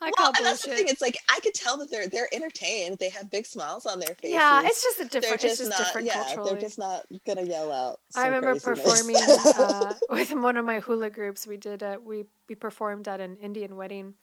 I 0.00 0.10
well, 0.18 0.32
and 0.36 0.46
that's 0.46 0.62
the 0.62 0.74
thing. 0.74 0.86
It's 0.88 1.00
like 1.00 1.18
I 1.30 1.40
could 1.40 1.54
tell 1.54 1.76
that 1.78 1.90
they're 1.90 2.08
they're 2.08 2.32
entertained. 2.32 2.98
They 2.98 3.08
have 3.10 3.30
big 3.30 3.46
smiles 3.46 3.86
on 3.86 4.00
their 4.00 4.14
faces. 4.14 4.34
Yeah, 4.34 4.62
it's 4.64 4.82
just 4.82 5.00
a 5.00 5.04
different. 5.04 5.40
They're 5.40 5.48
just, 5.50 5.60
just 5.60 5.70
not. 5.70 5.78
different 5.78 6.06
yeah, 6.06 6.24
culturally. 6.24 6.50
they're 6.50 6.60
just 6.60 6.78
not 6.78 7.06
gonna 7.26 7.42
yell 7.42 7.72
out. 7.72 8.00
I 8.16 8.26
remember 8.26 8.58
performing 8.58 9.16
uh, 9.16 9.94
with 10.10 10.32
one 10.32 10.56
of 10.56 10.64
my 10.64 10.80
hula 10.80 11.10
groups. 11.10 11.46
We 11.46 11.56
did. 11.56 11.82
A, 11.82 11.98
we 12.02 12.24
we 12.48 12.54
performed 12.54 13.08
at 13.08 13.20
an 13.20 13.36
Indian 13.36 13.76
wedding, 13.76 14.14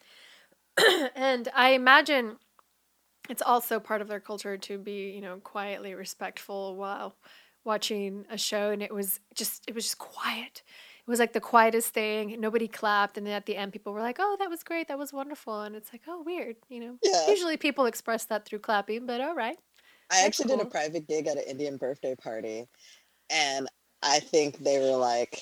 and 1.16 1.48
I 1.56 1.72
imagine 1.72 2.38
it's 3.30 3.42
also 3.42 3.80
part 3.80 4.02
of 4.02 4.08
their 4.08 4.20
culture 4.20 4.58
to 4.58 4.78
be 4.78 5.12
you 5.12 5.22
know 5.22 5.38
quietly 5.38 5.94
respectful 5.94 6.76
while 6.76 7.16
watching 7.64 8.26
a 8.30 8.38
show 8.38 8.70
and 8.70 8.84
it 8.84 8.94
was 8.94 9.20
just 9.34 9.64
it 9.68 9.74
was 9.74 9.86
just 9.86 9.98
quiet 9.98 10.62
it 11.08 11.10
was 11.10 11.20
like 11.20 11.34
the 11.34 11.42
quietest 11.42 11.94
thing 11.94 12.36
nobody 12.40 12.68
clapped 12.68 13.18
and 13.18 13.26
then 13.26 13.34
at 13.34 13.46
the 13.46 13.56
end 13.56 13.72
people 13.72 13.94
were 13.94 14.02
like 14.02 14.18
oh 14.20 14.36
that 14.40 14.50
was 14.50 14.64
great 14.64 14.88
that 14.88 14.98
was 14.98 15.14
wonderful 15.14 15.62
and 15.62 15.76
it's 15.76 15.94
like 15.94 16.02
oh 16.08 16.22
weird 16.24 16.56
you 16.70 16.80
know 16.80 16.98
yeah. 17.04 17.30
usually 17.30 17.58
people 17.58 17.86
express 17.86 18.26
that 18.26 18.46
through 18.46 18.60
clapping 18.60 19.06
but 19.06 19.22
all 19.22 19.36
right 19.36 19.58
i 20.12 20.16
That's 20.16 20.26
actually 20.26 20.50
cool. 20.50 20.58
did 20.58 20.68
a 20.68 20.70
private 20.70 21.08
gig 21.08 21.28
at 21.28 21.38
an 21.38 21.44
indian 21.44 21.78
birthday 21.78 22.16
party 22.16 22.66
and 23.30 23.68
i 24.02 24.20
think 24.20 24.58
they 24.60 24.80
were 24.80 24.98
like 24.98 25.42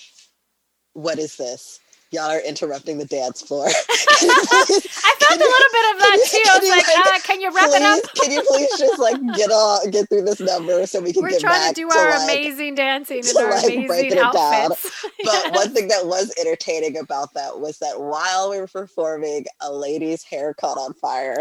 what 0.94 1.18
is 1.18 1.38
this 1.38 1.80
y'all 2.14 2.30
are 2.30 2.40
interrupting 2.42 3.00
the 3.00 3.06
dance 3.06 3.42
floor. 3.42 3.66
I 4.24 5.16
felt 5.20 5.34
a 5.34 5.44
little 5.44 5.72
bit 5.74 5.86
of 5.92 6.00
that 6.00 6.20
too. 6.30 6.44
I 6.46 6.60
was 6.60 6.70
like, 6.70 6.88
like 6.88 7.16
uh, 7.16 7.20
can 7.26 7.42
you 7.42 7.52
wrap 7.52 7.70
please, 7.70 7.76
it 7.76 7.82
up? 7.82 8.16
can 8.16 8.32
you 8.32 8.44
please 8.48 8.70
just 8.78 9.00
like 9.00 9.18
get 9.36 9.52
all 9.52 9.82
get 9.90 10.08
through 10.08 10.24
this 10.24 10.40
number 10.40 10.86
so 10.86 11.02
we 11.02 11.12
can 11.12 11.24
We're 11.24 11.32
get 11.32 11.42
trying 11.42 11.74
to 11.74 11.82
do 11.82 11.90
our 11.90 12.12
like, 12.12 12.24
amazing 12.24 12.76
dancing 12.76 13.24
and 13.28 13.38
our 13.38 13.52
like 13.52 13.66
amazing 13.66 14.20
outfits. 14.20 15.06
but 15.24 15.54
one 15.54 15.74
thing 15.74 15.88
that 15.88 16.06
was 16.06 16.34
entertaining 16.40 16.98
about 16.98 17.34
that 17.34 17.60
was 17.60 17.80
that 17.80 18.00
while 18.00 18.52
we 18.52 18.60
were 18.60 18.68
performing, 18.68 19.46
a 19.62 19.74
lady's 19.74 20.24
hair 20.24 20.54
caught 20.54 20.78
on 20.78 20.94
fire. 20.94 21.38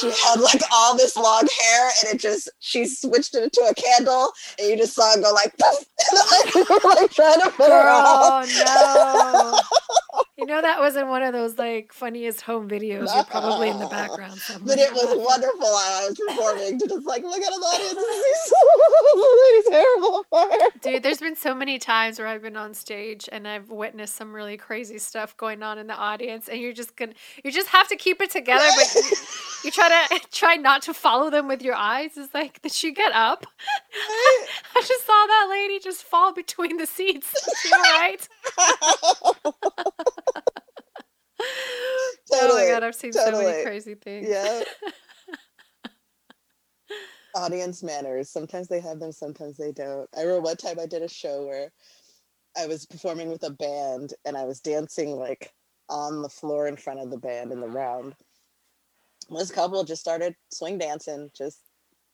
she 0.00 0.06
had 0.24 0.40
like 0.40 0.62
all 0.72 0.96
this 0.96 1.16
long 1.16 1.46
hair 1.62 1.90
and 2.00 2.14
it 2.14 2.20
just 2.20 2.50
she 2.60 2.86
switched 2.86 3.34
it 3.34 3.44
into 3.44 3.60
a 3.60 3.74
candle 3.74 4.32
and 4.58 4.68
you 4.68 4.76
just 4.76 4.94
saw 4.94 5.12
it 5.12 5.22
go 5.22 5.32
like, 5.32 5.52
and 5.60 6.18
like 6.30 6.54
we 6.54 6.62
were 6.62 6.94
like 6.94 7.10
trying 7.10 7.40
to 7.40 7.50
put 7.50 7.66
Girl, 7.66 7.82
her 7.82 7.88
out. 7.88 8.46
Oh 8.48 9.60
no 9.60 10.05
you 10.36 10.46
know 10.46 10.60
that 10.60 10.78
wasn't 10.78 11.08
one 11.08 11.22
of 11.22 11.32
those 11.32 11.58
like 11.58 11.92
funniest 11.92 12.42
home 12.42 12.68
videos. 12.68 13.14
You're 13.14 13.24
probably 13.24 13.68
in 13.68 13.78
the 13.78 13.86
background 13.86 14.38
somewhere. 14.38 14.66
But 14.76 14.78
it 14.78 14.92
was 14.92 15.16
wonderful 15.16 15.66
I 15.66 16.06
was 16.08 16.18
performing 16.28 16.78
to 16.78 16.86
just 16.88 17.06
like 17.06 17.22
look 17.22 17.40
at 17.40 17.52
an 17.52 17.60
audience 17.60 18.00
see 19.64 19.70
terrible. 19.70 20.26
Dude, 20.82 21.02
there's 21.02 21.20
been 21.20 21.36
so 21.36 21.54
many 21.54 21.78
times 21.78 22.18
where 22.18 22.28
I've 22.28 22.42
been 22.42 22.56
on 22.56 22.74
stage 22.74 23.28
and 23.32 23.46
I've 23.46 23.70
witnessed 23.70 24.16
some 24.16 24.34
really 24.34 24.56
crazy 24.56 24.98
stuff 24.98 25.36
going 25.36 25.62
on 25.62 25.78
in 25.78 25.86
the 25.86 25.94
audience, 25.96 26.48
and 26.48 26.60
you're 26.60 26.72
just 26.72 26.96
gonna 26.96 27.12
you 27.42 27.50
just 27.50 27.68
have 27.68 27.88
to 27.88 27.96
keep 27.96 28.20
it 28.20 28.30
together, 28.30 28.66
but 28.76 29.02
you 29.66 29.72
try 29.72 30.06
to 30.08 30.20
try 30.32 30.56
not 30.56 30.82
to 30.82 30.94
follow 30.94 31.28
them 31.28 31.48
with 31.48 31.60
your 31.60 31.74
eyes. 31.74 32.12
It's 32.16 32.32
like, 32.32 32.62
did 32.62 32.72
she 32.72 32.92
get 32.92 33.12
up? 33.12 33.46
I 34.74 34.82
just 34.86 35.04
saw 35.04 35.26
that 35.26 35.48
lady 35.50 35.78
just 35.80 36.04
fall 36.04 36.32
between 36.32 36.78
the 36.78 36.86
seats. 36.86 37.34
She 37.62 37.72
all 37.72 37.80
right? 37.80 38.28
totally, 42.30 42.62
oh 42.62 42.66
my 42.66 42.66
god, 42.68 42.84
I've 42.84 42.94
seen 42.94 43.12
totally. 43.12 43.44
so 43.44 43.50
many 43.50 43.64
crazy 43.64 43.94
things. 43.94 44.28
Yeah. 44.28 44.62
Audience 47.34 47.82
manners. 47.82 48.30
Sometimes 48.30 48.68
they 48.68 48.80
have 48.80 49.00
them, 49.00 49.12
sometimes 49.12 49.56
they 49.56 49.72
don't. 49.72 50.08
I 50.16 50.22
remember 50.22 50.42
one 50.42 50.56
time 50.56 50.78
I 50.78 50.86
did 50.86 51.02
a 51.02 51.08
show 51.08 51.44
where 51.46 51.72
I 52.56 52.66
was 52.66 52.86
performing 52.86 53.30
with 53.30 53.42
a 53.42 53.50
band 53.50 54.14
and 54.24 54.36
I 54.36 54.44
was 54.44 54.60
dancing 54.60 55.16
like 55.16 55.52
on 55.88 56.22
the 56.22 56.28
floor 56.28 56.68
in 56.68 56.76
front 56.76 57.00
of 57.00 57.10
the 57.10 57.18
band 57.18 57.52
in 57.52 57.60
the 57.60 57.68
round. 57.68 58.14
This 59.30 59.50
couple 59.50 59.82
just 59.84 60.00
started 60.00 60.34
swing 60.52 60.78
dancing 60.78 61.30
just 61.36 61.60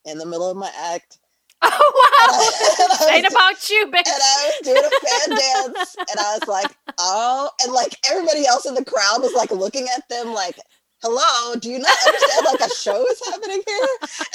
in 0.05 0.19
the 0.19 0.27
middle 0.27 0.51
of 0.51 0.57
my 0.57 0.71
act. 0.77 1.19
Oh 1.65 2.99
wow! 2.99 3.07
Ain't 3.15 3.25
about 3.31 3.71
you, 3.71 3.87
bitch. 3.87 4.09
And 4.09 4.21
I 4.21 4.51
was 4.51 4.61
doing 4.65 4.85
a 4.85 4.91
fan 5.07 5.29
dance, 5.39 5.95
and 5.97 6.19
I 6.19 6.39
was 6.39 6.49
like, 6.49 6.77
"Oh!" 6.99 7.49
And 7.63 7.73
like 7.73 7.97
everybody 8.11 8.45
else 8.47 8.67
in 8.67 8.75
the 8.75 8.85
crowd 8.85 9.23
was 9.23 9.33
like 9.35 9.53
looking 9.53 9.87
at 9.95 10.09
them, 10.09 10.35
like, 10.35 10.59
"Hello, 11.03 11.55
do 11.55 11.71
you 11.71 11.79
not 11.79 11.97
understand? 12.05 12.47
Like 12.47 12.61
a 12.69 12.75
show 12.75 13.07
is 13.07 13.23
happening 13.31 13.63
here." 13.65 13.89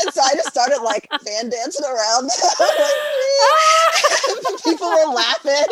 And 0.05 0.13
so 0.13 0.21
I 0.21 0.36
just 0.36 0.47
started 0.47 0.82
like 0.84 1.09
fan 1.25 1.49
dancing 1.49 1.86
around. 1.86 2.32
people 4.63 4.88
were 4.88 5.11
laughing, 5.13 5.67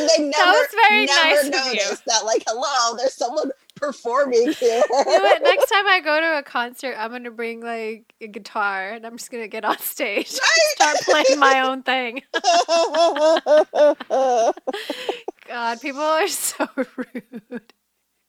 and 0.00 0.08
they 0.08 0.22
never, 0.32 0.64
never 0.74 1.04
nice 1.06 1.44
noticed 1.44 2.04
that. 2.06 2.24
Like, 2.24 2.42
hello, 2.46 2.96
there's 2.96 3.12
someone 3.14 3.50
performing 3.78 4.52
here. 4.52 4.82
You 4.90 5.04
know 5.04 5.34
Next 5.42 5.70
time 5.70 5.86
I 5.86 6.00
go 6.04 6.20
to 6.20 6.38
a 6.38 6.42
concert, 6.42 6.94
I'm 6.98 7.10
gonna 7.10 7.30
bring 7.30 7.60
like 7.60 8.12
a 8.20 8.28
guitar 8.28 8.90
and 8.90 9.06
I'm 9.06 9.16
just 9.16 9.30
gonna 9.30 9.48
get 9.48 9.64
on 9.64 9.78
stage 9.82 10.32
right? 10.32 10.74
start 10.74 10.96
playing 11.04 11.38
my 11.38 11.60
own 11.60 11.82
thing. 11.82 12.22
God, 15.48 15.80
people 15.80 16.00
are 16.00 16.28
so 16.28 16.68
rude. 16.76 17.72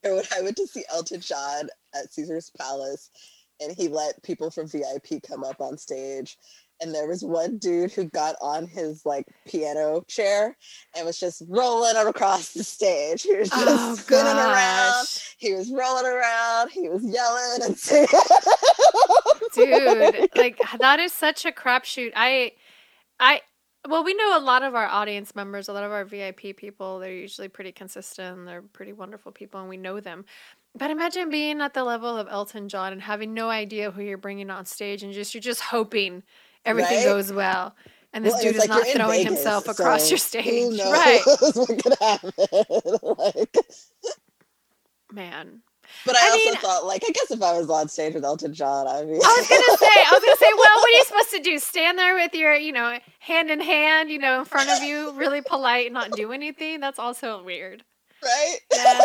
when 0.04 0.24
I 0.36 0.42
went 0.42 0.58
to 0.58 0.68
see 0.68 0.84
Elton 0.92 1.20
John 1.20 1.68
at 1.94 2.12
Caesar's 2.14 2.52
Palace, 2.58 3.10
and 3.60 3.76
he 3.76 3.90
let 3.90 4.22
people 4.24 4.50
from 4.50 4.68
VIP 4.68 5.22
come 5.28 5.44
up 5.44 5.60
on 5.60 5.78
stage, 5.78 6.38
and 6.82 6.94
there 6.94 7.08
was 7.08 7.24
one 7.24 7.58
dude 7.58 7.92
who 7.92 8.06
got 8.06 8.36
on 8.42 8.68
his 8.68 9.06
like 9.06 9.28
piano 9.46 10.04
chair 10.08 10.56
and 10.96 11.06
was 11.06 11.20
just 11.20 11.44
rolling 11.48 11.96
across 11.98 12.54
the 12.54 12.64
stage. 12.64 13.24
He 13.24 13.36
was 13.36 13.50
just 13.50 13.66
oh, 13.68 13.96
spinning 13.96 14.38
around. 14.38 15.06
He 15.38 15.54
was 15.54 15.72
rolling 15.72 16.06
around. 16.06 16.70
He 16.72 16.88
was 16.88 17.04
yelling 17.04 17.64
and 17.64 17.78
singing. 17.78 18.08
Dude, 19.54 20.30
like 20.36 20.60
that 20.80 21.00
is 21.00 21.12
such 21.12 21.46
a 21.46 21.52
crapshoot. 21.52 22.12
I, 22.16 22.54
I, 23.20 23.42
well, 23.88 24.04
we 24.04 24.14
know 24.14 24.38
a 24.38 24.40
lot 24.40 24.64
of 24.64 24.76
our 24.76 24.88
audience 24.88 25.36
members, 25.36 25.68
a 25.68 25.74
lot 25.74 25.84
of 25.84 25.92
our 25.92 26.06
VIP 26.06 26.56
people. 26.56 27.00
They're 27.00 27.14
usually 27.14 27.48
pretty 27.48 27.72
consistent. 27.72 28.46
They're 28.46 28.62
pretty 28.62 28.94
wonderful 28.94 29.32
people, 29.32 29.60
and 29.60 29.70
we 29.70 29.78
know 29.78 30.00
them. 30.00 30.26
But 30.78 30.92
imagine 30.92 31.30
being 31.30 31.62
at 31.62 31.74
the 31.74 31.84
level 31.84 32.16
of 32.16 32.28
Elton 32.30 32.70
John 32.70 32.94
and 32.94 33.02
having 33.02 33.34
no 33.34 33.50
idea 33.50 33.92
who 33.92 34.02
you're 34.02 34.18
bringing 34.18 34.50
on 34.50 34.66
stage, 34.66 35.04
and 35.04 35.14
just 35.14 35.34
you're 35.34 35.42
just 35.42 35.62
hoping 35.62 36.24
everything 36.66 36.98
right? 36.98 37.06
goes 37.06 37.32
well. 37.32 37.76
And 38.14 38.26
this 38.26 38.34
well, 38.34 38.44
dude 38.44 38.56
is 38.56 38.60
like 38.60 38.70
not 38.70 38.88
throwing 38.88 39.20
Vegas, 39.20 39.34
himself 39.34 39.68
across 39.68 40.04
so 40.04 40.10
your 40.10 40.18
stage. 40.18 40.80
Right. 40.80 41.22
what 41.54 41.84
could 41.84 41.96
happen? 42.00 42.32
like, 43.18 43.58
Man. 45.12 45.62
But 46.06 46.16
I, 46.16 46.28
I 46.28 46.30
also 46.30 46.46
mean, 46.46 46.56
thought, 46.56 46.86
like, 46.86 47.04
I 47.08 47.12
guess 47.12 47.32
if 47.32 47.42
I 47.42 47.58
was 47.58 47.70
on 47.70 47.90
stage 47.90 48.14
with 48.14 48.24
Elton 48.24 48.54
John, 48.54 48.88
I 48.88 49.04
mean, 49.04 49.16
I 49.16 49.36
was 49.40 49.48
gonna 49.48 49.78
say, 49.78 49.88
I 49.88 50.12
was 50.12 50.24
gonna 50.24 50.38
say, 50.38 50.52
well, 50.56 50.76
what 50.76 50.88
are 50.88 50.98
you 50.98 51.04
supposed 51.04 51.32
to 51.32 51.40
do? 51.40 51.58
Stand 51.58 51.98
there 51.98 52.14
with 52.14 52.34
your, 52.36 52.54
you 52.54 52.72
know, 52.72 53.00
hand 53.20 53.50
in 53.50 53.60
hand, 53.60 54.12
you 54.12 54.20
know, 54.20 54.40
in 54.40 54.46
front 54.46 54.70
of 54.70 54.84
you, 54.84 55.12
really 55.14 55.42
polite, 55.42 55.92
not 55.92 56.12
do 56.12 56.32
anything? 56.32 56.80
That's 56.80 57.00
also 57.00 57.44
weird 57.44 57.84
right? 58.24 58.58
Yeah. 58.74 59.02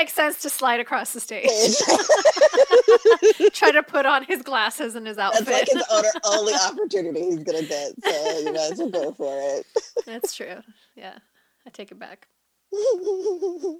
Makes 0.00 0.14
sense 0.14 0.40
to 0.40 0.48
slide 0.48 0.80
across 0.80 1.12
the 1.12 1.20
stage. 1.20 1.44
Try 3.52 3.70
to 3.70 3.82
put 3.82 4.06
on 4.06 4.24
his 4.24 4.40
glasses 4.40 4.94
and 4.94 5.06
his 5.06 5.18
outfit. 5.18 5.44
That's 5.44 5.74
like 5.74 6.04
his 6.04 6.16
only 6.24 6.54
opportunity 6.66 7.20
he's 7.20 7.40
gonna 7.40 7.64
get. 7.64 7.92
So 8.02 8.38
you 8.38 8.46
might 8.46 8.72
as 8.72 8.78
well 8.78 8.88
go 8.88 9.12
for 9.12 9.38
it. 9.38 9.66
That's 10.06 10.34
true. 10.34 10.56
Yeah, 10.96 11.18
I 11.66 11.70
take 11.70 11.92
it 11.92 11.98
back. 11.98 12.28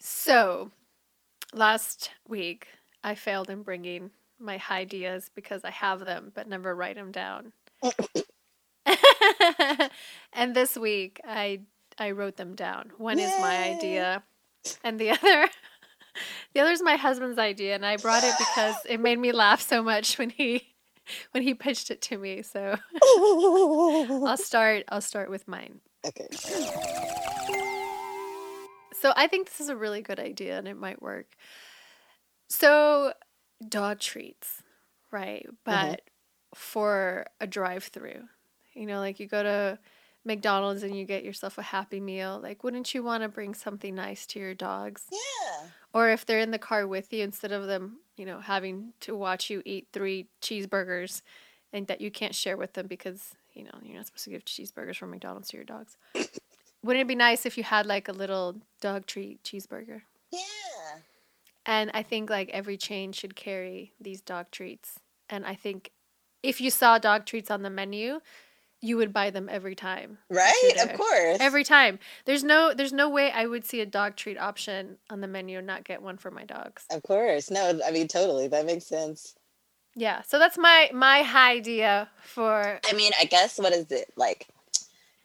so, 0.00 0.72
last 1.54 2.10
week 2.26 2.66
I 3.04 3.14
failed 3.14 3.48
in 3.48 3.62
bringing 3.62 4.10
my 4.40 4.60
ideas 4.72 5.30
because 5.32 5.64
I 5.64 5.70
have 5.70 6.00
them 6.00 6.32
but 6.34 6.48
never 6.48 6.74
write 6.74 6.96
them 6.96 7.12
down. 7.12 7.52
and 10.32 10.52
this 10.52 10.76
week 10.76 11.20
I 11.24 11.60
I 11.96 12.10
wrote 12.10 12.36
them 12.36 12.56
down. 12.56 12.90
One 12.98 13.18
Yay! 13.18 13.26
is 13.26 13.40
my 13.40 13.70
idea, 13.70 14.24
and 14.84 14.98
the 14.98 15.10
other, 15.10 15.48
the 16.54 16.60
other 16.60 16.70
is 16.70 16.82
my 16.82 16.96
husband's 16.96 17.38
idea, 17.38 17.74
and 17.74 17.84
I 17.84 17.96
brought 17.96 18.24
it 18.24 18.34
because 18.38 18.76
it 18.88 19.00
made 19.00 19.18
me 19.18 19.32
laugh 19.32 19.60
so 19.60 19.82
much 19.82 20.18
when 20.18 20.30
he, 20.30 20.74
when 21.32 21.42
he 21.42 21.54
pitched 21.54 21.90
it 21.90 22.02
to 22.02 22.18
me. 22.18 22.42
So 22.42 22.76
I'll 23.04 24.36
start. 24.36 24.84
I'll 24.88 25.00
start 25.00 25.30
with 25.30 25.46
mine. 25.48 25.80
Okay. 26.06 26.28
So 29.00 29.12
I 29.16 29.28
think 29.28 29.48
this 29.48 29.60
is 29.60 29.70
a 29.70 29.76
really 29.76 30.02
good 30.02 30.20
idea, 30.20 30.58
and 30.58 30.68
it 30.68 30.76
might 30.76 31.00
work. 31.00 31.26
So 32.48 33.14
dog 33.66 34.00
treats, 34.00 34.62
right? 35.10 35.46
Mm-hmm. 35.46 35.54
But 35.64 35.72
mm-hmm. 35.74 36.54
for 36.54 37.26
a 37.40 37.46
drive-through, 37.46 38.22
you 38.74 38.86
know, 38.86 38.98
like 38.98 39.20
you 39.20 39.26
go 39.26 39.42
to 39.42 39.78
McDonald's 40.24 40.82
and 40.82 40.96
you 40.96 41.04
get 41.04 41.24
yourself 41.24 41.56
a 41.58 41.62
happy 41.62 42.00
meal, 42.00 42.38
like 42.42 42.62
wouldn't 42.62 42.94
you 42.94 43.02
want 43.02 43.22
to 43.22 43.28
bring 43.28 43.54
something 43.54 43.94
nice 43.94 44.26
to 44.26 44.38
your 44.38 44.54
dogs? 44.54 45.06
Yeah. 45.10 45.68
or 45.92 46.10
if 46.10 46.26
they're 46.26 46.38
in 46.40 46.50
the 46.50 46.58
car 46.58 46.86
with 46.86 47.12
you 47.12 47.22
instead 47.24 47.52
of 47.52 47.66
them, 47.66 47.98
you 48.16 48.26
know, 48.26 48.40
having 48.40 48.92
to 49.00 49.16
watch 49.16 49.48
you 49.50 49.62
eat 49.64 49.88
three 49.92 50.26
cheeseburgers 50.42 51.22
and 51.72 51.86
that 51.86 52.00
you 52.00 52.10
can't 52.10 52.34
share 52.34 52.56
with 52.56 52.74
them 52.74 52.86
because, 52.86 53.34
you 53.54 53.64
know, 53.64 53.70
you're 53.82 53.96
not 53.96 54.06
supposed 54.06 54.24
to 54.24 54.30
give 54.30 54.44
cheeseburgers 54.44 54.96
from 54.96 55.10
McDonald's 55.10 55.48
to 55.48 55.56
your 55.56 55.64
dogs. 55.64 55.96
Wouldn't 56.84 57.02
it 57.02 57.08
be 57.08 57.14
nice 57.14 57.44
if 57.46 57.56
you 57.58 57.64
had 57.64 57.86
like 57.86 58.08
a 58.08 58.12
little 58.12 58.56
dog 58.80 59.06
treat 59.06 59.42
cheeseburger? 59.42 60.02
Yeah. 60.30 60.40
And 61.66 61.90
I 61.94 62.02
think 62.02 62.30
like 62.30 62.50
every 62.50 62.76
chain 62.76 63.12
should 63.12 63.36
carry 63.36 63.92
these 64.00 64.20
dog 64.20 64.50
treats. 64.50 65.00
And 65.28 65.44
I 65.46 65.54
think 65.54 65.92
if 66.42 66.60
you 66.60 66.70
saw 66.70 66.98
dog 66.98 67.26
treats 67.26 67.50
on 67.50 67.62
the 67.62 67.70
menu, 67.70 68.20
you 68.80 68.96
would 68.96 69.12
buy 69.12 69.30
them 69.30 69.48
every 69.50 69.74
time. 69.74 70.18
Right? 70.30 70.72
Of 70.82 70.94
course. 70.94 71.38
Every 71.40 71.64
time. 71.64 71.98
There's 72.24 72.42
no 72.42 72.72
there's 72.74 72.92
no 72.92 73.08
way 73.08 73.30
I 73.30 73.46
would 73.46 73.64
see 73.64 73.80
a 73.80 73.86
dog 73.86 74.16
treat 74.16 74.38
option 74.38 74.96
on 75.10 75.20
the 75.20 75.26
menu 75.28 75.58
and 75.58 75.66
not 75.66 75.84
get 75.84 76.02
one 76.02 76.16
for 76.16 76.30
my 76.30 76.44
dogs. 76.44 76.84
Of 76.90 77.02
course. 77.02 77.50
No, 77.50 77.80
I 77.84 77.90
mean 77.90 78.08
totally. 78.08 78.48
That 78.48 78.66
makes 78.66 78.86
sense. 78.86 79.34
Yeah. 79.94 80.22
So 80.22 80.38
that's 80.38 80.56
my 80.56 80.90
my 80.94 81.28
idea 81.34 82.08
for 82.22 82.80
I 82.88 82.92
mean, 82.94 83.12
I 83.20 83.24
guess 83.24 83.58
what 83.58 83.72
is 83.72 83.90
it? 83.90 84.12
Like 84.16 84.46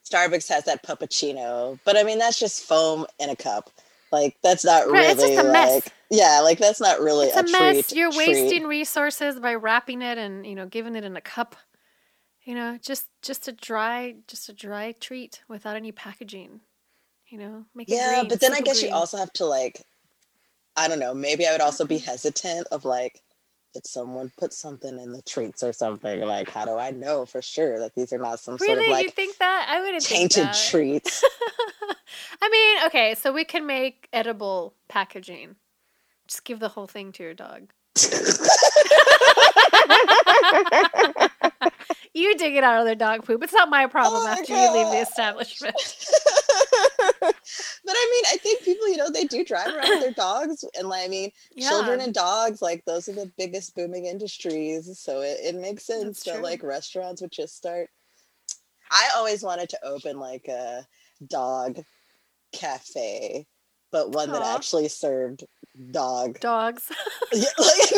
Starbucks 0.09 0.49
has 0.49 0.65
that 0.65 0.83
puppuccino, 0.83 1.79
but 1.85 1.97
I 1.97 2.03
mean 2.03 2.19
that's 2.19 2.39
just 2.39 2.63
foam 2.63 3.05
in 3.19 3.29
a 3.29 3.35
cup. 3.35 3.69
Like 4.11 4.37
that's 4.43 4.65
not 4.65 4.87
Right, 4.89 4.99
really 4.99 5.11
it's 5.11 5.21
just 5.21 5.45
a 5.45 5.51
mess. 5.51 5.73
like 5.75 5.93
yeah, 6.09 6.41
like 6.43 6.59
that's 6.59 6.79
not 6.81 6.99
really 6.99 7.27
it's 7.27 7.37
a, 7.37 7.39
a, 7.39 7.51
mess. 7.51 7.87
treat. 7.87 7.97
You're 7.97 8.11
treat. 8.11 8.27
wasting 8.29 8.63
resources 8.65 9.39
by 9.39 9.55
wrapping 9.55 10.01
it 10.01 10.17
and, 10.17 10.45
you 10.45 10.55
know, 10.55 10.67
giving 10.67 10.95
it 10.95 11.03
in 11.03 11.15
a 11.17 11.21
cup. 11.21 11.55
You 12.45 12.53
know, 12.53 12.77
just 12.79 13.07
just 13.23 13.47
a 13.47 13.51
dry 13.51 14.15
just 14.27 14.49
a 14.49 14.53
dry 14.53 14.91
treat 14.93 15.41
without 15.47 15.75
any 15.75 15.91
packaging. 15.91 16.61
You 17.27 17.39
know, 17.39 17.65
make 17.73 17.89
it 17.89 17.95
Yeah, 17.95 18.19
green, 18.19 18.29
but 18.29 18.39
then 18.39 18.53
I 18.53 18.61
guess 18.61 18.83
you 18.83 18.91
also 18.91 19.17
have 19.17 19.33
to 19.33 19.45
like 19.45 19.81
I 20.77 20.87
don't 20.87 20.99
know, 20.99 21.15
maybe 21.15 21.47
I 21.47 21.53
would 21.53 21.61
also 21.61 21.85
be 21.85 21.97
mm-hmm. 21.97 22.05
hesitant 22.05 22.67
of 22.71 22.85
like 22.85 23.21
did 23.73 23.87
someone 23.87 24.31
put 24.37 24.53
something 24.53 24.99
in 24.99 25.11
the 25.11 25.23
treats 25.23 25.63
or 25.63 25.73
something? 25.73 26.21
Like 26.21 26.49
how 26.49 26.65
do 26.65 26.77
I 26.77 26.91
know 26.91 27.25
for 27.25 27.41
sure 27.41 27.79
that 27.79 27.95
these 27.95 28.13
are 28.13 28.19
not 28.19 28.39
some 28.39 28.57
Really, 28.61 28.67
sort 28.67 28.79
of 28.79 28.85
you 28.85 28.91
like 28.91 29.13
think 29.15 29.37
that? 29.39 29.65
I 29.67 29.81
wouldn't 29.81 30.03
think 30.03 30.31
tainted 30.31 30.53
treats? 30.53 31.23
I 32.41 32.49
mean, 32.49 32.85
okay, 32.85 33.15
so 33.15 33.33
we 33.33 33.43
can 33.43 33.65
make 33.65 34.07
edible 34.13 34.75
packaging. 34.87 35.55
Just 36.27 36.45
give 36.45 36.59
the 36.59 36.69
whole 36.69 36.87
thing 36.87 37.11
to 37.13 37.23
your 37.23 37.33
dog. 37.33 37.71
You 42.15 42.37
dig 42.37 42.55
it 42.55 42.63
out 42.63 42.79
of 42.79 42.85
their 42.85 42.95
dog 42.95 43.25
poop. 43.25 43.43
It's 43.43 43.51
not 43.51 43.69
my 43.69 43.87
problem 43.87 44.21
Oh 44.23 44.27
after 44.27 44.53
you 44.53 44.71
leave 44.71 44.89
the 44.89 45.01
establishment. 45.01 45.75
but 47.19 47.35
I 47.89 48.09
mean, 48.11 48.23
I 48.31 48.37
think 48.37 48.63
people, 48.63 48.87
you 48.87 48.95
know, 48.95 49.11
they 49.11 49.25
do 49.25 49.43
drive 49.43 49.67
around 49.67 49.89
with 49.89 49.99
their 49.99 50.11
dogs, 50.15 50.63
and 50.79 50.87
like, 50.87 51.03
I 51.03 51.09
mean, 51.09 51.31
children 51.59 51.99
and 51.99 52.13
dogs, 52.13 52.61
like 52.61 52.85
those 52.85 53.09
are 53.09 53.13
the 53.13 53.29
biggest 53.37 53.75
booming 53.75 54.05
industries. 54.05 54.97
So 54.97 55.19
it, 55.23 55.39
it 55.43 55.55
makes 55.55 55.85
sense 55.85 56.23
that 56.23 56.41
like 56.41 56.63
restaurants 56.63 57.21
would 57.21 57.33
just 57.33 57.57
start. 57.57 57.89
I 58.89 59.09
always 59.17 59.43
wanted 59.43 59.67
to 59.69 59.85
open 59.85 60.17
like 60.17 60.47
a 60.47 60.87
dog 61.27 61.81
cafe, 62.53 63.45
but 63.91 64.11
one 64.11 64.31
that 64.31 64.41
actually 64.41 64.87
served 64.87 65.43
dog. 65.91 66.39
Dogs. 66.39 66.91
Yeah, 67.33 67.43
like, 67.57 67.91
no, 67.91 67.97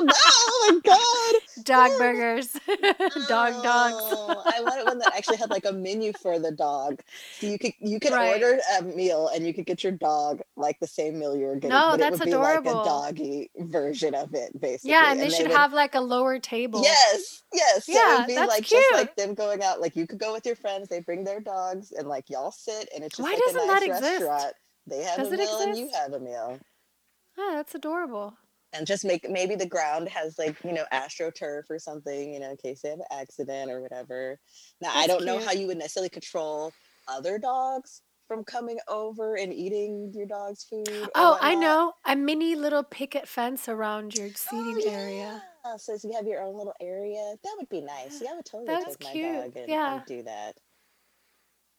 no, 0.00 0.12
oh 0.12 0.70
my 0.72 0.80
god. 0.84 1.64
Dog 1.64 1.98
burgers. 1.98 2.52
Dog 3.28 3.62
dogs. 3.62 4.44
I 4.46 4.60
wanted 4.60 4.86
one 4.86 4.98
that 4.98 5.12
actually 5.14 5.36
had 5.36 5.50
like 5.50 5.64
a 5.66 5.72
menu 5.72 6.12
for 6.20 6.38
the 6.38 6.50
dog. 6.50 7.00
So 7.38 7.46
you 7.46 7.58
could 7.58 7.72
you 7.80 8.00
could 8.00 8.12
Right. 8.12 8.42
order 8.42 8.58
a 8.78 8.82
meal 8.82 9.28
and 9.32 9.46
you 9.46 9.54
could 9.54 9.66
get 9.66 9.84
your 9.84 9.92
dog 9.92 10.40
like 10.56 10.80
the 10.80 10.86
same 10.86 11.18
meal 11.18 11.36
you 11.36 11.46
were 11.46 11.54
getting. 11.56 11.70
No, 11.70 11.90
but 11.92 12.00
that's 12.00 12.16
it 12.16 12.20
would 12.20 12.28
adorable. 12.28 12.62
be 12.62 12.70
like 12.70 12.86
a 12.86 12.88
doggy 12.88 13.50
version 13.58 14.14
of 14.14 14.34
it, 14.34 14.58
basically. 14.60 14.90
yeah, 14.90 15.10
and 15.12 15.20
they 15.20 15.24
they 15.28 15.30
should 15.34 15.48
would- 15.48 15.56
have 15.56 15.72
like 15.72 15.94
a 15.94 16.00
lower 16.00 16.38
table. 16.40 16.82
Yes, 16.82 17.42
yes. 17.52 17.86
so 17.86 17.92
it 17.92 17.94
Yeah, 17.96 18.18
would 18.18 18.26
be 18.26 18.34
that's 18.34 18.48
like 18.48 18.64
cute. 18.64 18.82
just 18.82 18.94
like 18.94 19.16
them 19.16 19.34
going 19.34 19.62
out. 19.62 19.80
Like 19.80 19.94
you 19.96 20.06
could 20.06 20.18
go 20.18 20.32
with 20.32 20.44
your 20.46 20.56
friends, 20.56 20.88
they 20.88 21.00
bring 21.00 21.22
their 21.24 21.40
dogs, 21.40 21.92
and 21.92 22.08
like 22.08 22.30
y'all 22.30 22.50
sit, 22.52 22.88
and 22.94 23.04
it's 23.04 23.16
just 23.16 23.22
Why 23.24 23.30
like 23.32 23.38
a 23.38 23.52
doesn't 23.52 23.66
nice 23.68 23.80
that 23.80 23.88
exist? 24.18 24.54
They 24.86 25.02
have 25.02 25.16
Does 25.18 25.32
a 25.32 25.36
meal 25.36 25.60
and 25.60 25.76
you 25.78 25.90
have 25.94 26.12
a 26.12 26.20
meal. 26.20 26.58
Oh, 27.38 27.52
that's 27.54 27.74
adorable. 27.74 28.36
and 28.72 28.86
just 28.86 29.04
make 29.04 29.28
maybe 29.30 29.54
the 29.54 29.66
ground 29.68 30.08
has 30.08 30.38
like 30.38 30.56
you 30.64 30.72
know 30.72 30.84
astroturf 30.92 31.62
or 31.70 31.78
something 31.78 32.32
you 32.34 32.40
know 32.40 32.50
in 32.50 32.56
case 32.56 32.82
they 32.82 32.90
have 32.90 32.98
an 32.98 33.06
accident 33.12 33.70
or 33.70 33.80
whatever 33.80 34.38
now 34.80 34.90
i 34.94 35.06
don't 35.06 35.24
know 35.24 35.38
how 35.38 35.52
you 35.52 35.66
would 35.68 35.76
necessarily 35.78 36.08
control 36.08 36.72
other 37.06 37.38
dogs 37.38 38.02
from 38.26 38.42
coming 38.44 38.78
over 38.88 39.36
and 39.36 39.52
eating 39.54 40.10
your 40.14 40.26
dog's 40.26 40.64
food 40.64 41.08
Oh, 41.14 41.38
I 41.40 41.54
know. 41.54 41.92
A 42.06 42.16
mini 42.16 42.54
little 42.56 42.82
picket 42.82 43.28
fence 43.28 43.68
around 43.68 44.14
your 44.16 44.28
Oh, 44.28 44.32
seating 44.34 44.92
area. 44.92 45.42
yeah. 45.64 45.76
so 45.76 45.94
if 45.94 46.02
you 46.02 46.12
have 46.12 46.26
your 46.26 46.42
own 46.42 46.56
little 46.56 46.74
area 46.80 47.34
that 47.44 47.54
would 47.58 47.68
be 47.68 47.80
nice 47.82 48.20
yeah 48.22 48.30
i 48.32 48.34
would 48.36 48.44
totally 48.44 48.66
That 48.66 48.88
is 48.88 48.96
take 48.96 49.04
my 49.04 49.12
cute. 49.12 49.34
dog 49.44 49.56
and, 49.56 49.68
Yeah. 49.68 49.96
and 49.98 50.06
do 50.06 50.22
that 50.24 50.56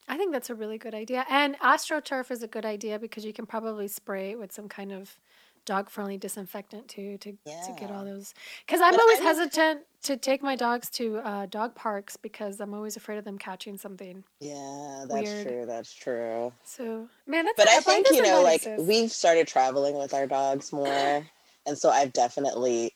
I 0.08 0.18
think 0.18 0.32
that's 0.32 0.50
a 0.50 0.56
really 0.56 0.78
good 0.78 0.94
idea. 0.94 1.26
And 1.30 1.58
AstroTurf 1.60 2.30
is 2.32 2.44
a 2.44 2.48
good 2.48 2.66
idea 2.66 3.00
because 3.00 3.26
you 3.26 3.34
can 3.34 3.46
probably 3.46 3.88
spray 3.88 4.32
it 4.32 4.40
with 4.40 4.52
some 4.52 4.70
kind 4.70 4.92
of 4.92 5.18
dog 5.66 5.90
friendly 5.90 6.16
disinfectant 6.16 6.88
too 6.88 7.18
to, 7.18 7.32
to 7.32 7.76
get 7.80 7.90
all 7.90 8.06
those. 8.06 8.36
Because 8.66 8.82
I'm 8.82 8.92
But 8.92 9.02
always 9.02 9.20
I 9.20 9.24
don't- 9.24 9.38
hesitant 9.38 9.82
to 10.04 10.16
take 10.18 10.44
my 10.44 10.56
dogs 10.56 10.92
to 10.92 11.18
uh, 11.18 11.46
dog 11.48 11.74
parks 11.74 12.16
because 12.18 12.60
I'm 12.62 12.76
always 12.76 12.96
afraid 12.96 13.18
of 13.18 13.26
them 13.26 13.40
catching 13.40 13.76
something. 13.80 14.24
yeah 14.40 15.06
that's 15.10 15.22
Weird. 15.28 15.48
true 15.48 15.66
that's 15.66 15.92
true 15.92 16.54
So, 16.64 17.08
man, 17.26 17.46
that's 17.46 17.58
but 17.58 17.68
I 17.68 17.80
think 17.80 18.08
you 18.12 18.22
know, 18.22 18.44
like 18.44 18.58
exist? 18.68 18.84
we've 18.88 19.12
started 19.12 19.48
traveling 19.48 19.98
with 19.98 20.14
our 20.14 20.28
dogs 20.28 20.72
more, 20.72 21.26
and 21.66 21.76
so 21.76 21.90
I've 21.90 22.14
definitely 22.14 22.94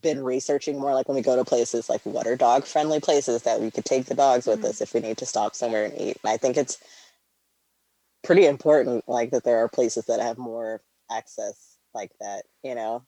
been 0.00 0.22
researching 0.24 0.78
more. 0.78 0.94
Like 0.94 1.08
when 1.08 1.16
we 1.16 1.22
go 1.22 1.36
to 1.36 1.44
places, 1.44 1.88
like 1.88 2.02
what 2.04 2.26
are 2.26 2.36
dog 2.36 2.64
friendly 2.64 3.00
places 3.00 3.42
that 3.42 3.60
we 3.60 3.70
could 3.70 3.84
take 3.84 4.06
the 4.06 4.14
dogs 4.14 4.46
with 4.46 4.64
Mhm. 4.64 4.64
us 4.64 4.80
if 4.80 4.94
we 4.94 5.00
need 5.00 5.18
to 5.18 5.26
stop 5.26 5.54
somewhere 5.54 5.84
and 5.84 5.94
eat. 5.94 6.18
And 6.22 6.30
I 6.32 6.36
think 6.36 6.56
it's 6.56 6.78
pretty 8.22 8.46
important, 8.46 9.08
like 9.08 9.30
that 9.30 9.44
there 9.44 9.58
are 9.58 9.68
places 9.68 10.06
that 10.06 10.20
have 10.20 10.38
more 10.38 10.82
access 11.10 11.78
like 11.94 12.12
that. 12.20 12.44
You 12.62 12.74
know, 12.74 13.06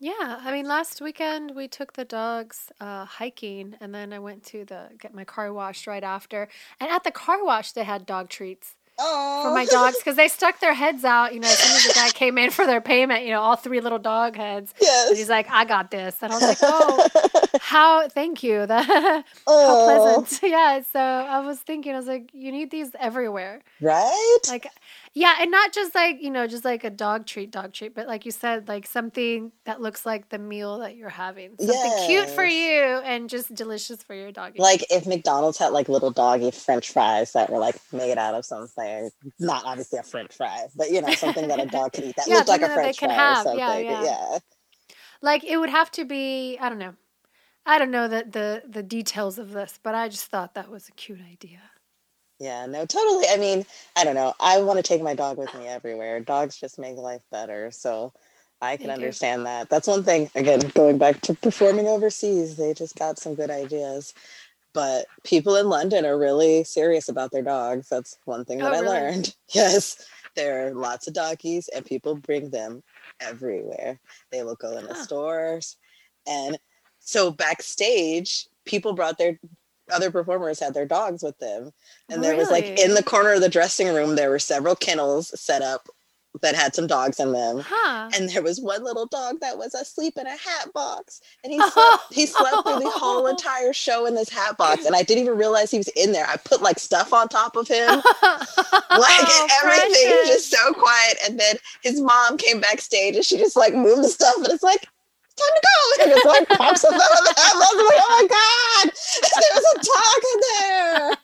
Yeah, 0.00 0.38
I 0.40 0.52
mean, 0.52 0.66
last 0.66 1.00
weekend 1.00 1.56
we 1.56 1.66
took 1.66 1.94
the 1.94 2.04
dogs 2.04 2.70
uh, 2.78 3.04
hiking, 3.04 3.76
and 3.80 3.92
then 3.94 4.12
I 4.12 4.20
went 4.20 4.44
to 4.46 4.64
the 4.64 4.90
get 4.96 5.12
my 5.12 5.24
car 5.24 5.52
washed 5.52 5.86
right 5.88 6.04
after. 6.04 6.48
And 6.78 6.88
at 6.90 7.02
the 7.02 7.10
car 7.10 7.44
wash, 7.44 7.72
they 7.72 7.82
had 7.84 8.06
dog 8.06 8.28
treats 8.28 8.76
oh, 8.98 9.42
for 9.44 9.54
my 9.54 9.64
dogs 9.64 9.96
because 9.98 10.16
they 10.16 10.28
stuck 10.28 10.60
their 10.60 10.74
heads 10.74 11.04
out. 11.04 11.34
You 11.34 11.40
know, 11.40 11.48
as 11.48 11.58
soon 11.58 11.76
as 11.76 11.86
the 11.86 11.94
guy 11.94 12.10
came 12.10 12.38
in 12.38 12.50
for 12.50 12.66
their 12.66 12.80
payment, 12.80 13.24
you 13.24 13.30
know, 13.30 13.40
all 13.40 13.56
three 13.56 13.80
little 13.80 13.98
dog 13.98 14.36
heads. 14.36 14.72
And 14.78 14.82
yes. 14.82 15.16
he's 15.16 15.28
like, 15.28 15.48
"I 15.50 15.64
got 15.64 15.90
this," 15.90 16.16
and 16.22 16.32
I 16.32 16.34
was 16.34 16.42
like, 16.42 16.58
"Oh, 16.62 17.48
how? 17.60 18.08
Thank 18.08 18.42
you. 18.42 18.66
That 18.66 18.84
how 18.86 19.24
oh, 19.46 20.14
pleasant." 20.16 20.40
Yeah. 20.50 20.80
So 20.92 21.00
I 21.00 21.40
was 21.40 21.58
thinking, 21.58 21.94
I 21.94 21.96
was 21.96 22.06
like, 22.06 22.30
"You 22.32 22.52
need 22.52 22.70
these 22.70 22.90
everywhere." 22.98 23.60
right? 23.80 24.38
Like, 24.48 24.66
yeah, 25.14 25.36
and 25.40 25.50
not 25.50 25.72
just 25.72 25.94
like, 25.94 26.22
you 26.22 26.30
know, 26.30 26.46
just 26.46 26.64
like 26.64 26.84
a 26.84 26.90
dog 26.90 27.26
treat, 27.26 27.50
dog 27.50 27.72
treat, 27.72 27.94
but 27.94 28.06
like 28.06 28.24
you 28.24 28.30
said, 28.32 28.68
like 28.68 28.86
something 28.86 29.52
that 29.64 29.80
looks 29.80 30.06
like 30.06 30.28
the 30.28 30.38
meal 30.38 30.78
that 30.78 30.96
you're 30.96 31.08
having. 31.08 31.56
Something 31.58 31.92
cute 32.06 32.30
for 32.30 32.44
you 32.44 32.82
and 33.04 33.28
just 33.28 33.54
delicious 33.54 34.02
for 34.02 34.14
your 34.14 34.32
doggy. 34.32 34.58
like 34.60 34.84
if 34.90 35.06
McDonald's 35.06 35.58
had 35.58 35.68
like 35.72 35.88
little 35.88 36.10
doggy 36.10 36.50
French 36.50 36.90
fries 36.92 37.32
that 37.32 37.50
were 37.50 37.58
like 37.58 37.76
made 37.92 38.18
out 38.18 38.34
of 38.34 38.44
something, 38.44 39.10
not 39.38 39.64
obviously 39.64 39.98
a 39.98 40.02
French 40.02 40.34
fry, 40.36 40.66
but 40.76 40.90
you 40.90 41.00
know 41.00 41.14
something 41.14 41.48
that 41.48 41.60
a 41.60 41.66
dog 41.66 41.92
could 41.92 42.04
eat 42.04 42.16
that 42.16 42.28
Yeah, 42.28 42.34
looked 42.34 42.48
like 42.48 42.62
a 42.62 42.68
something 42.68 42.70
that 42.70 42.82
they 42.82 42.92
French 42.92 42.98
fry 42.98 43.08
have. 43.14 43.36
or 43.36 43.36
something. 43.36 43.58
Yeah, 43.58 43.78
yeah. 43.78 44.02
yeah. 44.02 44.38
like 45.22 45.44
it 45.44 45.58
would 45.58 45.70
have 45.70 45.90
to 45.92 46.04
be, 46.04 46.58
I 46.60 46.68
don't 46.68 46.78
know. 46.78 46.94
I 47.66 47.78
don't 47.78 47.90
know 47.90 48.08
the, 48.08 48.24
the 48.30 48.62
the 48.68 48.82
details 48.82 49.38
of 49.38 49.52
this, 49.52 49.78
but 49.82 49.94
I 49.94 50.08
just 50.08 50.26
thought 50.26 50.54
that 50.54 50.70
was 50.70 50.88
a 50.88 50.92
cute 50.92 51.20
idea. 51.20 51.60
Yeah, 52.40 52.66
no, 52.66 52.86
totally. 52.86 53.26
I 53.30 53.36
mean, 53.38 53.66
I 53.96 54.04
don't 54.04 54.14
know. 54.14 54.34
I 54.40 54.62
want 54.62 54.78
to 54.78 54.82
take 54.82 55.02
my 55.02 55.14
dog 55.14 55.38
with 55.38 55.54
me 55.54 55.66
everywhere. 55.66 56.20
Dogs 56.20 56.56
just 56.58 56.78
make 56.78 56.96
life 56.96 57.22
better. 57.32 57.70
So 57.72 58.12
I 58.60 58.76
can 58.76 58.90
do. 58.90 58.94
understand 58.94 59.46
that. 59.46 59.70
That's 59.70 59.88
one 59.88 60.04
thing. 60.04 60.30
Again, 60.34 60.60
going 60.74 60.98
back 60.98 61.20
to 61.22 61.34
performing 61.34 61.88
overseas, 61.88 62.56
they 62.56 62.74
just 62.74 62.96
got 62.96 63.18
some 63.18 63.34
good 63.34 63.50
ideas. 63.50 64.14
But 64.74 65.06
people 65.24 65.56
in 65.56 65.68
London 65.68 66.06
are 66.06 66.18
really 66.18 66.64
serious 66.64 67.08
about 67.08 67.32
their 67.32 67.42
dogs. 67.42 67.88
That's 67.88 68.18
one 68.26 68.44
thing 68.44 68.58
that 68.60 68.72
Oh, 68.72 68.74
I 68.74 68.80
really? 68.80 69.00
learned. 69.00 69.34
Yes, 69.54 70.06
there 70.36 70.68
are 70.68 70.74
lots 70.74 71.08
of 71.08 71.14
doggies, 71.14 71.68
and 71.74 71.84
people 71.84 72.14
bring 72.14 72.50
them 72.50 72.82
everywhere. 73.20 73.98
They 74.30 74.44
will 74.44 74.56
go 74.56 74.76
in 74.78 74.86
the 74.86 74.94
Huh. 74.94 75.04
stores. 75.04 75.76
And 76.26 76.58
so 77.00 77.30
backstage, 77.32 78.46
people 78.66 78.92
brought 78.92 79.18
their 79.18 79.38
other 79.90 80.10
performers 80.10 80.60
had 80.60 80.74
their 80.74 80.86
dogs 80.86 81.22
with 81.22 81.38
them 81.38 81.72
and 82.08 82.22
there 82.22 82.36
was 82.36 82.50
like 82.50 82.64
in 82.64 82.94
the 82.94 83.02
corner 83.02 83.32
of 83.32 83.40
the 83.40 83.48
dressing 83.48 83.88
room 83.94 84.16
there 84.16 84.30
were 84.30 84.38
several 84.38 84.74
kennels 84.74 85.38
set 85.40 85.62
up 85.62 85.88
that 86.42 86.54
had 86.54 86.74
some 86.74 86.86
dogs 86.86 87.18
in 87.18 87.32
them. 87.32 87.64
Huh. 87.66 88.10
And 88.14 88.28
there 88.28 88.42
was 88.42 88.60
one 88.60 88.84
little 88.84 89.06
dog 89.06 89.40
that 89.40 89.58
was 89.58 89.74
asleep 89.74 90.16
in 90.16 90.26
a 90.26 90.30
hat 90.30 90.72
box. 90.72 91.20
And 91.42 91.52
he 91.52 91.58
slept, 91.58 92.02
he 92.12 92.26
slept 92.26 92.66
through 92.66 92.80
the 92.80 92.90
whole 92.90 93.26
oh. 93.26 93.30
entire 93.30 93.72
show 93.72 94.06
in 94.06 94.14
this 94.14 94.28
hat 94.28 94.56
box. 94.56 94.84
And 94.84 94.94
I 94.94 95.02
didn't 95.02 95.24
even 95.24 95.38
realize 95.38 95.70
he 95.70 95.78
was 95.78 95.88
in 95.88 96.12
there. 96.12 96.26
I 96.26 96.36
put 96.36 96.62
like 96.62 96.78
stuff 96.78 97.12
on 97.12 97.28
top 97.28 97.56
of 97.56 97.68
him. 97.68 97.88
like 97.88 98.04
Oh, 98.90 99.48
everything 99.62 100.10
was 100.10 100.20
precious. 100.20 100.28
just 100.28 100.50
so 100.50 100.72
quiet. 100.74 101.18
And 101.26 101.40
then 101.40 101.56
his 101.82 102.00
mom 102.00 102.36
came 102.36 102.60
backstage 102.60 103.16
and 103.16 103.24
she 103.24 103.38
just 103.38 103.56
like 103.56 103.74
moved 103.74 104.04
the 104.04 104.08
stuff 104.08 104.36
and 104.36 104.48
it's 104.48 104.62
like, 104.62 104.86
time 105.38 105.54
to 105.56 105.62
go. 105.62 105.76
And 106.00 106.12
it's 106.12 106.24
like 106.24 106.48
pops 106.48 106.84
up 106.84 106.92
out 106.92 107.00
of 107.00 107.24
the 107.24 107.34
hat. 107.36 107.52
I'm 107.54 107.58
like, 107.60 108.00
oh 108.00 108.08
my 108.08 108.26
God, 108.28 108.86
there 109.40 109.52
was 109.56 109.66
a 109.74 109.78
dog 109.90 110.20
in 110.32 110.38
there. 110.50 111.16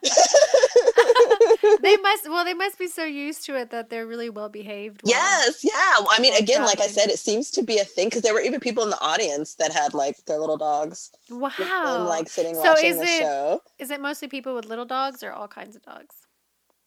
they 1.82 1.96
must 1.96 2.28
well 2.30 2.44
they 2.44 2.54
must 2.54 2.78
be 2.78 2.86
so 2.88 3.04
used 3.04 3.44
to 3.46 3.56
it 3.56 3.70
that 3.70 3.88
they're 3.90 4.06
really 4.06 4.28
well 4.30 4.48
behaved 4.48 5.00
well. 5.02 5.12
Yes, 5.14 5.64
yeah. 5.64 5.72
Well, 5.98 6.08
I 6.12 6.20
mean, 6.20 6.34
again, 6.34 6.62
like 6.64 6.80
I 6.80 6.86
said, 6.88 7.08
it 7.08 7.18
seems 7.18 7.50
to 7.52 7.62
be 7.62 7.78
a 7.78 7.84
thing 7.84 8.08
because 8.08 8.22
there 8.22 8.34
were 8.34 8.40
even 8.40 8.60
people 8.60 8.82
in 8.84 8.90
the 8.90 9.00
audience 9.00 9.54
that 9.54 9.72
had 9.72 9.94
like 9.94 10.22
their 10.26 10.38
little 10.38 10.56
dogs 10.58 11.10
with 11.30 11.56
them, 11.56 11.68
wow 11.68 12.06
like 12.06 12.28
sitting 12.28 12.54
So 12.54 12.62
watching 12.72 12.90
is 12.90 12.98
the 12.98 13.04
it- 13.04 13.20
show. 13.20 13.62
is 13.78 13.90
it 13.90 14.00
mostly 14.00 14.28
people 14.28 14.54
with 14.54 14.66
little 14.66 14.84
dogs 14.84 15.22
or 15.22 15.32
all 15.32 15.48
kinds 15.48 15.74
of 15.74 15.82
dogs 15.82 16.14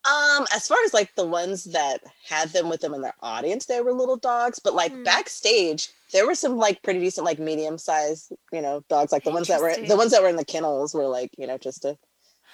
Um, 0.04 0.48
as 0.54 0.68
far 0.68 0.78
as 0.86 0.94
like 0.96 1.14
the 1.16 1.26
ones 1.28 1.66
that 1.66 2.00
had 2.28 2.50
them 2.50 2.70
with 2.70 2.82
them 2.82 2.94
in 2.96 3.02
their 3.02 3.14
audience, 3.22 3.66
they 3.68 3.82
were 3.82 3.94
little 3.94 4.18
dogs, 4.18 4.58
but 4.60 4.74
like 4.74 4.94
Hmm. 4.94 5.04
backstage, 5.04 5.90
there 6.12 6.26
were 6.26 6.34
some 6.36 6.58
like 6.58 6.82
pretty 6.82 7.00
decent, 7.00 7.26
like 7.26 7.38
medium 7.40 7.78
sized, 7.78 8.32
you 8.52 8.62
know, 8.62 8.84
dogs. 8.90 9.12
Like 9.12 9.24
the 9.24 9.32
ones 9.32 9.48
that 9.48 9.62
were 9.62 9.76
the 9.88 9.96
ones 9.96 10.12
that 10.12 10.24
were 10.24 10.30
in 10.30 10.38
the 10.38 10.46
kennels 10.46 10.94
were 10.96 11.08
like, 11.08 11.30
you 11.38 11.46
know, 11.46 11.58
just 11.58 11.86
a, 11.86 11.98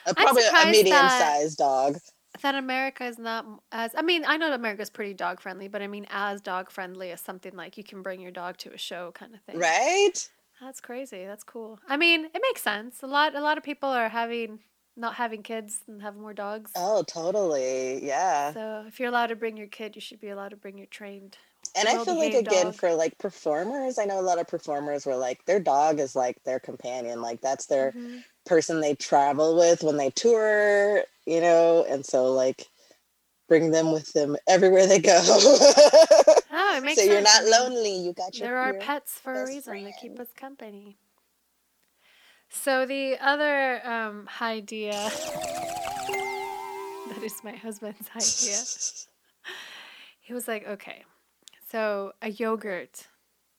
a 0.05 0.13
probably 0.13 0.43
a 0.43 0.71
medium 0.71 1.09
sized 1.09 1.57
dog. 1.57 1.97
that 2.41 2.55
America 2.55 3.05
is 3.05 3.17
not 3.17 3.45
as 3.71 3.95
I 3.95 4.01
mean 4.01 4.23
I 4.25 4.37
know 4.37 4.53
America's 4.53 4.89
pretty 4.89 5.13
dog 5.13 5.39
friendly 5.41 5.67
but 5.67 5.81
I 5.81 5.87
mean 5.87 6.05
as 6.09 6.41
dog 6.41 6.69
friendly 6.69 7.11
as 7.11 7.21
something 7.21 7.55
like 7.55 7.77
you 7.77 7.83
can 7.83 8.01
bring 8.03 8.21
your 8.21 8.31
dog 8.31 8.57
to 8.57 8.73
a 8.73 8.77
show 8.77 9.11
kind 9.13 9.33
of 9.33 9.41
thing 9.41 9.57
Right? 9.57 10.29
That's 10.61 10.81
crazy. 10.81 11.25
That's 11.25 11.43
cool. 11.43 11.79
I 11.87 11.97
mean, 11.97 12.25
it 12.25 12.41
makes 12.41 12.61
sense. 12.63 13.03
A 13.03 13.07
lot 13.07 13.35
a 13.35 13.41
lot 13.41 13.57
of 13.57 13.63
people 13.63 13.89
are 13.89 14.09
having 14.09 14.59
not 14.97 15.15
having 15.15 15.43
kids 15.43 15.81
and 15.87 16.01
have 16.01 16.15
more 16.15 16.33
dogs. 16.33 16.71
Oh, 16.75 17.03
totally. 17.03 18.05
Yeah. 18.05 18.53
So 18.53 18.85
if 18.87 18.99
you're 18.99 19.09
allowed 19.09 19.27
to 19.27 19.35
bring 19.35 19.55
your 19.57 19.67
kid, 19.67 19.95
you 19.95 20.01
should 20.01 20.19
be 20.19 20.29
allowed 20.29 20.49
to 20.49 20.57
bring 20.57 20.77
your 20.77 20.87
trained. 20.87 21.37
And 21.75 21.87
I 21.87 22.03
feel 22.03 22.15
like 22.17 22.33
again 22.33 22.65
dog. 22.65 22.73
for 22.73 22.93
like 22.95 23.17
performers, 23.19 23.99
I 23.99 24.05
know 24.05 24.19
a 24.19 24.21
lot 24.21 24.39
of 24.39 24.47
performers 24.47 25.05
were 25.05 25.15
like 25.15 25.45
their 25.45 25.59
dog 25.59 25.99
is 25.99 26.15
like 26.15 26.43
their 26.43 26.59
companion, 26.59 27.21
like 27.21 27.41
that's 27.41 27.67
their 27.67 27.91
Mhm. 27.91 28.23
person 28.45 28.81
they 28.81 28.95
travel 28.95 29.55
with 29.55 29.83
when 29.83 29.97
they 29.97 30.09
tour, 30.09 31.03
you 31.25 31.41
know, 31.41 31.85
and 31.87 32.03
so 32.05 32.33
like 32.33 32.67
bring 33.47 33.71
them 33.71 33.91
with 33.91 34.11
them 34.13 34.35
everywhere 34.47 34.87
they 34.87 34.99
go. 34.99 35.19
Oh, 36.51 36.77
it 36.77 36.83
makes 36.83 36.99
so 36.99 37.05
you're 37.05 37.21
not 37.21 37.45
lonely. 37.45 37.95
You 37.99 38.13
got 38.13 38.39
your. 38.39 38.49
There 38.49 38.57
are 38.57 38.73
pets 38.73 39.19
for 39.19 39.43
a 39.43 39.45
reason. 39.45 39.83
They 39.83 39.93
keep 40.01 40.19
us 40.19 40.27
company. 40.35 40.97
So 42.49 42.85
the 42.85 43.17
other 43.21 43.85
um, 43.87 44.29
idea 44.41 44.91
that 44.91 45.11
is 47.23 47.43
my 47.43 47.51
husband's 47.53 48.09
idea. 48.15 48.57
He 50.21 50.33
was 50.33 50.47
like, 50.47 50.67
okay, 50.67 51.03
so 51.71 52.13
a 52.21 52.29
yogurt 52.29 53.07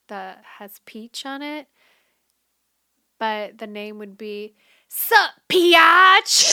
that 0.08 0.42
has 0.58 0.80
peach 0.84 1.24
on 1.26 1.42
it, 1.42 1.68
but 3.18 3.58
the 3.58 3.66
name 3.66 3.98
would 3.98 4.16
be 4.18 4.54
Sup 4.88 5.30
Peach. 5.48 6.52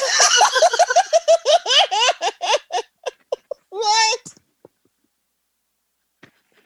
what? 3.70 4.34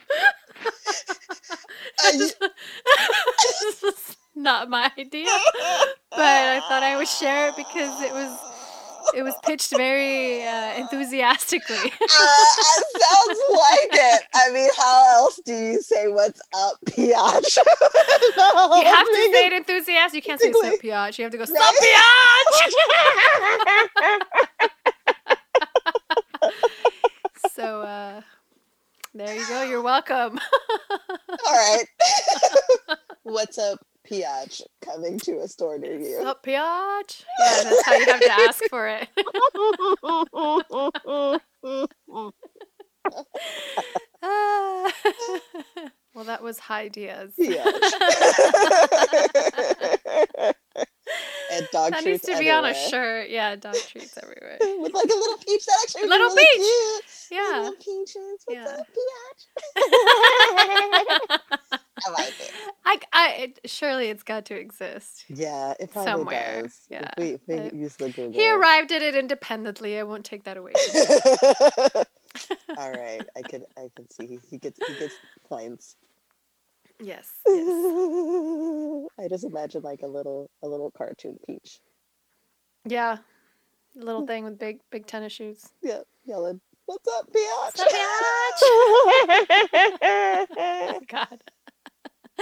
Are 2.06 2.14
you- 2.14 2.30
this 3.60 3.82
was 3.84 4.16
not 4.36 4.70
my 4.70 4.92
idea, 4.98 5.28
but 6.12 6.20
I 6.20 6.62
thought 6.68 6.84
I 6.84 6.98
would 6.98 7.08
share 7.08 7.50
it 7.50 7.56
because 7.56 8.02
it 8.02 8.12
was 8.14 8.38
it 9.16 9.24
was 9.24 9.34
pitched 9.44 9.72
very 9.76 10.44
uh, 10.44 10.78
enthusiastically. 10.78 11.76
Uh, 12.02 12.56
it 12.60 13.02
sounds 13.02 13.40
like 13.52 13.90
it. 13.94 14.22
I 14.34 14.52
mean, 14.52 14.70
how 14.76 15.14
else 15.16 15.40
do 15.46 15.54
you 15.54 15.82
say 15.82 16.08
what's 16.08 16.42
up, 16.56 16.76
Piach? 16.86 17.58
you 17.58 18.86
have 18.86 19.08
to 19.08 19.30
say 19.32 19.48
it 19.48 19.54
enthusiastic. 19.54 20.16
You 20.16 20.22
can't 20.22 20.42
say. 20.42 20.52
Sup 20.52 20.80
Peach. 20.82 21.20
You 21.20 21.24
have 21.24 21.32
to 21.32 21.38
go 21.38 21.46
Sup 21.46 21.56
Right? 21.56 22.10
So 27.60 27.82
uh, 27.82 28.22
there 29.14 29.36
you 29.36 29.46
go. 29.48 29.64
You're 29.64 29.82
welcome. 29.82 30.40
All 30.90 31.54
right. 31.54 31.86
what's 33.24 33.58
up, 33.58 33.80
Piach? 34.10 34.62
Coming 34.84 35.20
to 35.20 35.40
a 35.40 35.48
store 35.48 35.78
near 35.78 36.00
you. 36.00 36.20
Sup 36.22 36.42
Peach. 36.44 36.56
Yeah, 36.56 37.02
that's 37.64 37.86
how 37.86 37.94
you 37.96 38.06
have 38.06 38.20
to 38.22 38.32
ask 38.32 38.64
for 38.70 38.88
it. 38.88 39.08
Well, 46.16 46.26
that 46.26 46.42
was 46.42 46.58
high 46.60 46.84
ideas. 46.86 47.34
Piach. 47.40 47.56
and 51.52 51.68
dog 51.72 51.92
that 51.92 52.02
treats 52.04 52.06
needs 52.06 52.22
to 52.24 52.38
be 52.40 52.50
on 52.50 52.66
a 52.66 52.74
shirt. 52.74 53.30
Yeah, 53.30 53.56
dog 53.56 53.76
treats 53.76 54.18
everywhere. 54.22 54.58
With 54.60 54.92
like 54.94 55.06
a 55.06 55.16
little 55.16 55.38
peach 55.38 55.66
that 55.66 55.78
actually 55.84 56.08
Little 56.10 56.30
really 56.30 56.48
peach. 56.58 56.66
cute. 57.30 57.40
Yeah. 57.40 57.60
Little 57.60 57.76
peaches. 57.76 58.44
What's 58.46 58.50
Yeah. 58.50 58.78
up, 58.80 58.88
Piach? 61.62 61.69
I 62.08 62.10
like 62.12 62.34
it. 62.40 62.52
I, 62.86 63.00
I, 63.14 63.32
it, 63.34 63.60
surely 63.66 64.08
it's 64.10 64.24
got 64.24 64.46
to 64.46 64.56
exist. 64.56 65.26
Yeah, 65.30 65.74
it 65.80 65.92
probably 65.92 66.12
Somewhere, 66.12 66.62
does. 66.64 66.80
yeah. 66.90 67.10
If 67.18 67.42
we, 67.48 67.56
if 67.56 67.74
we 67.74 67.80
use 67.80 67.96
the 67.96 68.10
Google. 68.10 68.32
He 68.34 68.50
arrived 68.52 68.92
at 68.92 69.02
it 69.02 69.16
independently. 69.16 70.00
I 70.00 70.04
won't 70.04 70.26
take 70.26 70.44
that 70.46 70.58
away. 70.58 70.74
All 72.78 72.92
right, 72.92 73.22
I 73.36 73.42
could 73.42 73.66
I 73.78 73.90
could 73.96 74.12
see 74.14 74.40
he 74.50 74.58
gets 74.58 74.80
he 74.88 74.94
gets 75.00 75.16
points. 75.48 75.96
yes. 77.00 77.32
yes. 77.48 79.08
I 79.20 79.28
just 79.28 79.44
imagine 79.44 79.82
like 79.84 80.02
a 80.04 80.08
little 80.08 80.50
a 80.64 80.68
little 80.68 80.92
cartoon 80.92 81.38
peach. 81.46 81.80
Yeah. 82.86 83.18
Little 83.96 84.26
thing 84.28 84.44
with 84.46 84.60
big, 84.60 84.80
big 84.92 85.08
tennis 85.08 85.34
shoes. 85.34 85.68
Yeah, 85.82 86.02
yelling, 86.24 86.62
"What's 86.86 87.08
up, 87.08 87.28
Biatch?" 87.34 87.76
Sup, 87.76 87.88
Oh, 90.62 91.02
God. 91.08 91.44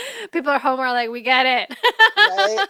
People 0.31 0.51
at 0.51 0.61
home 0.61 0.79
are 0.79 0.91
like, 0.91 1.09
we 1.09 1.21
get 1.21 1.45
it. 1.45 1.77
right? 2.17 2.67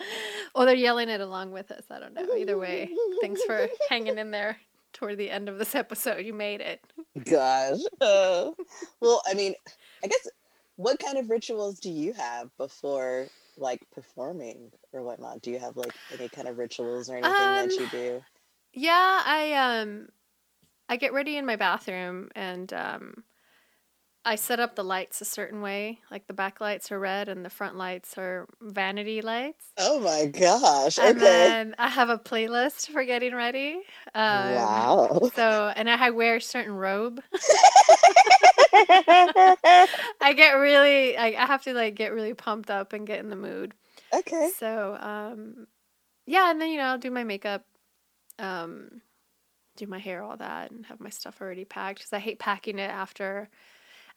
or 0.54 0.64
they're 0.66 0.74
yelling 0.74 1.08
it 1.08 1.20
along 1.20 1.52
with 1.52 1.70
us. 1.70 1.84
I 1.90 1.98
don't 1.98 2.14
know. 2.14 2.34
Either 2.36 2.58
way, 2.58 2.90
thanks 3.20 3.42
for 3.44 3.68
hanging 3.90 4.18
in 4.18 4.30
there 4.30 4.58
toward 4.92 5.18
the 5.18 5.30
end 5.30 5.48
of 5.48 5.58
this 5.58 5.74
episode. 5.74 6.24
You 6.24 6.32
made 6.34 6.60
it. 6.60 6.80
Gosh. 7.24 7.80
Uh, 8.00 8.50
well, 9.00 9.22
I 9.26 9.34
mean, 9.34 9.54
I 10.02 10.06
guess 10.06 10.28
what 10.76 10.98
kind 10.98 11.18
of 11.18 11.30
rituals 11.30 11.78
do 11.80 11.90
you 11.90 12.12
have 12.12 12.54
before 12.58 13.26
like 13.58 13.80
performing 13.94 14.70
or 14.92 15.02
whatnot? 15.02 15.40
Do 15.42 15.50
you 15.50 15.58
have 15.58 15.76
like 15.76 15.94
any 16.18 16.28
kind 16.28 16.48
of 16.48 16.58
rituals 16.58 17.08
or 17.08 17.14
anything 17.16 17.32
that 17.32 17.64
Um, 17.64 17.70
you 17.70 17.88
do? 17.90 18.24
Yeah, 18.74 19.22
I 19.24 19.80
um 19.80 20.08
I 20.88 20.96
get 20.96 21.14
ready 21.14 21.36
in 21.38 21.46
my 21.46 21.56
bathroom 21.56 22.28
and 22.34 22.70
um 22.74 23.24
I 24.26 24.36
set 24.36 24.60
up 24.60 24.76
the 24.76 24.84
lights 24.84 25.22
a 25.22 25.24
certain 25.24 25.62
way. 25.62 26.00
Like 26.10 26.26
the 26.26 26.34
back 26.34 26.60
lights 26.60 26.92
are 26.92 27.00
red 27.00 27.28
and 27.30 27.44
the 27.44 27.50
front 27.50 27.76
lights 27.76 28.18
are 28.18 28.48
vanity 28.60 29.22
lights. 29.22 29.68
Oh 29.78 30.00
my 30.00 30.26
gosh. 30.26 30.98
And 30.98 31.22
Okay. 31.22 31.22
then 31.22 31.74
I 31.78 31.88
have 31.88 32.08
a 32.08 32.18
playlist 32.18 32.88
for 32.90 33.04
getting 33.04 33.34
ready. 33.34 33.82
Um, 34.14 34.90
wow. 35.04 35.30
So, 35.34 35.72
and 35.76 35.90
I 35.90 36.10
wear 36.10 36.36
a 36.36 36.40
certain 36.40 36.74
robe. 36.74 37.20
I 40.20 40.32
get 40.34 40.52
really, 40.52 41.16
I, 41.16 41.26
I 41.28 41.46
have 41.46 41.62
to 41.64 41.74
like 41.74 41.94
get 41.94 42.12
really 42.12 42.34
pumped 42.34 42.70
up 42.70 42.92
and 42.92 43.06
get 43.06 43.20
in 43.20 43.30
the 43.30 43.36
mood. 43.36 43.74
okay. 44.12 44.52
So, 44.58 44.96
um, 45.00 45.66
yeah, 46.26 46.50
and 46.50 46.60
then 46.60 46.70
you 46.70 46.78
know 46.78 46.84
I'll 46.84 46.98
do 46.98 47.10
my 47.10 47.24
makeup, 47.24 47.64
um, 48.38 49.02
do 49.76 49.86
my 49.86 49.98
hair, 49.98 50.22
all 50.22 50.36
that, 50.38 50.70
and 50.72 50.86
have 50.86 51.00
my 51.00 51.10
stuff 51.10 51.40
already 51.40 51.64
packed 51.64 52.00
because 52.00 52.12
I 52.12 52.18
hate 52.20 52.38
packing 52.38 52.78
it 52.78 52.90
after. 52.90 53.50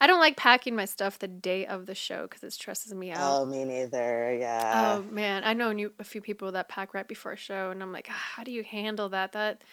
I 0.01 0.07
don't 0.07 0.19
like 0.19 0.37
packing 0.37 0.75
my 0.75 0.85
stuff 0.85 1.19
the 1.19 1.27
day 1.27 1.65
of 1.65 1.85
the 1.85 1.95
show 1.95 2.23
because 2.23 2.43
it 2.43 2.53
stresses 2.53 2.93
me 2.93 3.11
out. 3.11 3.41
Oh, 3.41 3.45
me 3.45 3.65
neither. 3.65 4.33
Yeah. 4.35 4.71
Oh 4.71 5.01
man, 5.03 5.43
I 5.43 5.53
know 5.53 5.71
a 5.97 6.03
few 6.03 6.21
people 6.21 6.51
that 6.51 6.69
pack 6.69 6.93
right 6.93 7.07
before 7.07 7.31
a 7.31 7.35
show, 7.37 7.71
and 7.71 7.81
I'm 7.81 7.91
like, 7.91 8.07
"Ah, 8.09 8.13
how 8.35 8.43
do 8.43 8.51
you 8.51 8.63
handle 8.63 9.09
that? 9.09 9.31
That 9.31 9.63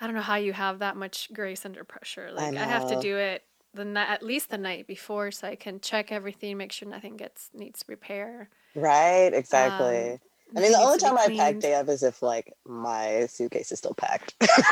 I 0.00 0.06
don't 0.06 0.14
know 0.14 0.22
how 0.22 0.36
you 0.36 0.52
have 0.52 0.78
that 0.78 0.96
much 0.96 1.32
grace 1.32 1.64
under 1.66 1.84
pressure. 1.84 2.30
Like 2.32 2.56
I, 2.56 2.66
have 2.66 2.86
to 2.86 2.96
do 2.96 3.16
it 3.16 3.44
the 3.74 3.84
night, 3.84 4.08
at 4.10 4.22
least 4.22 4.50
the 4.50 4.58
night 4.58 4.86
before, 4.86 5.30
so 5.30 5.48
I 5.48 5.56
can 5.56 5.80
check 5.80 6.12
everything, 6.12 6.56
make 6.56 6.72
sure 6.72 6.88
nothing 6.88 7.16
gets 7.16 7.50
needs 7.52 7.84
repair. 7.88 8.50
Right. 8.74 9.34
Exactly. 9.34 10.18
Um, 10.18 10.20
I 10.56 10.60
mean, 10.60 10.72
the 10.72 10.78
only 10.78 10.98
time 10.98 11.18
I 11.18 11.28
pack 11.28 11.58
day 11.58 11.74
of 11.74 11.88
is 11.90 12.02
if 12.02 12.22
like 12.22 12.52
my 12.66 13.26
suitcase 13.26 13.70
is 13.70 13.78
still 13.78 13.94
packed. 13.94 14.34
night 14.40 14.48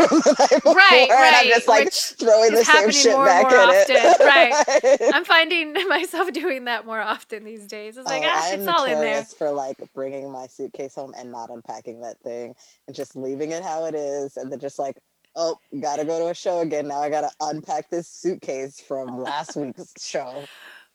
before, 0.51 0.75
Right, 0.75 1.09
and 1.11 1.37
I'm 1.37 1.47
just 1.47 1.69
like 1.69 1.85
which 1.87 2.15
throwing 2.19 2.53
the 2.53 2.65
same 2.65 2.91
shit 2.91 3.13
more 3.13 3.27
back 3.27 3.51
more 3.51 3.55
in 3.55 3.69
often, 3.69 3.97
it. 3.97 5.01
right. 5.01 5.15
I'm 5.15 5.25
finding 5.25 5.73
myself 5.89 6.33
doing 6.33 6.65
that 6.65 6.87
more 6.87 7.01
often 7.01 7.45
these 7.45 7.67
days. 7.67 7.99
It's 7.99 8.07
like, 8.07 8.23
oh, 8.25 8.29
ah, 8.31 8.53
it's 8.53 8.67
all 8.67 8.85
in 8.85 9.01
there. 9.01 9.23
for 9.25 9.51
like 9.51 9.77
bringing 9.95 10.33
my 10.33 10.47
suitcase 10.47 10.95
home 10.95 11.13
and 11.17 11.31
not 11.31 11.51
unpacking 11.51 12.01
that 12.01 12.21
thing 12.21 12.55
and 12.87 12.97
just 12.97 13.15
leaving 13.15 13.53
it 13.53 13.63
how 13.63 13.85
it 13.85 13.95
is, 13.95 14.39
and 14.39 14.51
then 14.51 14.59
just 14.59 14.79
like, 14.79 14.97
oh, 15.35 15.59
gotta 15.81 16.05
go 16.05 16.19
to 16.19 16.29
a 16.29 16.35
show 16.35 16.61
again. 16.61 16.89
Now 16.89 17.01
I 17.01 17.11
gotta 17.11 17.31
unpack 17.41 17.91
this 17.91 18.09
suitcase 18.09 18.81
from 18.81 19.19
last 19.19 19.57
week's 19.57 19.93
show. 19.99 20.45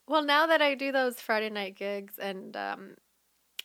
Well, 0.07 0.23
now 0.23 0.47
that 0.47 0.61
I 0.61 0.73
do 0.73 0.91
those 0.91 1.19
Friday 1.21 1.51
night 1.51 1.75
gigs, 1.75 2.15
and 2.17 2.57
um, 2.57 2.95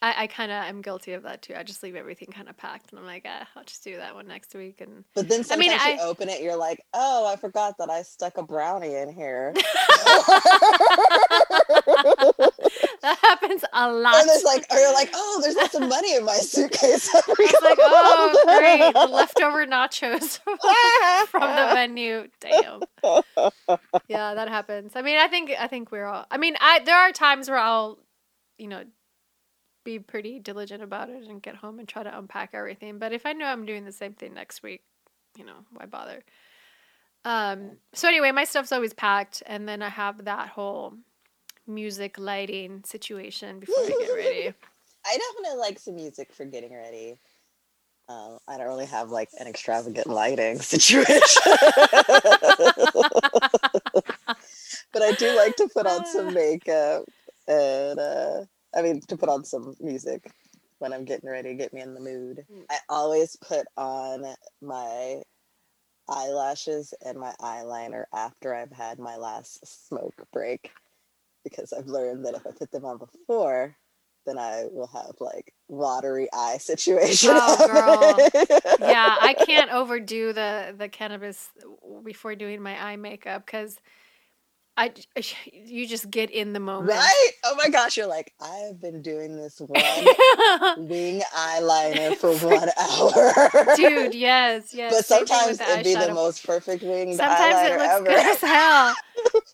I, 0.03 0.25
I 0.25 0.27
kind 0.27 0.53
of 0.53 0.65
am 0.65 0.83
guilty 0.83 1.13
of 1.15 1.23
that 1.23 1.43
too. 1.43 1.55
I 1.57 1.63
just 1.63 1.83
leave 1.83 1.97
everything 1.97 2.29
kind 2.29 2.49
of 2.49 2.57
packed, 2.57 2.91
and 2.91 2.99
I'm 2.99 3.07
like, 3.07 3.25
ah, 3.27 3.47
I'll 3.57 3.65
just 3.65 3.83
do 3.83 3.97
that 3.97 4.15
one 4.15 4.27
next 4.27 4.55
week. 4.55 4.81
And 4.81 5.05
But 5.15 5.29
then 5.29 5.41
I 5.41 5.43
sometimes 5.43 5.59
mean, 5.61 5.71
you 5.97 6.03
I- 6.03 6.07
open 6.07 6.29
it, 6.29 6.43
you're 6.43 6.57
like, 6.57 6.81
oh, 6.95 7.27
I 7.27 7.37
forgot 7.37 7.79
that 7.79 7.89
I 7.91 8.03
stuck 8.03 8.37
a 8.37 8.43
brownie 8.43 8.95
in 8.95 9.13
here. 9.13 9.53
that 13.03 13.19
happens 13.23 13.65
a 13.73 13.91
lot. 13.93 14.15
And 14.21 14.29
there's 14.29 14.45
like, 14.45 14.67
or 14.71 14.79
you're 14.79 14.93
like, 14.95 15.11
oh, 15.15 15.41
there's 15.43 15.57
lots 15.57 15.75
of 15.75 15.83
money 15.89 16.15
in 16.17 16.25
my 16.25 16.37
suitcase. 16.37 17.09
I 17.15 17.19
I 17.27 17.35
was 17.39 17.63
like, 17.63 17.79
oh, 17.81 18.59
great, 18.59 18.93
the 18.95 19.07
leftover 19.13 19.67
nachos 19.67 20.39
from 21.29 21.41
the 21.41 21.75
menu. 21.75 22.29
Damn. 22.41 22.81
Yeah, 24.09 24.35
that 24.35 24.49
happens. 24.49 24.93
I 24.95 25.03
mean, 25.03 25.19
I 25.19 25.29
think 25.29 25.53
I 25.59 25.67
think 25.67 25.91
we're 25.93 26.07
all. 26.07 26.27
I 26.31 26.37
mean, 26.39 26.57
I 26.61 26.81
there 26.81 26.97
are 26.97 27.13
times 27.13 27.49
where 27.49 27.59
I'll, 27.59 27.99
you 28.59 28.69
know, 28.69 28.85
be 29.87 29.99
pretty 30.01 30.41
diligent 30.41 30.83
about 30.83 31.09
it 31.09 31.23
and 31.29 31.41
get 31.41 31.55
home 31.55 31.79
and 31.79 31.89
try 31.89 32.03
to 32.03 32.19
unpack 32.19 32.51
everything. 32.53 32.99
But 32.99 33.13
if 33.13 33.25
I 33.25 33.33
know 33.33 33.47
I'm 33.47 33.65
doing 33.65 33.87
the 33.87 33.93
same 33.93 34.13
thing 34.13 34.35
next 34.35 34.63
week, 34.63 34.83
you 35.39 35.47
know, 35.47 35.65
why 35.73 35.87
bother? 35.87 36.23
Um. 37.25 37.79
So 37.95 38.09
anyway, 38.09 38.33
my 38.33 38.45
stuff's 38.45 38.73
always 38.73 38.93
packed, 38.93 39.43
and 39.47 39.67
then 39.67 39.83
I 39.83 39.89
have 39.89 40.27
that 40.27 40.49
whole 40.49 40.95
music 41.67 42.19
lighting 42.19 42.83
situation 42.85 43.61
before 43.61 43.85
I 43.85 43.89
get 43.89 44.15
ready. 44.15 44.53
I 45.07 45.19
definitely 45.19 45.59
like 45.59 45.79
some 45.79 45.97
music 45.97 46.33
for 46.33 46.45
getting 46.45 46.75
ready. 46.75 47.19
Um, 48.09 48.39
I 48.47 48.57
don't 48.57 48.69
really 48.69 48.87
have 48.87 49.11
like 49.11 49.31
an 49.41 49.47
extravagant 49.47 50.07
lighting 50.09 50.59
situation. 50.61 51.43
but 54.93 55.03
I 55.03 55.13
do 55.19 55.37
like 55.37 55.57
to 55.57 55.69
put 55.73 55.87
on 55.87 56.07
some 56.07 56.33
makeup 56.35 57.05
and 57.49 57.99
uh, 57.99 58.45
I 58.77 58.83
mean 58.83 59.01
to 59.09 59.17
put 59.17 59.29
on 59.29 59.45
some 59.45 59.75
music 59.81 60.31
when 60.79 60.93
I'm 60.93 61.05
getting 61.05 61.31
ready, 61.31 61.55
get 61.55 61.73
me 61.73 61.81
in 61.81 61.95
the 61.95 62.01
mood. 62.01 62.45
Mm. 62.53 62.65
I 62.71 62.77
always 62.89 63.37
put 63.37 63.67
on 63.77 64.27
my 64.61 65.23
eyelashes 66.09 66.95
and 67.05 67.19
my 67.19 67.35
eyeliner 67.41 68.05
after 68.15 68.55
I've 68.55 68.73
had 68.73 68.99
my 68.99 69.17
last 69.17 69.87
smoke 69.89 70.15
break 70.33 70.71
because 71.45 71.73
I've 71.73 71.87
learned 71.87 72.27
that 72.27 72.35
if 72.35 72.47
I 72.47 72.51
put 72.51 72.71
them 72.71 72.85
on 72.85 72.99
before, 72.99 73.77
then 74.27 74.39
I 74.39 74.67
will 74.71 74.89
have 74.89 75.15
like 75.21 75.55
watery 75.69 76.29
eye 76.33 76.59
situation. 76.61 77.31
Oh, 77.33 78.17
happening. 78.27 78.59
yeah, 78.81 79.17
I 79.21 79.35
can't 79.47 79.71
overdo 79.71 80.33
the 80.33 80.75
the 80.77 80.89
cannabis 80.89 81.49
before 82.05 82.35
doing 82.35 82.63
my 82.63 82.81
eye 82.81 82.97
makeup 82.97 83.47
because 83.47 83.79
I 84.79 84.93
you 85.53 85.87
just 85.87 86.11
get 86.11 86.31
in 86.31 86.53
the 86.53 86.61
moment. 86.61 86.99
Right? 86.99 87.31
Oh 87.45 87.55
my 87.57 87.69
gosh, 87.71 87.97
you're 87.97 88.07
like, 88.07 88.33
I 88.41 88.57
have 88.67 88.79
been 88.81 89.01
doing 89.03 89.37
this 89.37 89.59
one 89.61 90.89
wing 90.89 91.23
eyeliner 91.35 92.15
for 92.17 92.35
one 92.47 92.69
hour. 92.79 93.75
Dude, 93.77 94.15
yes, 94.15 94.75
yes. 94.75 94.93
But 94.95 95.05
sometimes 95.07 95.61
it'd 95.61 95.85
be 95.85 95.95
the 95.95 96.13
most 96.13 96.45
perfect 96.47 96.83
winged 96.83 97.17
Sometimes 97.17 97.55
eyeliner 97.55 97.71
it 97.71 97.79
looks 97.79 97.95
ever. 97.95 98.05
good 98.05 98.27
as 98.27 98.41
hell. 98.41 98.95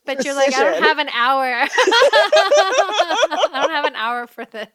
But 0.04 0.24
you're 0.24 0.34
like, 0.34 0.52
I 0.54 0.64
don't 0.64 0.82
have 0.82 0.98
an 0.98 1.08
hour. 1.10 1.44
I 1.44 1.68
don't 3.52 3.70
have 3.70 3.84
an 3.84 3.94
hour 3.96 4.26
for 4.26 4.44
this. 4.44 4.66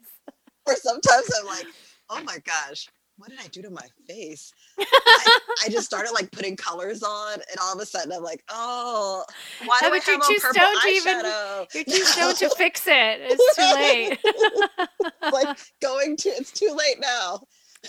Or 0.66 0.76
sometimes 0.76 1.30
I'm 1.40 1.46
like, 1.46 1.66
oh 2.10 2.24
my 2.24 2.38
gosh, 2.46 2.88
what 3.18 3.30
did 3.30 3.40
I 3.40 3.48
do 3.48 3.62
to 3.64 3.70
my 3.70 3.86
face? 4.08 4.52
I, 4.80 5.40
I 5.66 5.70
just 5.70 5.86
started 5.86 6.12
like 6.14 6.32
putting 6.32 6.56
colors 6.56 7.04
on, 7.04 7.34
and 7.34 7.60
all 7.62 7.74
of 7.74 7.80
a 7.82 7.86
sudden 7.86 8.12
I'm 8.12 8.24
like, 8.24 8.44
oh, 8.50 9.24
why 9.66 9.78
do 9.82 9.88
I 9.88 9.96
have 9.96 10.04
too 10.06 10.38
purple 10.40 10.62
to 10.62 10.88
even- 10.90 11.24
eyeshadow? 11.26 11.76
You're 11.76 11.84
too 11.86 12.04
stoned 12.06 12.38
to 12.38 12.50
fix 12.52 12.84
it. 12.88 13.20
It's 13.30 13.56
too 13.56 13.74
late. 13.76 15.34
Like 15.34 15.58
going 15.82 16.16
to, 16.18 16.30
it's 16.30 16.52
too 16.52 16.76
late 16.78 17.00
now. 17.00 17.42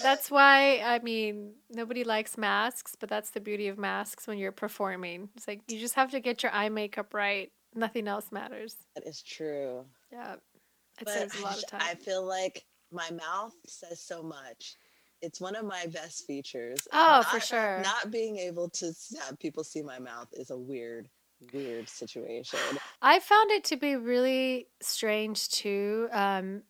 That's 0.03 0.31
why 0.31 0.81
I 0.85 0.99
mean 1.01 1.55
nobody 1.71 2.05
likes 2.05 2.37
masks, 2.37 2.95
but 2.99 3.09
that's 3.09 3.31
the 3.31 3.41
beauty 3.41 3.69
of 3.69 3.79
masks 3.79 4.27
when 4.27 4.39
you're 4.39 4.53
performing. 4.53 5.29
It's 5.37 5.49
like 5.49 5.63
you 5.69 5.79
just 5.79 5.95
have 5.95 6.11
to 6.13 6.21
get 6.21 6.43
your 6.43 6.53
eye 6.53 6.69
makeup 6.69 7.15
right. 7.15 7.51
Nothing 7.75 8.07
else 8.09 8.31
matters. 8.31 8.77
That 8.95 9.07
is 9.07 9.23
true. 9.23 9.85
Yeah. 10.13 10.35
It 10.35 11.05
But 11.05 11.15
saves 11.15 11.41
a 11.41 11.43
lot 11.43 11.59
of 11.59 11.67
time. 11.67 11.81
I 11.83 11.95
feel 11.95 12.25
like 12.25 12.65
my 12.93 13.09
mouth 13.11 13.55
says 13.67 14.01
so 14.01 14.23
much. 14.23 14.77
It's 15.21 15.41
one 15.41 15.57
of 15.57 15.65
my 15.65 15.87
best 15.87 16.27
features. 16.27 16.87
Oh, 16.93 17.23
for 17.23 17.41
sure. 17.41 17.83
Not 17.83 18.11
being 18.11 18.39
able 18.39 18.69
to 18.71 18.93
have 19.21 19.39
people 19.39 19.65
see 19.65 19.83
my 19.83 19.99
mouth 19.99 20.29
is 20.33 20.51
a 20.51 20.57
weird, 20.57 21.09
weird 21.53 21.89
situation. 21.89 22.61
I 23.03 23.19
found 23.19 23.51
it 23.51 23.65
to 23.65 23.77
be 23.77 23.97
really 23.97 24.69
strange 24.81 25.49
too, 25.49 26.09
um, 26.13 26.63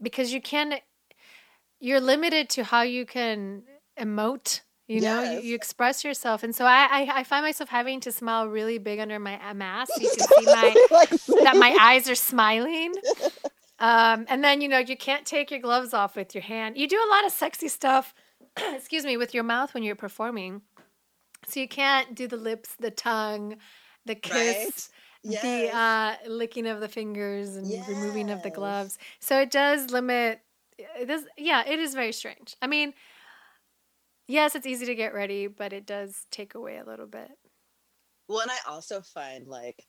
because 0.00 0.32
you 0.32 0.40
can, 0.40 0.74
you're 1.80 2.00
limited 2.00 2.48
to 2.50 2.64
how 2.64 2.82
you 2.82 3.06
can 3.06 3.62
emote. 3.98 4.60
You 4.88 5.00
know, 5.00 5.22
you, 5.22 5.30
Yes. 5.30 5.44
you 5.44 5.54
express 5.54 6.04
yourself, 6.04 6.42
and 6.42 6.54
so 6.54 6.66
I, 6.66 6.88
I, 6.90 7.20
I 7.20 7.24
find 7.24 7.44
myself 7.44 7.70
having 7.70 8.00
to 8.00 8.12
smile 8.12 8.48
really 8.48 8.78
big 8.78 8.98
under 8.98 9.18
my 9.18 9.40
uh, 9.48 9.54
mask. 9.54 9.92
You 9.98 10.10
can 10.10 10.26
see 10.26 10.44
my 10.44 10.74
Like, 10.90 11.08
that 11.44 11.56
my 11.56 11.74
eyes 11.80 12.10
are 12.10 12.14
smiling. 12.16 12.92
Um, 13.82 14.26
and 14.28 14.44
then 14.44 14.60
you 14.60 14.68
know 14.68 14.78
you 14.78 14.96
can't 14.96 15.26
take 15.26 15.50
your 15.50 15.58
gloves 15.58 15.92
off 15.92 16.14
with 16.14 16.34
your 16.36 16.42
hand. 16.42 16.78
You 16.78 16.86
do 16.86 16.96
a 17.04 17.10
lot 17.10 17.26
of 17.26 17.32
sexy 17.32 17.66
stuff, 17.66 18.14
excuse 18.56 19.04
me, 19.04 19.16
with 19.16 19.34
your 19.34 19.42
mouth 19.42 19.74
when 19.74 19.82
you're 19.82 19.96
performing. 19.96 20.62
So 21.48 21.58
you 21.58 21.66
can't 21.66 22.14
do 22.14 22.28
the 22.28 22.36
lips, 22.36 22.76
the 22.78 22.92
tongue, 22.92 23.56
the 24.06 24.14
kiss, 24.14 24.88
the 25.24 25.30
Yes. 25.32 25.74
uh, 25.74 26.28
licking 26.30 26.68
of 26.68 26.80
the 26.80 26.88
fingers 26.88 27.56
and 27.56 27.68
removing 27.88 28.30
of 28.30 28.42
the 28.42 28.50
gloves. 28.50 28.98
So 29.18 29.40
it 29.40 29.50
does 29.50 29.90
limit. 29.90 30.40
It 30.78 31.06
does. 31.06 31.24
Yeah, 31.36 31.64
it 31.66 31.80
is 31.80 31.94
very 31.94 32.12
strange. 32.12 32.54
I 32.62 32.68
mean, 32.68 32.94
yes, 34.28 34.54
it's 34.54 34.66
easy 34.66 34.86
to 34.86 34.94
get 34.94 35.12
ready, 35.12 35.48
but 35.48 35.72
it 35.72 35.86
does 35.86 36.26
take 36.30 36.54
away 36.54 36.76
a 36.78 36.84
little 36.84 37.06
bit. 37.06 37.30
Well, 38.28 38.40
and 38.40 38.50
I 38.52 38.58
also 38.68 39.00
find 39.00 39.48
like, 39.48 39.84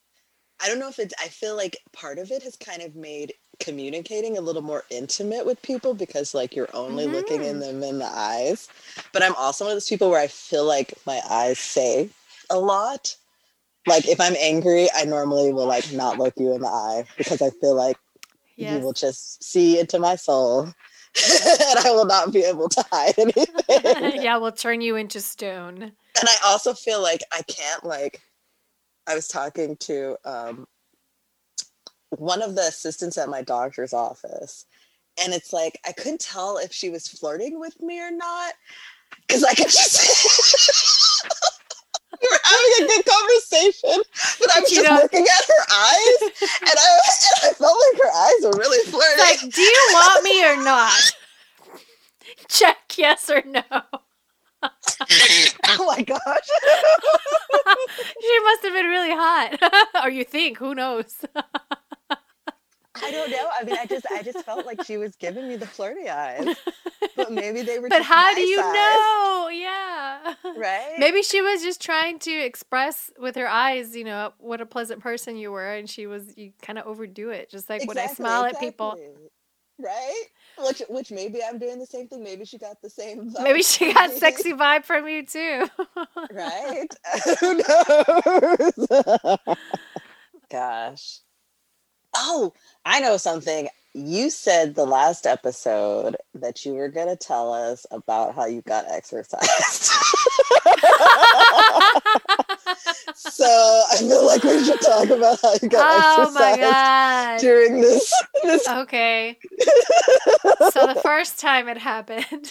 I 0.64 0.68
don't 0.68 0.80
know 0.80 0.90
if 0.90 1.00
it's, 1.00 1.14
I 1.22 1.28
feel 1.28 1.58
like 1.58 1.78
part 1.92 2.20
of 2.20 2.32
it 2.32 2.44
has 2.44 2.56
kind 2.56 2.82
of 2.82 2.96
made 2.96 3.34
communicating 3.60 4.38
a 4.38 4.42
little 4.42 4.62
more 4.62 4.84
intimate 4.90 5.46
with 5.46 5.62
people 5.62 5.94
because 5.94 6.34
like 6.34 6.56
you're 6.56 6.70
only 6.74 7.06
looking 7.06 7.44
in 7.44 7.58
mm-hmm. 7.58 7.80
them 7.80 7.84
in 7.84 8.00
the 8.00 8.10
eyes. 8.12 8.70
But 9.12 9.24
I'm 9.24 9.36
also 9.36 9.66
one 9.66 9.72
of 9.72 9.76
those 9.76 9.90
people 9.90 10.10
where 10.10 10.22
I 10.22 10.28
feel 10.28 10.66
like 10.66 10.94
my 11.06 11.22
eyes 11.30 11.60
say 11.60 12.10
a 12.50 12.58
lot. 12.58 13.16
Like 13.86 14.08
if 14.08 14.22
I'm 14.22 14.36
angry, 14.40 14.88
I 14.96 15.04
normally 15.04 15.52
will 15.52 15.68
like 15.68 15.92
not 15.92 16.18
look 16.18 16.34
you 16.38 16.54
in 16.54 16.62
the 16.62 16.68
eye 16.68 17.06
because 17.18 17.42
I 17.42 17.50
feel 17.50 17.76
like 17.76 17.98
Yes. 18.56 18.74
you 18.74 18.86
will 18.86 18.94
just 18.94 19.44
see 19.44 19.80
into 19.80 19.98
my 19.98 20.16
soul 20.16 20.62
and 20.66 21.80
I 21.80 21.92
will 21.92 22.06
not 22.06 22.32
be 22.32 22.44
able 22.44 22.70
to 22.70 22.86
hide 22.92 23.16
anything. 23.18 23.46
yeah, 24.22 24.38
we'll 24.38 24.52
turn 24.52 24.82
you 24.82 24.96
into 24.96 25.22
stone. 25.22 25.82
and 25.82 25.94
I 26.24 26.36
also 26.46 26.74
feel 26.74 27.02
like 27.02 27.22
I 27.32 27.42
can't 27.44 27.84
like 27.84 28.22
I 29.08 29.16
was 29.16 29.28
talking 29.28 29.76
to 29.82 30.18
um 30.26 30.68
one 32.10 32.42
of 32.42 32.56
the 32.56 32.62
assistants 32.62 33.18
at 33.18 33.30
my 33.30 33.42
doctor's 33.42 33.94
office 33.94 34.66
and 35.24 35.34
it's 35.34 35.52
like 35.54 35.80
I 35.88 35.92
couldn't 35.92 36.22
tell 36.22 36.58
if 36.58 36.72
she 36.72 36.90
was 36.90 37.08
flirting 37.08 37.60
with 37.60 37.82
me 37.82 38.00
or 38.00 38.12
not 38.12 38.54
because 39.28 39.44
I 39.44 39.54
could 39.54 39.66
just 39.70 41.24
we 42.22 42.28
were 42.32 42.40
having 42.44 42.86
a 42.86 42.88
good 42.88 43.06
conversation 43.06 44.04
but 44.40 44.56
I 44.56 44.60
was 44.62 44.72
You 44.72 44.78
just 44.84 44.90
know- 44.90 45.00
looking 45.02 45.26
at 45.26 45.46
her 45.46 45.74
eyes 45.74 46.22
and 46.62 46.78
I, 46.78 47.00
and 47.26 47.52
I 47.52 47.54
felt 47.54 47.78
like 47.92 48.02
her 48.04 48.12
eyes 48.16 48.44
were 48.44 48.60
really 48.60 48.86
flirting 48.92 49.20
like, 49.20 49.54
do 49.54 49.62
you 49.62 49.90
want 49.94 50.24
me 50.24 50.46
or 50.46 50.64
not? 50.64 50.94
Check 52.48 52.78
yes 52.98 53.30
or 53.30 53.42
no. 53.46 53.62
oh 55.68 55.86
my 55.86 56.02
gosh 56.02 56.50
she 58.22 58.40
must 58.44 58.64
have 58.64 58.74
been 58.74 58.86
really 58.88 59.12
hot. 59.12 59.58
or 60.04 60.10
you 60.10 60.24
think, 60.24 60.58
who 60.58 60.76
knows? 60.76 61.26
I 62.96 63.12
don't 63.12 63.32
know. 63.32 63.50
I 63.60 63.64
mean, 63.64 63.76
I 63.78 63.86
just, 63.86 64.06
I 64.12 64.22
just 64.22 64.46
felt 64.46 64.66
like 64.66 64.84
she 64.86 64.98
was 64.98 65.16
giving 65.16 65.48
me 65.48 65.56
the 65.56 65.66
flirty 65.66 66.10
eyes, 66.10 66.56
but 67.16 67.32
maybe 67.32 67.64
they 67.64 67.80
were. 67.80 67.90
but 67.90 68.04
how 68.04 68.34
do 68.34 68.42
you 68.42 68.60
eyes, 68.62 68.74
know? 68.74 69.50
Yeah. 69.52 70.36
Right? 70.56 70.96
Maybe 71.00 71.24
she 71.24 71.42
was 71.42 71.62
just 71.64 71.82
trying 71.82 72.20
to 72.20 72.32
express 72.32 73.10
with 73.20 73.36
her 73.36 73.48
eyes, 73.48 73.96
you 73.96 74.04
know, 74.04 74.34
what 74.38 74.62
a 74.62 74.66
pleasant 74.66 75.02
person 75.02 75.36
you 75.36 75.52
were, 75.52 75.74
and 75.74 75.90
she 75.90 76.06
was 76.08 76.38
you 76.38 76.54
kind 76.62 76.78
of 76.80 76.86
overdo 76.86 77.30
it, 77.32 77.50
just 77.50 77.70
like 77.70 77.82
when 77.88 77.98
I 77.98 78.04
Exactly, 78.04 78.24
smile 78.24 78.46
at 78.46 78.60
people. 78.60 78.98
Right? 79.80 80.24
Which 80.58 80.84
which 80.90 81.12
maybe 81.12 81.40
I'm 81.44 81.58
doing 81.58 81.80
the 81.80 81.86
same 81.86 82.08
thing. 82.08 82.24
Maybe 82.24 82.46
she 82.46 82.58
got 82.58 82.82
the 82.82 82.90
same. 82.90 83.32
Vibe 83.34 83.44
Maybe 83.44 83.64
she 83.64 83.94
got 83.94 84.12
sexy 84.12 84.54
vibe 84.54 84.86
from 84.86 85.08
you 85.08 85.26
too. 85.26 85.68
right? 86.32 86.88
Who 87.40 87.62
knows? 88.88 89.48
Gosh. 90.50 91.20
Oh, 92.16 92.54
I 92.86 93.00
know 93.00 93.18
something. 93.18 93.68
You 93.96 94.30
said 94.30 94.76
the 94.76 94.86
last 94.86 95.26
episode 95.26 96.16
that 96.36 96.66
you 96.66 96.74
were 96.74 96.90
going 96.90 97.08
to 97.08 97.16
tell 97.16 97.54
us 97.54 97.86
about 97.92 98.36
how 98.36 98.46
you 98.46 98.62
got 98.62 98.86
exorcised. 98.90 99.92
So 103.16 103.84
I 103.92 103.98
feel 103.98 104.26
like 104.26 104.44
we 104.44 104.64
should 104.64 104.82
talk 104.82 105.10
about 105.10 105.40
how 105.42 105.54
you 105.62 105.70
got 105.70 106.28
oh 106.28 106.32
my 106.32 106.58
god. 106.58 107.40
during 107.40 107.82
this. 107.82 108.12
this 108.44 108.68
Okay. 108.68 109.38
So 110.72 110.88
the 110.88 111.00
first 111.04 111.40
time 111.40 111.68
it 111.68 111.78
happened 111.78 112.26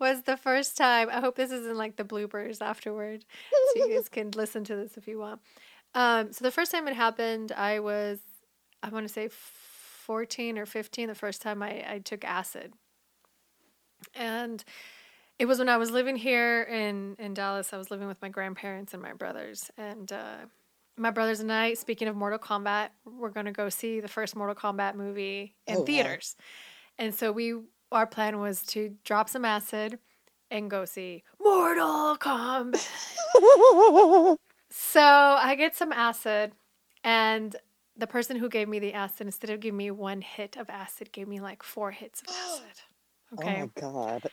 was 0.00 0.22
the 0.22 0.36
first 0.36 0.76
time. 0.76 1.08
I 1.10 1.20
hope 1.20 1.36
this 1.36 1.50
isn't 1.50 1.76
like 1.76 1.96
the 1.96 2.04
bloopers 2.04 2.60
afterward, 2.60 3.24
so 3.50 3.86
you 3.86 3.94
guys 3.94 4.08
can 4.08 4.30
listen 4.32 4.64
to 4.64 4.76
this 4.76 4.96
if 4.96 5.08
you 5.08 5.18
want. 5.18 5.40
Um, 5.94 6.32
so 6.32 6.44
the 6.44 6.50
first 6.50 6.72
time 6.72 6.88
it 6.88 6.94
happened, 6.94 7.52
I 7.52 7.80
was, 7.80 8.20
I 8.82 8.88
want 8.88 9.06
to 9.06 9.12
say, 9.12 9.28
fourteen 9.30 10.58
or 10.58 10.66
fifteen. 10.66 11.08
The 11.08 11.14
first 11.14 11.42
time 11.42 11.62
I, 11.62 11.84
I 11.88 11.98
took 11.98 12.24
acid, 12.24 12.72
and 14.14 14.64
it 15.42 15.46
was 15.46 15.58
when 15.58 15.68
I 15.68 15.76
was 15.76 15.90
living 15.90 16.14
here 16.14 16.62
in 16.62 17.16
in 17.18 17.34
Dallas. 17.34 17.72
I 17.72 17.76
was 17.76 17.90
living 17.90 18.06
with 18.06 18.22
my 18.22 18.28
grandparents 18.28 18.94
and 18.94 19.02
my 19.02 19.12
brothers, 19.12 19.72
and 19.76 20.10
uh, 20.12 20.36
my 20.96 21.10
brothers 21.10 21.40
and 21.40 21.52
I. 21.52 21.74
Speaking 21.74 22.06
of 22.06 22.14
Mortal 22.14 22.38
Kombat, 22.38 22.90
we're 23.04 23.30
gonna 23.30 23.50
go 23.50 23.68
see 23.68 23.98
the 23.98 24.06
first 24.06 24.36
Mortal 24.36 24.54
Kombat 24.54 24.94
movie 24.94 25.56
in 25.66 25.78
Oh, 25.78 25.80
wow. 25.80 25.84
theaters, 25.86 26.36
and 26.96 27.12
so 27.12 27.32
we 27.32 27.56
our 27.90 28.06
plan 28.06 28.38
was 28.38 28.62
to 28.66 28.94
drop 29.02 29.28
some 29.28 29.44
acid 29.44 29.98
and 30.48 30.70
go 30.70 30.84
see 30.84 31.24
Mortal 31.42 32.16
Kombat. 32.18 32.88
So 34.74 35.02
I 35.02 35.54
get 35.56 35.74
some 35.74 35.92
acid, 35.92 36.52
and 37.02 37.54
the 37.96 38.06
person 38.06 38.36
who 38.36 38.48
gave 38.48 38.68
me 38.68 38.78
the 38.78 38.94
acid, 38.94 39.26
instead 39.26 39.50
of 39.50 39.58
giving 39.60 39.76
me 39.76 39.90
one 39.90 40.22
hit 40.22 40.56
of 40.56 40.70
acid, 40.70 41.10
gave 41.12 41.26
me 41.26 41.40
like 41.40 41.64
four 41.64 41.90
hits 41.90 42.22
of 42.22 42.28
acid. 42.28 42.80
Okay. 43.34 43.62
Oh 43.74 43.82
my 43.82 44.20
god. 44.20 44.30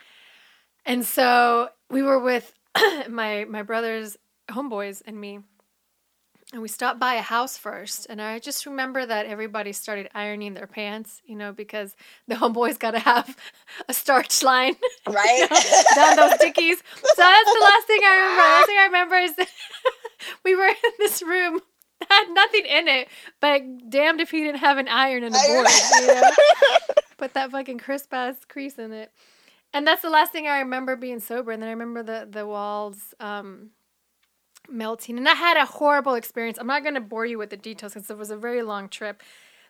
And 0.86 1.04
so 1.04 1.68
we 1.90 2.02
were 2.02 2.18
with 2.18 2.52
my 3.08 3.44
my 3.48 3.62
brother's 3.62 4.16
homeboys 4.50 5.02
and 5.06 5.20
me. 5.20 5.40
And 6.52 6.60
we 6.62 6.66
stopped 6.66 6.98
by 6.98 7.14
a 7.14 7.22
house 7.22 7.56
first, 7.56 8.08
and 8.10 8.20
I 8.20 8.40
just 8.40 8.66
remember 8.66 9.06
that 9.06 9.26
everybody 9.26 9.72
started 9.72 10.08
ironing 10.16 10.54
their 10.54 10.66
pants, 10.66 11.22
you 11.24 11.36
know, 11.36 11.52
because 11.52 11.94
the 12.26 12.34
homeboys 12.42 12.76
got 12.76 12.90
to 12.92 12.98
have 12.98 13.36
a 13.88 13.94
starch 13.94 14.42
line 14.42 14.74
Right? 15.08 15.46
down 15.94 16.16
those 16.16 16.38
dickies. 16.38 16.78
So 16.78 17.22
that's 17.22 17.52
the 17.54 17.60
last 17.62 17.86
thing 17.86 18.00
I 18.04 18.16
remember. 18.16 18.42
The 18.42 18.48
last 18.48 18.66
thing 18.66 18.78
I 18.78 18.84
remember 18.86 19.14
is 19.16 19.48
we 20.44 20.56
were 20.56 20.66
in 20.66 20.92
this 20.98 21.22
room 21.22 21.60
that 22.00 22.08
had 22.10 22.34
nothing 22.34 22.66
in 22.66 22.88
it, 22.88 23.08
but 23.40 23.88
damned 23.88 24.20
if 24.20 24.32
he 24.32 24.40
didn't 24.40 24.58
have 24.58 24.78
an 24.78 24.88
iron 24.88 25.22
and 25.22 25.32
a 25.32 25.38
board. 25.38 25.68
You 26.00 26.06
know? 26.08 26.30
Put 27.16 27.34
that 27.34 27.52
fucking 27.52 27.78
crisp 27.78 28.12
ass 28.12 28.34
crease 28.48 28.76
in 28.76 28.90
it. 28.92 29.12
And 29.72 29.86
that's 29.86 30.02
the 30.02 30.10
last 30.10 30.32
thing 30.32 30.48
I 30.48 30.58
remember 30.60 30.96
being 30.96 31.20
sober. 31.20 31.52
And 31.52 31.62
then 31.62 31.68
I 31.68 31.72
remember 31.72 32.02
the 32.02 32.26
the 32.30 32.46
walls 32.46 33.14
um, 33.20 33.70
melting. 34.68 35.18
And 35.18 35.28
I 35.28 35.34
had 35.34 35.56
a 35.56 35.66
horrible 35.66 36.14
experience. 36.14 36.58
I'm 36.58 36.66
not 36.66 36.82
going 36.82 36.94
to 36.94 37.00
bore 37.00 37.26
you 37.26 37.38
with 37.38 37.50
the 37.50 37.56
details 37.56 37.94
because 37.94 38.10
it 38.10 38.18
was 38.18 38.30
a 38.30 38.36
very 38.36 38.62
long 38.62 38.88
trip. 38.88 39.22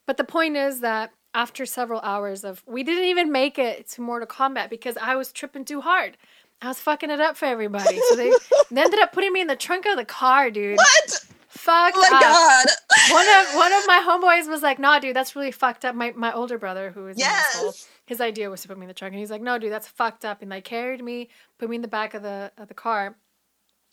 But 0.06 0.16
the 0.16 0.24
point 0.24 0.56
is 0.56 0.80
that 0.80 1.12
after 1.34 1.64
several 1.66 2.00
hours 2.00 2.44
of, 2.44 2.62
we 2.66 2.82
didn't 2.82 3.04
even 3.04 3.30
make 3.30 3.58
it 3.58 3.88
to 3.90 4.00
Mortal 4.00 4.26
Kombat 4.26 4.70
because 4.70 4.96
I 4.96 5.16
was 5.16 5.32
tripping 5.32 5.64
too 5.64 5.80
hard. 5.80 6.16
I 6.62 6.68
was 6.68 6.80
fucking 6.80 7.10
it 7.10 7.20
up 7.20 7.36
for 7.36 7.46
everybody. 7.46 8.00
So 8.08 8.16
they, 8.16 8.30
they 8.70 8.82
ended 8.82 9.00
up 9.00 9.12
putting 9.12 9.32
me 9.32 9.40
in 9.40 9.46
the 9.46 9.56
trunk 9.56 9.86
of 9.86 9.96
the 9.96 10.04
car, 10.04 10.50
dude. 10.50 10.76
what? 10.76 11.24
Fuck. 11.48 11.94
Oh 11.96 12.08
my 12.10 12.16
up. 12.16 12.22
god. 12.22 12.66
One 13.12 13.28
of 13.28 13.56
one 13.56 13.72
of 13.72 13.86
my 13.86 14.04
homeboys 14.06 14.48
was 14.48 14.62
like, 14.62 14.78
"Nah, 14.78 15.00
dude, 15.00 15.16
that's 15.16 15.34
really 15.34 15.50
fucked 15.50 15.84
up." 15.84 15.96
My 15.96 16.12
my 16.14 16.32
older 16.32 16.58
brother, 16.58 16.92
who 16.92 17.08
is 17.08 17.18
Yes. 17.18 17.88
His 18.10 18.20
idea 18.20 18.50
was 18.50 18.60
to 18.60 18.66
put 18.66 18.76
me 18.76 18.82
in 18.82 18.88
the 18.88 18.94
trunk, 18.94 19.12
and 19.12 19.20
he's 19.20 19.30
like, 19.30 19.40
"No, 19.40 19.56
dude, 19.56 19.70
that's 19.70 19.86
fucked 19.86 20.24
up." 20.24 20.42
And 20.42 20.50
they 20.50 20.60
carried 20.60 21.00
me, 21.00 21.28
put 21.58 21.70
me 21.70 21.76
in 21.76 21.82
the 21.82 21.86
back 21.86 22.12
of 22.12 22.24
the 22.24 22.50
of 22.58 22.66
the 22.66 22.74
car, 22.74 23.14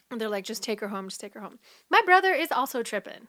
and 0.10 0.20
they're 0.20 0.28
like, 0.28 0.44
"Just 0.44 0.64
take 0.64 0.80
her 0.80 0.88
home, 0.88 1.08
just 1.08 1.22
take 1.22 1.36
her 1.36 1.40
home." 1.40 1.60
My 1.92 2.02
brother 2.04 2.34
is 2.34 2.52
also 2.52 2.82
tripping. 2.82 3.28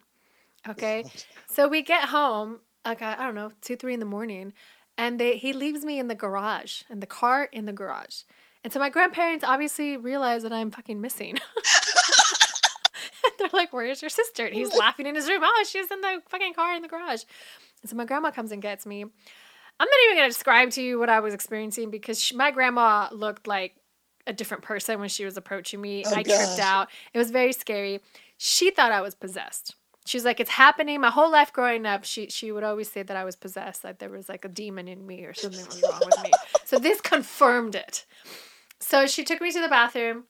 Okay, 0.66 1.04
so 1.46 1.68
we 1.68 1.82
get 1.82 2.04
home, 2.04 2.60
like 2.86 3.02
I, 3.02 3.16
I 3.18 3.26
don't 3.26 3.34
know, 3.34 3.52
two 3.60 3.76
three 3.76 3.92
in 3.92 4.00
the 4.00 4.06
morning, 4.06 4.54
and 4.96 5.20
they 5.20 5.36
he 5.36 5.52
leaves 5.52 5.84
me 5.84 5.98
in 5.98 6.08
the 6.08 6.14
garage, 6.14 6.84
in 6.88 7.00
the 7.00 7.06
car 7.06 7.50
in 7.52 7.66
the 7.66 7.74
garage, 7.74 8.22
and 8.64 8.72
so 8.72 8.78
my 8.78 8.88
grandparents 8.88 9.44
obviously 9.44 9.98
realize 9.98 10.42
that 10.42 10.54
I'm 10.54 10.70
fucking 10.70 11.02
missing. 11.02 11.38
They're 13.38 13.50
like, 13.52 13.74
"Where's 13.74 14.00
your 14.00 14.08
sister?" 14.08 14.46
And 14.46 14.54
he's 14.54 14.74
laughing 14.74 15.04
in 15.04 15.14
his 15.14 15.28
room. 15.28 15.42
Oh, 15.44 15.64
she's 15.68 15.90
in 15.90 16.00
the 16.00 16.22
fucking 16.30 16.54
car 16.54 16.74
in 16.74 16.80
the 16.80 16.88
garage. 16.88 17.24
And 17.82 17.90
so 17.90 17.94
my 17.94 18.06
grandma 18.06 18.30
comes 18.30 18.52
and 18.52 18.62
gets 18.62 18.86
me. 18.86 19.04
I'm 19.80 19.88
not 19.88 19.98
even 20.06 20.16
gonna 20.16 20.28
describe 20.28 20.70
to 20.72 20.82
you 20.82 20.98
what 20.98 21.08
I 21.08 21.20
was 21.20 21.34
experiencing 21.34 21.90
because 21.90 22.20
she, 22.20 22.36
my 22.36 22.50
grandma 22.50 23.08
looked 23.12 23.46
like 23.46 23.76
a 24.26 24.32
different 24.32 24.62
person 24.62 25.00
when 25.00 25.08
she 25.08 25.24
was 25.24 25.36
approaching 25.36 25.80
me. 25.80 26.04
Oh, 26.06 26.14
I 26.14 26.22
gosh. 26.22 26.36
tripped 26.36 26.60
out. 26.60 26.88
It 27.14 27.18
was 27.18 27.30
very 27.30 27.52
scary. 27.52 28.00
She 28.36 28.70
thought 28.70 28.92
I 28.92 29.00
was 29.00 29.14
possessed. 29.14 29.74
She's 30.04 30.24
like, 30.24 30.40
it's 30.40 30.50
happening. 30.50 31.00
My 31.00 31.10
whole 31.10 31.30
life 31.30 31.52
growing 31.52 31.84
up, 31.84 32.04
she 32.04 32.28
she 32.28 32.50
would 32.50 32.64
always 32.64 32.90
say 32.90 33.02
that 33.02 33.16
I 33.16 33.24
was 33.24 33.36
possessed, 33.36 33.82
that 33.82 33.98
there 33.98 34.10
was 34.10 34.28
like 34.28 34.44
a 34.44 34.48
demon 34.48 34.88
in 34.88 35.06
me 35.06 35.24
or 35.24 35.34
something 35.34 35.64
was 35.66 35.82
wrong 35.82 36.00
with 36.04 36.22
me. 36.22 36.30
So 36.64 36.78
this 36.78 37.00
confirmed 37.00 37.74
it. 37.74 38.06
So 38.80 39.06
she 39.06 39.24
took 39.24 39.40
me 39.40 39.52
to 39.52 39.60
the 39.60 39.68
bathroom 39.68 40.24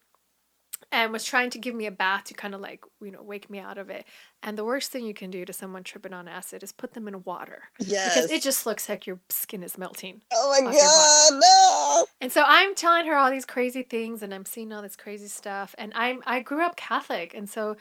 and 0.90 1.12
was 1.12 1.24
trying 1.24 1.50
to 1.50 1.58
give 1.58 1.74
me 1.74 1.84
a 1.86 1.90
bath 1.90 2.24
to 2.24 2.34
kind 2.34 2.54
of 2.54 2.60
like, 2.60 2.82
you 3.02 3.10
know, 3.10 3.22
wake 3.22 3.50
me 3.50 3.58
out 3.58 3.76
of 3.76 3.90
it. 3.90 4.06
And 4.42 4.56
the 4.56 4.64
worst 4.64 4.90
thing 4.90 5.04
you 5.04 5.12
can 5.12 5.30
do 5.30 5.44
to 5.44 5.52
someone 5.52 5.84
tripping 5.84 6.14
on 6.14 6.28
acid 6.28 6.62
is 6.62 6.72
put 6.72 6.94
them 6.94 7.06
in 7.08 7.22
water 7.24 7.64
Yes. 7.78 8.14
because 8.14 8.30
it 8.30 8.40
just 8.42 8.64
looks 8.64 8.88
like 8.88 9.06
your 9.06 9.18
skin 9.28 9.62
is 9.62 9.76
melting. 9.76 10.22
oh 10.32 10.62
my 10.62 10.72
god, 10.72 11.40
no. 11.40 12.06
And 12.20 12.32
so 12.32 12.42
I'm 12.46 12.74
telling 12.74 13.06
her 13.06 13.16
all 13.16 13.30
these 13.30 13.44
crazy 13.44 13.82
things 13.82 14.22
and 14.22 14.32
I'm 14.32 14.46
seeing 14.46 14.72
all 14.72 14.80
this 14.82 14.96
crazy 14.96 15.28
stuff. 15.28 15.74
And 15.78 15.92
I'm 15.94 16.22
I 16.26 16.40
grew 16.40 16.62
up 16.64 16.76
Catholic, 16.76 17.34
and 17.34 17.48
so 17.50 17.76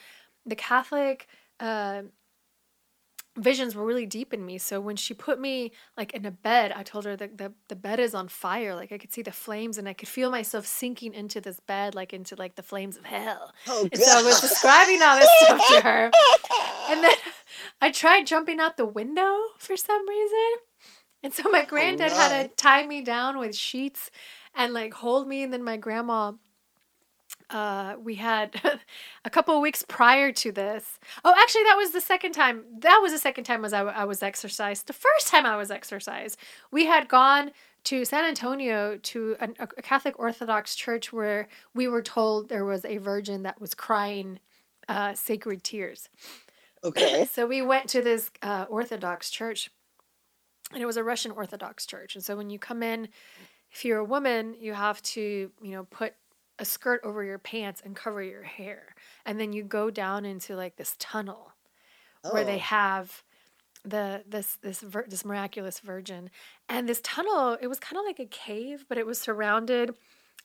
the 0.45 0.55
Catholic 0.55 1.27
uh, 1.59 2.03
visions 3.37 3.75
were 3.75 3.85
really 3.85 4.05
deep 4.05 4.33
in 4.33 4.45
me. 4.45 4.57
So 4.57 4.81
when 4.81 4.95
she 4.95 5.13
put 5.13 5.39
me 5.39 5.71
like 5.95 6.13
in 6.13 6.25
a 6.25 6.31
bed, 6.31 6.73
I 6.75 6.83
told 6.83 7.05
her 7.05 7.15
that 7.15 7.37
the, 7.37 7.53
the 7.67 7.75
bed 7.75 7.99
is 7.99 8.13
on 8.13 8.27
fire. 8.27 8.75
Like 8.75 8.91
I 8.91 8.97
could 8.97 9.13
see 9.13 9.21
the 9.21 9.31
flames 9.31 9.77
and 9.77 9.87
I 9.87 9.93
could 9.93 10.07
feel 10.07 10.31
myself 10.31 10.65
sinking 10.65 11.13
into 11.13 11.39
this 11.39 11.59
bed, 11.59 11.95
like 11.95 12.13
into 12.13 12.35
like 12.35 12.55
the 12.55 12.63
flames 12.63 12.97
of 12.97 13.05
hell. 13.05 13.53
Oh 13.67 13.83
god. 13.83 13.93
And 13.93 14.01
so 14.01 14.19
I 14.19 14.23
was 14.23 14.41
describing 14.41 15.01
all 15.01 15.17
this 15.17 15.29
stuff 15.41 15.67
to 15.69 15.81
her. 15.81 16.11
And 16.89 17.03
then 17.03 17.15
I 17.81 17.91
tried 17.91 18.27
jumping 18.27 18.61
out 18.61 18.77
the 18.77 18.85
window 18.85 19.37
for 19.57 19.75
some 19.75 20.07
reason. 20.07 20.53
And 21.21 21.33
so 21.33 21.49
my 21.49 21.63
oh, 21.63 21.65
granddad 21.65 22.13
had 22.13 22.49
to 22.49 22.55
tie 22.55 22.87
me 22.87 23.01
down 23.01 23.37
with 23.37 23.55
sheets 23.55 24.09
and 24.55 24.73
like 24.73 24.93
hold 24.93 25.27
me. 25.27 25.43
And 25.43 25.51
then 25.51 25.63
my 25.63 25.75
grandma, 25.75 26.33
uh, 27.49 27.95
we 28.01 28.15
had 28.15 28.79
a 29.25 29.29
couple 29.29 29.55
of 29.55 29.61
weeks 29.61 29.83
prior 29.87 30.31
to 30.33 30.51
this. 30.51 30.99
Oh, 31.23 31.33
actually, 31.37 31.63
that 31.63 31.77
was 31.77 31.91
the 31.91 32.01
second 32.01 32.33
time. 32.33 32.63
That 32.79 32.99
was 33.01 33.11
the 33.11 33.19
second 33.19 33.45
time 33.45 33.61
was 33.61 33.73
I, 33.73 33.81
I 33.81 34.03
was 34.03 34.21
exorcised. 34.21 34.87
The 34.87 34.93
first 34.93 35.27
time 35.27 35.45
I 35.45 35.55
was 35.57 35.71
exorcised, 35.71 36.37
we 36.71 36.85
had 36.85 37.07
gone 37.07 37.51
to 37.85 38.03
San 38.03 38.25
Antonio 38.25 38.97
to 38.97 39.37
an, 39.39 39.55
a 39.59 39.67
Catholic 39.67 40.19
Orthodox 40.19 40.75
church 40.75 41.13
where 41.13 41.47
we 41.73 41.87
were 41.87 42.01
told 42.01 42.49
there 42.49 42.65
was 42.65 42.83
a 42.83 42.97
virgin 42.97 43.43
that 43.43 43.61
was 43.61 43.73
crying 43.73 44.39
uh, 44.89 45.13
sacred 45.13 45.63
tears. 45.63 46.09
okay. 46.83 47.25
So 47.25 47.47
we 47.47 47.61
went 47.61 47.87
to 47.89 48.01
this 48.01 48.29
uh, 48.41 48.65
Orthodox 48.69 49.29
church, 49.29 49.69
and 50.73 50.81
it 50.81 50.85
was 50.85 50.97
a 50.97 51.03
Russian 51.03 51.31
Orthodox 51.31 51.85
church. 51.85 52.15
And 52.15 52.23
so 52.23 52.35
when 52.35 52.49
you 52.49 52.59
come 52.59 52.83
in, 52.83 53.07
if 53.71 53.85
you're 53.85 53.99
a 53.99 54.05
woman, 54.05 54.55
you 54.59 54.73
have 54.73 55.01
to, 55.03 55.51
you 55.61 55.71
know, 55.71 55.85
put 55.85 56.13
a 56.59 56.65
skirt 56.65 57.01
over 57.03 57.23
your 57.23 57.37
pants 57.39 57.81
and 57.85 57.95
cover 57.95 58.21
your 58.21 58.43
hair, 58.43 58.95
and 59.25 59.39
then 59.39 59.53
you 59.53 59.63
go 59.63 59.89
down 59.89 60.25
into 60.25 60.55
like 60.55 60.75
this 60.77 60.95
tunnel 60.99 61.51
where 62.31 62.43
they 62.43 62.55
Oh. 62.55 62.59
have 62.59 63.23
the 63.83 64.23
this 64.27 64.55
this 64.61 64.81
vir- 64.81 65.05
this 65.07 65.23
miraculous 65.23 65.79
virgin, 65.79 66.29
and 66.67 66.89
this 66.89 66.99
tunnel. 67.03 67.57
It 67.61 67.67
was 67.67 67.79
kind 67.79 67.97
of 67.97 68.05
like 68.05 68.19
a 68.19 68.25
cave, 68.25 68.85
but 68.89 68.97
it 68.97 69.05
was 69.05 69.19
surrounded 69.19 69.95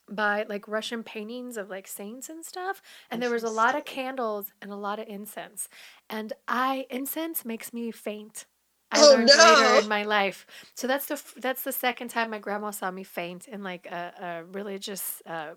by 0.08 0.44
like 0.48 0.68
Russian 0.68 1.02
paintings 1.02 1.56
of 1.56 1.70
like 1.70 1.86
saints 1.88 2.28
and 2.28 2.44
stuff. 2.44 2.82
And 3.10 3.22
there 3.22 3.30
was 3.30 3.44
a 3.44 3.48
lot 3.50 3.74
of 3.76 3.84
candles 3.84 4.52
and 4.60 4.70
a 4.72 4.76
lot 4.76 4.98
of 4.98 5.06
incense. 5.08 5.68
And 6.10 6.32
I 6.48 6.86
incense 6.90 7.44
makes 7.44 7.72
me 7.72 7.90
faint. 7.90 8.44
I 8.90 9.00
Oh, 9.00 9.12
learned 9.14 9.28
no. 9.28 9.54
later 9.62 9.82
in 9.82 9.88
my 9.88 10.02
life. 10.02 10.44
So 10.74 10.86
that's 10.86 11.06
the 11.06 11.14
f- 11.14 11.34
that's 11.38 11.62
the 11.62 11.72
second 11.72 12.08
time 12.08 12.30
my 12.30 12.38
grandma 12.38 12.70
saw 12.72 12.90
me 12.90 13.04
faint 13.04 13.48
in 13.48 13.62
like 13.62 13.86
a, 13.86 14.12
a 14.20 14.44
religious 14.52 15.22
uh, 15.24 15.54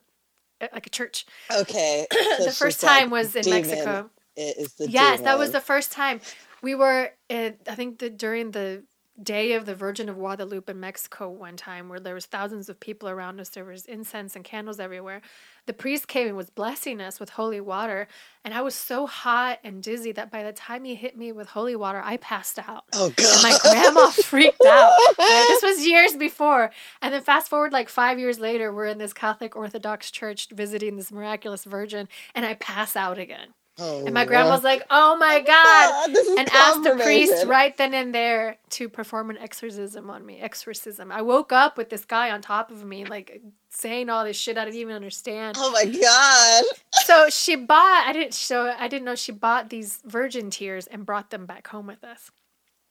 Uh, 0.62 0.68
like 0.74 0.88
a 0.88 0.90
church. 0.90 1.26
Okay. 1.54 2.08
so 2.38 2.46
the 2.46 2.52
first 2.52 2.82
like, 2.84 3.02
time 3.02 3.10
was 3.10 3.36
in 3.36 3.44
demon 3.44 3.62
Mexico. 3.62 4.10
It 4.36 4.58
is 4.58 4.74
the 4.74 4.90
Yes, 4.90 5.22
that 5.22 5.38
was 5.38 5.52
the 5.52 5.62
first 5.62 5.92
time. 5.92 6.22
We 6.62 6.76
were, 6.76 7.12
in, 7.30 7.56
I 7.70 7.76
think, 7.76 8.00
the, 8.00 8.10
during 8.10 8.52
the 8.52 8.84
day 9.22 9.54
of 9.54 9.66
the 9.66 9.76
Virgin 9.76 10.10
of 10.10 10.16
Guadalupe 10.16 10.72
in 10.72 10.80
Mexico 10.80 11.30
one 11.30 11.56
time 11.56 11.88
where 11.88 12.00
there 12.00 12.14
was 12.14 12.26
thousands 12.26 12.70
of 12.70 12.80
people 12.80 13.08
around 13.08 13.40
us. 13.40 13.50
There 13.50 13.64
was 13.64 13.86
incense 13.86 14.36
and 14.36 14.44
candles 14.44 14.80
everywhere. 14.80 15.22
The 15.66 15.74
priest 15.74 16.08
came 16.08 16.28
and 16.28 16.38
was 16.38 16.50
blessing 16.50 17.02
us 17.02 17.20
with 17.20 17.30
holy 17.32 17.60
water, 17.60 18.08
and 18.44 18.54
I 18.54 18.62
was 18.62 18.76
so 18.76 19.08
hot 19.08 19.60
and 19.64 19.82
dizzy 19.82 20.12
that 20.12 20.30
by 20.30 20.44
the 20.44 20.52
time 20.52 20.84
he 20.84 20.96
hit 20.96 21.18
me 21.18 21.32
with 21.32 21.48
holy 21.48 21.76
water, 21.76 22.02
I 22.04 22.18
passed 22.18 22.60
out. 22.60 22.84
Oh 22.94 23.12
god. 23.16 23.34
And 23.34 23.44
my 23.44 23.58
grandma 23.62 24.10
freaked 24.12 24.66
out. 24.66 24.94
Right? 25.18 25.46
This 25.48 25.64
was 25.64 25.88
years 25.88 26.16
before. 26.16 26.72
And 27.02 27.14
then 27.14 27.22
fast 27.22 27.50
forward 27.50 27.74
like 27.74 27.90
5 27.90 28.20
years 28.20 28.40
later, 28.40 28.72
we're 28.74 28.86
in 28.86 28.98
this 28.98 29.14
Catholic 29.14 29.56
Orthodox 29.56 30.12
church 30.12 30.50
visiting 30.52 30.98
this 30.98 31.12
miraculous 31.12 31.64
virgin 31.64 32.08
and 32.34 32.46
I 32.46 32.56
pass 32.56 32.96
out 32.96 33.18
again. 33.18 33.54
Oh, 33.78 34.06
And 34.06 34.14
my 34.14 34.24
grandma's 34.24 34.64
like, 34.64 34.84
"Oh 34.90 35.18
my 35.18 35.42
ah, 35.42 35.46
god." 35.46 36.16
God, 36.16 36.40
and 36.40 36.50
asked 36.50 36.84
the 36.84 36.96
priest 37.04 37.46
right 37.46 37.76
then 37.76 37.94
and 37.94 38.16
there 38.16 38.58
to 38.70 38.88
perform 38.88 39.30
an 39.30 39.38
exorcism 39.38 40.10
on 40.10 40.26
me. 40.26 40.40
Exorcism. 40.40 41.12
I 41.12 41.22
woke 41.22 41.52
up 41.52 41.78
with 41.78 41.90
this 41.90 42.06
guy 42.06 42.32
on 42.32 42.42
top 42.42 42.72
of 42.72 42.86
me, 42.86 43.04
like 43.04 43.42
saying 43.70 44.10
all 44.10 44.24
this 44.24 44.38
shit 44.38 44.58
I 44.58 44.64
didn't 44.64 44.80
even 44.80 44.96
understand. 44.96 45.58
Oh 45.60 45.72
my 45.72 45.86
god. 45.86 46.64
So 47.04 47.30
she 47.30 47.58
bought. 47.58 48.06
I 48.08 48.14
didn't 48.14 48.34
show. 48.34 48.74
I 48.80 48.88
didn't 48.88 49.04
know 49.04 49.16
she 49.16 49.34
bought 49.34 49.70
these 49.70 50.00
virgin 50.06 50.50
tears 50.50 50.88
and 50.88 51.06
brought 51.06 51.30
them 51.30 51.46
back 51.46 51.68
home 51.68 51.88
with 51.88 52.04
us. 52.06 52.32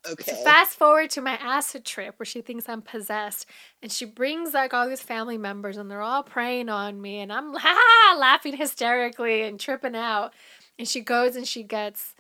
Okay. 0.07 0.33
So 0.33 0.37
fast 0.45 0.77
forward 0.77 1.09
to 1.11 1.23
my 1.23 1.39
acid 1.41 1.87
trip 1.87 2.19
where 2.19 2.27
she 2.27 2.43
thinks 2.43 2.69
I'm 2.69 2.83
possessed, 2.83 3.47
and 3.81 3.91
she 3.91 4.05
brings 4.05 4.53
like 4.53 4.75
all 4.75 4.87
these 4.87 5.01
family 5.01 5.39
members, 5.39 5.79
and 5.79 5.91
they're 5.91 6.03
all 6.03 6.23
praying 6.23 6.69
on 6.69 7.01
me, 7.01 7.21
and 7.21 7.33
I'm 7.33 7.55
ha, 7.59 8.17
laughing 8.19 8.55
hysterically 8.55 9.43
and 9.43 9.59
tripping 9.59 9.97
out. 9.97 10.35
And 10.79 10.89
she 10.89 11.01
goes 11.01 11.37
and 11.37 11.47
she 11.47 11.63
gets 11.63 12.15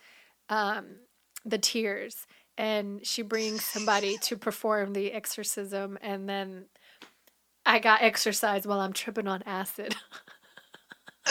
um, 0.48 0.96
the 1.44 1.58
tears, 1.58 2.26
and 2.56 3.04
she 3.04 3.22
brings 3.22 3.64
somebody 3.64 4.16
to 4.18 4.36
perform 4.36 4.92
the 4.92 5.12
exorcism, 5.12 5.98
and 6.00 6.28
then 6.28 6.66
I 7.66 7.78
got 7.78 8.02
exorcised 8.02 8.66
while 8.66 8.80
I'm 8.80 8.92
tripping 8.92 9.28
on 9.28 9.42
acid. 9.44 9.94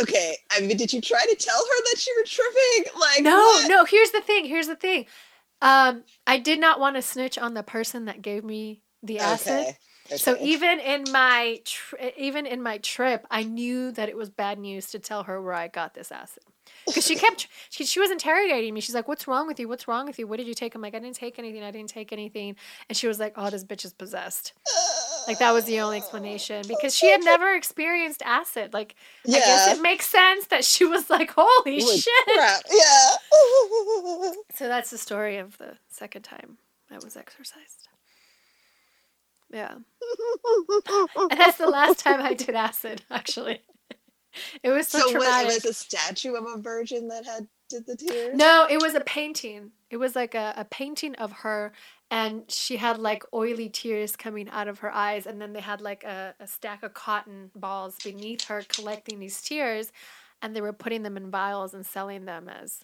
Okay. 0.02 0.38
I 0.52 0.60
mean, 0.62 0.78
did 0.78 0.92
you 0.92 1.02
try 1.02 1.24
to 1.24 1.36
tell 1.36 1.56
her 1.58 1.84
that 1.92 2.08
you 2.08 2.16
were 2.18 2.26
tripping? 2.26 3.00
Like 3.00 3.22
no, 3.22 3.38
what? 3.38 3.70
no. 3.70 3.86
Here's 3.86 4.12
the 4.12 4.22
thing. 4.22 4.46
Here's 4.46 4.68
the 4.68 4.76
thing. 4.76 5.06
Um, 5.62 6.04
I 6.26 6.40
did 6.40 6.60
not 6.60 6.80
want 6.80 6.96
to 6.96 7.02
snitch 7.02 7.38
on 7.38 7.54
the 7.54 7.64
person 7.64 8.06
that 8.06 8.22
gave 8.22 8.44
me 8.44 8.82
the 9.04 9.20
acid. 9.20 9.76
Okay. 10.08 10.18
So 10.18 10.36
even 10.42 10.80
in 10.80 11.06
my 11.12 11.62
tri- 11.64 12.14
even 12.18 12.46
in 12.46 12.62
my 12.62 12.80
trip, 12.80 13.26
I 13.32 13.44
knew 13.44 13.92
that 13.92 14.10
it 14.10 14.18
was 14.18 14.30
bad 14.30 14.60
news 14.60 14.90
to 14.92 15.00
tell 15.00 15.24
her 15.24 15.42
where 15.42 15.54
I 15.54 15.68
got 15.68 15.94
this 15.94 16.12
acid. 16.12 16.44
Because 16.86 17.06
she 17.06 17.16
kept 17.16 17.48
she, 17.70 17.86
she 17.86 18.00
was 18.00 18.12
interrogating 18.12 18.74
me. 18.74 18.82
She's 18.82 18.96
like, 18.96 19.08
"What's 19.08 19.28
wrong 19.28 19.48
with 19.48 19.60
you? 19.60 19.68
What's 19.68 19.88
wrong 19.88 20.06
with 20.06 20.20
you? 20.20 20.28
What 20.28 20.38
did 20.38 20.48
you 20.48 20.54
take?" 20.54 20.76
I'm 20.76 20.82
like, 20.82 20.96
"I 20.96 21.00
didn't 21.00 21.16
take 21.16 21.40
anything. 21.40 21.64
I 21.64 21.72
didn't 21.72 21.90
take 21.90 22.12
anything." 22.12 22.56
And 22.90 22.98
she 22.98 23.08
was 23.08 23.20
like, 23.20 23.34
"Oh, 23.38 23.50
this 23.50 23.64
bitch 23.64 23.86
is 23.86 23.94
possessed." 23.94 24.54
Like 25.28 25.40
that 25.40 25.52
was 25.52 25.66
the 25.66 25.80
only 25.80 25.98
explanation 25.98 26.64
because 26.68 26.96
she 26.96 27.10
had 27.10 27.24
never 27.24 27.54
experienced 27.56 28.22
acid. 28.26 28.74
Like 28.74 28.96
I 29.28 29.32
guess 29.32 29.78
it 29.78 29.82
makes 29.82 30.08
sense 30.08 30.48
that 30.48 30.66
she 30.66 30.86
was 30.86 31.10
like, 31.10 31.32
"Holy 31.36 31.80
Holy 31.82 31.98
shit!" 31.98 32.26
crap. 32.34 32.62
Yeah. 32.72 33.10
So 34.56 34.68
that's 34.68 34.90
the 34.90 34.98
story 34.98 35.38
of 35.38 35.58
the 35.58 35.78
second 35.90 36.24
time 36.24 36.58
I 36.92 36.96
was 36.96 37.16
exorcised. 37.16 37.88
Yeah. 39.52 39.76
And 41.16 41.40
that's 41.40 41.58
the 41.58 41.68
last 41.68 42.00
time 42.00 42.22
I 42.22 42.34
did 42.34 42.56
acid, 42.56 43.04
actually. 43.10 43.62
It 44.64 44.70
was 44.70 44.88
so, 44.88 45.00
so 45.00 45.12
traumatic. 45.12 45.52
it 45.52 45.54
was 45.54 45.66
a 45.66 45.74
statue 45.74 46.34
of 46.34 46.46
a 46.46 46.62
virgin 46.62 47.08
that 47.10 47.26
had 47.26 47.48
did 47.70 47.86
the 47.86 47.96
tears? 47.96 48.36
no, 48.36 48.68
it 48.70 48.82
was 48.82 48.94
a 48.94 49.02
painting. 49.02 49.72
It 49.90 49.98
was 49.98 50.16
like 50.16 50.36
a, 50.36 50.54
a 50.58 50.66
painting 50.66 51.16
of 51.16 51.32
her, 51.32 51.72
and 52.12 52.50
she 52.50 52.78
had 52.78 53.00
like 53.00 53.24
oily 53.34 53.70
tears 53.70 54.16
coming 54.16 54.50
out 54.50 54.68
of 54.68 54.80
her 54.80 54.92
eyes, 54.92 55.26
and 55.26 55.42
then 55.42 55.54
they 55.54 55.62
had 55.62 55.82
like 55.82 56.04
a, 56.04 56.36
a 56.40 56.48
stack 56.48 56.84
of 56.84 56.94
cotton 56.94 57.52
balls 57.56 57.98
beneath 58.04 58.46
her 58.46 58.64
collecting 58.68 59.20
these 59.20 59.42
tears, 59.42 59.92
and 60.42 60.56
they 60.56 60.62
were 60.62 60.74
putting 60.74 61.04
them 61.04 61.18
in 61.18 61.32
vials 61.32 61.74
and 61.74 61.86
selling 61.86 62.26
them 62.26 62.50
as 62.50 62.84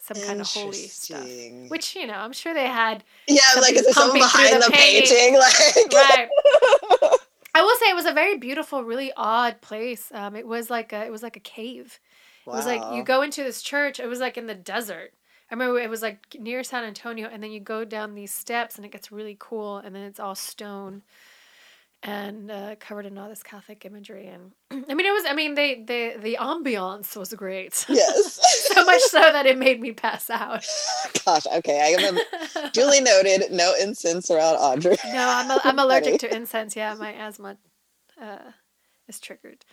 some 0.00 0.20
kind 0.20 0.40
of 0.40 0.46
holy 0.46 0.72
stuff. 0.72 1.28
Which, 1.68 1.96
you 1.96 2.06
know, 2.06 2.14
I'm 2.14 2.32
sure 2.32 2.54
they 2.54 2.66
had 2.68 3.02
Yeah, 3.26 3.40
like 3.60 3.74
is 3.74 3.92
someone 3.94 4.18
behind 4.18 4.62
the 4.62 4.66
the, 4.66 4.72
painting. 4.72 5.16
painting? 5.16 5.34
Like 5.92 5.92
right. 5.92 6.28
I 7.56 7.62
will 7.62 7.76
say 7.76 7.88
it 7.88 7.94
was 7.94 8.04
a 8.04 8.12
very 8.12 8.36
beautiful, 8.36 8.84
really 8.84 9.12
odd 9.16 9.62
place. 9.62 10.12
Um, 10.12 10.36
it 10.36 10.46
was 10.46 10.68
like 10.68 10.92
a, 10.92 11.06
it 11.06 11.10
was 11.10 11.22
like 11.22 11.38
a 11.38 11.40
cave. 11.40 11.98
It 12.46 12.50
was 12.50 12.66
like 12.66 12.82
you 12.94 13.02
go 13.02 13.22
into 13.22 13.42
this 13.42 13.62
church. 13.62 13.98
It 13.98 14.06
was 14.06 14.20
like 14.20 14.36
in 14.36 14.46
the 14.46 14.54
desert. 14.54 15.14
I 15.50 15.54
remember 15.54 15.80
it 15.80 15.88
was 15.88 16.02
like 16.02 16.36
near 16.38 16.62
San 16.62 16.84
Antonio, 16.84 17.30
and 17.32 17.42
then 17.42 17.52
you 17.52 17.60
go 17.60 17.86
down 17.86 18.14
these 18.14 18.30
steps, 18.30 18.76
and 18.76 18.84
it 18.84 18.92
gets 18.92 19.10
really 19.10 19.36
cool, 19.38 19.78
and 19.78 19.94
then 19.94 20.02
it's 20.02 20.20
all 20.20 20.34
stone 20.34 21.02
and 22.02 22.50
uh, 22.50 22.76
covered 22.78 23.06
in 23.06 23.18
all 23.18 23.28
this 23.28 23.42
Catholic 23.42 23.84
imagery. 23.84 24.26
And 24.26 24.52
I 24.88 24.94
mean, 24.94 25.06
it 25.06 25.12
was. 25.12 25.24
I 25.26 25.34
mean, 25.34 25.54
they 25.54 25.82
the 25.82 26.20
the 26.20 26.36
ambiance 26.40 27.16
was 27.16 27.32
great. 27.34 27.84
Yes. 27.88 28.40
so 28.74 28.84
much 28.84 29.02
so 29.02 29.20
that 29.20 29.46
it 29.46 29.58
made 29.58 29.80
me 29.80 29.92
pass 29.92 30.30
out. 30.30 30.64
Gosh, 31.24 31.46
okay. 31.46 31.96
I 31.98 32.02
am 32.02 32.70
duly 32.72 33.00
noted. 33.00 33.50
No 33.50 33.74
incense 33.80 34.30
around 34.30 34.56
Audrey. 34.56 34.96
No, 35.06 35.28
I'm 35.28 35.50
a, 35.50 35.60
I'm 35.64 35.78
allergic 35.78 36.20
to 36.20 36.34
incense. 36.34 36.76
Yeah, 36.76 36.94
my 36.94 37.12
asthma 37.14 37.56
uh, 38.20 38.50
is 39.08 39.20
triggered. 39.20 39.64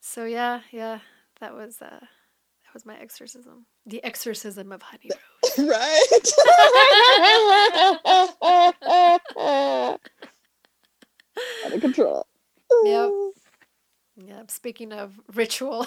So 0.00 0.24
yeah, 0.24 0.60
yeah, 0.72 1.00
that 1.40 1.54
was 1.54 1.80
uh, 1.82 2.00
that 2.00 2.74
was 2.74 2.84
my 2.84 2.98
exorcism. 2.98 3.66
The 3.86 4.02
exorcism 4.04 4.72
of 4.72 4.82
Honey 4.82 5.10
Road. 5.58 5.68
right. 5.70 6.28
Out 11.66 11.72
of 11.72 11.80
control. 11.80 12.26
Yep. 12.84 13.10
Yeah. 14.26 14.42
Speaking 14.48 14.92
of 14.92 15.18
ritual 15.34 15.86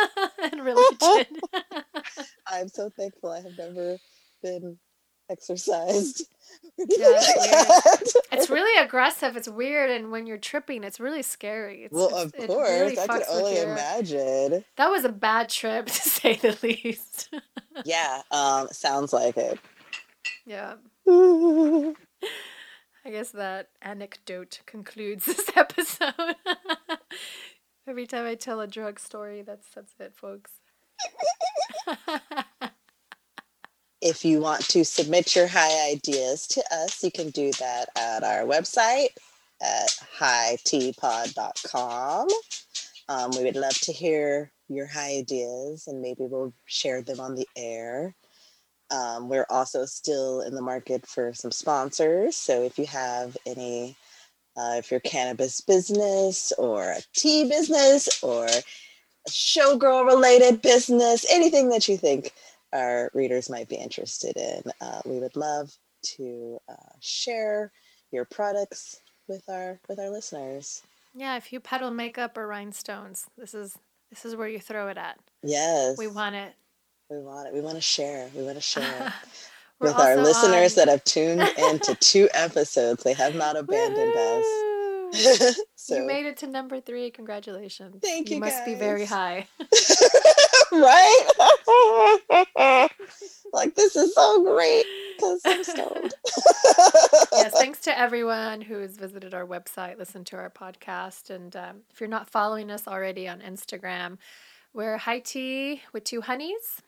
and 0.42 0.64
religion. 0.64 1.40
I'm 2.46 2.68
so 2.68 2.90
thankful 2.90 3.30
I 3.30 3.40
have 3.40 3.56
never 3.58 3.98
been 4.42 4.78
exorcised. 5.30 6.26
Yeah, 6.78 6.86
it's 6.88 8.16
it's 8.32 8.50
really 8.50 8.84
aggressive. 8.84 9.36
It's 9.36 9.48
weird, 9.48 9.90
and 9.90 10.10
when 10.10 10.26
you're 10.26 10.38
tripping, 10.38 10.84
it's 10.84 11.00
really 11.00 11.22
scary. 11.22 11.84
It's, 11.84 11.92
well, 11.94 12.14
of 12.16 12.32
course. 12.32 12.70
really 12.70 12.98
I 12.98 13.06
with 13.06 13.26
only 13.30 13.56
your- 13.56 13.72
imagine. 13.72 14.64
That 14.76 14.90
was 14.90 15.04
a 15.04 15.08
bad 15.12 15.48
trip, 15.48 15.86
to 15.86 15.92
say 15.92 16.34
the 16.36 16.56
least. 16.62 17.32
Yeah, 17.84 18.20
um, 18.30 18.68
sounds 18.72 19.12
like 19.12 19.36
it. 19.36 19.58
yeah. 20.44 20.74
I 23.04 23.10
guess 23.10 23.30
that 23.30 23.70
anecdote 23.80 24.60
concludes 24.66 25.24
this 25.26 25.50
episode. 25.56 26.36
Every 27.86 28.06
time 28.06 28.26
I 28.26 28.34
tell 28.36 28.60
a 28.60 28.66
drug 28.66 29.00
story, 29.00 29.42
that's 29.42 29.66
that's 29.74 29.94
it, 29.98 30.14
folks. 30.14 30.52
If 34.04 34.24
you 34.24 34.40
want 34.40 34.62
to 34.70 34.84
submit 34.84 35.36
your 35.36 35.46
high 35.46 35.92
ideas 35.92 36.48
to 36.48 36.64
us, 36.72 37.04
you 37.04 37.12
can 37.12 37.30
do 37.30 37.52
that 37.60 37.88
at 37.96 38.24
our 38.24 38.42
website 38.42 39.10
at 39.62 39.90
hightpod.com. 40.18 42.26
Um, 43.08 43.30
we 43.30 43.44
would 43.44 43.54
love 43.54 43.78
to 43.82 43.92
hear 43.92 44.50
your 44.68 44.86
high 44.86 45.18
ideas 45.18 45.86
and 45.86 46.02
maybe 46.02 46.26
we'll 46.26 46.52
share 46.64 47.02
them 47.02 47.20
on 47.20 47.36
the 47.36 47.46
air. 47.56 48.16
Um, 48.92 49.28
we're 49.28 49.46
also 49.48 49.84
still 49.86 50.42
in 50.42 50.54
the 50.54 50.62
market 50.62 51.06
for 51.06 51.32
some 51.32 51.50
sponsors. 51.50 52.36
So 52.36 52.62
if 52.62 52.78
you 52.78 52.86
have 52.86 53.36
any, 53.46 53.96
uh, 54.56 54.74
if 54.76 54.90
you're 54.90 55.00
cannabis 55.00 55.60
business 55.60 56.52
or 56.58 56.82
a 56.82 57.00
tea 57.14 57.48
business 57.48 58.22
or 58.22 58.46
a 58.46 58.62
showgirl 59.30 60.06
related 60.06 60.62
business, 60.62 61.24
anything 61.30 61.70
that 61.70 61.88
you 61.88 61.96
think 61.96 62.32
our 62.72 63.10
readers 63.14 63.50
might 63.50 63.68
be 63.68 63.76
interested 63.76 64.36
in. 64.36 64.62
Uh, 64.80 65.00
we 65.04 65.18
would 65.18 65.36
love 65.36 65.70
to 66.02 66.58
uh, 66.68 66.92
share 67.00 67.72
your 68.10 68.24
products 68.24 69.00
with 69.28 69.42
our 69.48 69.78
with 69.88 69.98
our 69.98 70.10
listeners. 70.10 70.82
Yeah, 71.14 71.36
if 71.36 71.52
you 71.52 71.60
peddle 71.60 71.90
makeup 71.90 72.36
or 72.36 72.46
rhinestones, 72.46 73.26
this 73.36 73.54
is 73.54 73.76
this 74.10 74.24
is 74.24 74.36
where 74.36 74.48
you 74.48 74.58
throw 74.58 74.88
it 74.88 74.98
at. 74.98 75.18
Yes, 75.42 75.98
We 75.98 76.06
want 76.06 76.34
it. 76.34 76.54
We 77.10 77.18
want 77.18 77.48
it. 77.48 77.54
We 77.54 77.60
want 77.60 77.76
to 77.76 77.82
share. 77.82 78.28
We 78.34 78.42
want 78.42 78.56
to 78.56 78.60
share 78.62 79.12
with 79.80 79.94
our 79.94 80.16
listeners 80.16 80.76
on- 80.78 80.86
that 80.86 80.90
have 80.90 81.04
tuned 81.04 81.42
into 81.58 81.94
two 82.00 82.28
episodes. 82.34 83.02
They 83.04 83.12
have 83.14 83.34
not 83.34 83.56
abandoned 83.56 84.14
us. 84.16 84.44
So 85.74 85.96
You 85.96 86.06
made 86.06 86.24
it 86.26 86.36
to 86.38 86.46
number 86.46 86.80
three. 86.80 87.10
Congratulations. 87.10 87.96
Thank 88.00 88.30
you, 88.30 88.38
must 88.38 88.64
be 88.64 88.74
very 88.76 89.04
high. 89.04 89.48
right? 90.70 91.28
like 93.52 93.74
this 93.74 93.96
is 93.96 94.14
so 94.14 94.42
great 94.44 94.84
because 95.16 95.40
I'm 95.44 95.64
stoned. 95.64 96.14
yes, 97.32 97.52
thanks 97.52 97.80
to 97.80 97.98
everyone 97.98 98.60
who 98.60 98.78
has 98.78 98.96
visited 98.96 99.34
our 99.34 99.44
website, 99.46 99.98
listened 99.98 100.26
to 100.28 100.36
our 100.36 100.50
podcast, 100.50 101.30
and 101.30 101.54
um, 101.56 101.80
if 101.90 102.00
you're 102.00 102.08
not 102.08 102.30
following 102.30 102.70
us 102.70 102.86
already 102.86 103.28
on 103.28 103.40
Instagram, 103.40 104.18
we're 104.72 104.96
High 104.98 105.18
Tea 105.18 105.82
with 105.92 106.04
two 106.04 106.20
honeys, 106.22 106.80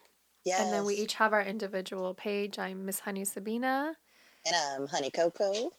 yes. 0.44 0.60
and 0.60 0.72
then 0.72 0.84
we 0.84 0.94
each 0.94 1.14
have 1.14 1.32
our 1.32 1.42
individual 1.42 2.14
page. 2.14 2.58
I'm 2.58 2.84
Miss 2.86 3.00
Honey 3.00 3.24
Sabina, 3.24 3.94
And 4.46 4.54
I'm 4.56 4.86
Honey 4.88 5.10
Coco. 5.10 5.70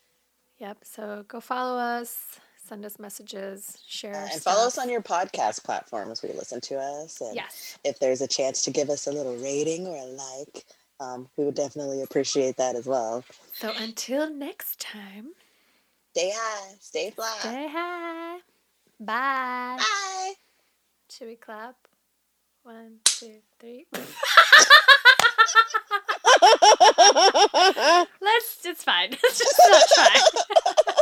Yep. 0.60 0.78
So 0.84 1.26
go 1.28 1.40
follow 1.40 1.78
us, 1.80 2.40
send 2.64 2.86
us 2.86 2.98
messages, 3.00 3.78
share. 3.88 4.16
Uh, 4.16 4.20
and 4.24 4.32
stuff. 4.42 4.56
follow 4.56 4.68
us 4.68 4.78
on 4.78 4.90
your 4.90 5.02
podcast 5.02 5.64
platforms 5.64 6.24
where 6.24 6.32
you 6.32 6.38
listen 6.38 6.62
to 6.62 6.76
us. 6.76 7.20
And 7.22 7.36
Yes. 7.36 7.78
if 7.84 8.00
there's 8.00 8.22
a 8.22 8.28
chance 8.28 8.62
to 8.64 8.72
give 8.72 8.90
us 8.90 9.06
a 9.08 9.12
little 9.12 9.36
rating 9.38 9.86
or 9.88 9.98
a 9.98 10.06
like, 10.06 10.66
um, 11.02 11.28
we 11.36 11.44
would 11.44 11.56
definitely 11.56 12.02
appreciate 12.02 12.56
that 12.58 12.76
as 12.76 12.86
well. 12.86 13.24
So 13.54 13.72
until 13.78 14.30
next 14.30 14.80
time, 14.80 15.32
Stay 16.16 16.32
high, 16.34 16.76
stay 16.80 17.10
fly. 17.12 17.36
stay 17.40 17.68
high. 17.70 18.38
Bye. 19.02 19.76
Bye. 19.78 20.34
Should 21.10 21.28
we 21.28 21.36
clap? 21.36 21.76
One, 22.66 22.98
two, 23.04 23.42
three. 23.60 23.86
Let's. 28.20 28.66
It's 28.66 28.84
fine. 28.84 29.12
Let's 29.24 29.38
just 29.38 29.62
not 29.70 29.84
try. 29.94 30.20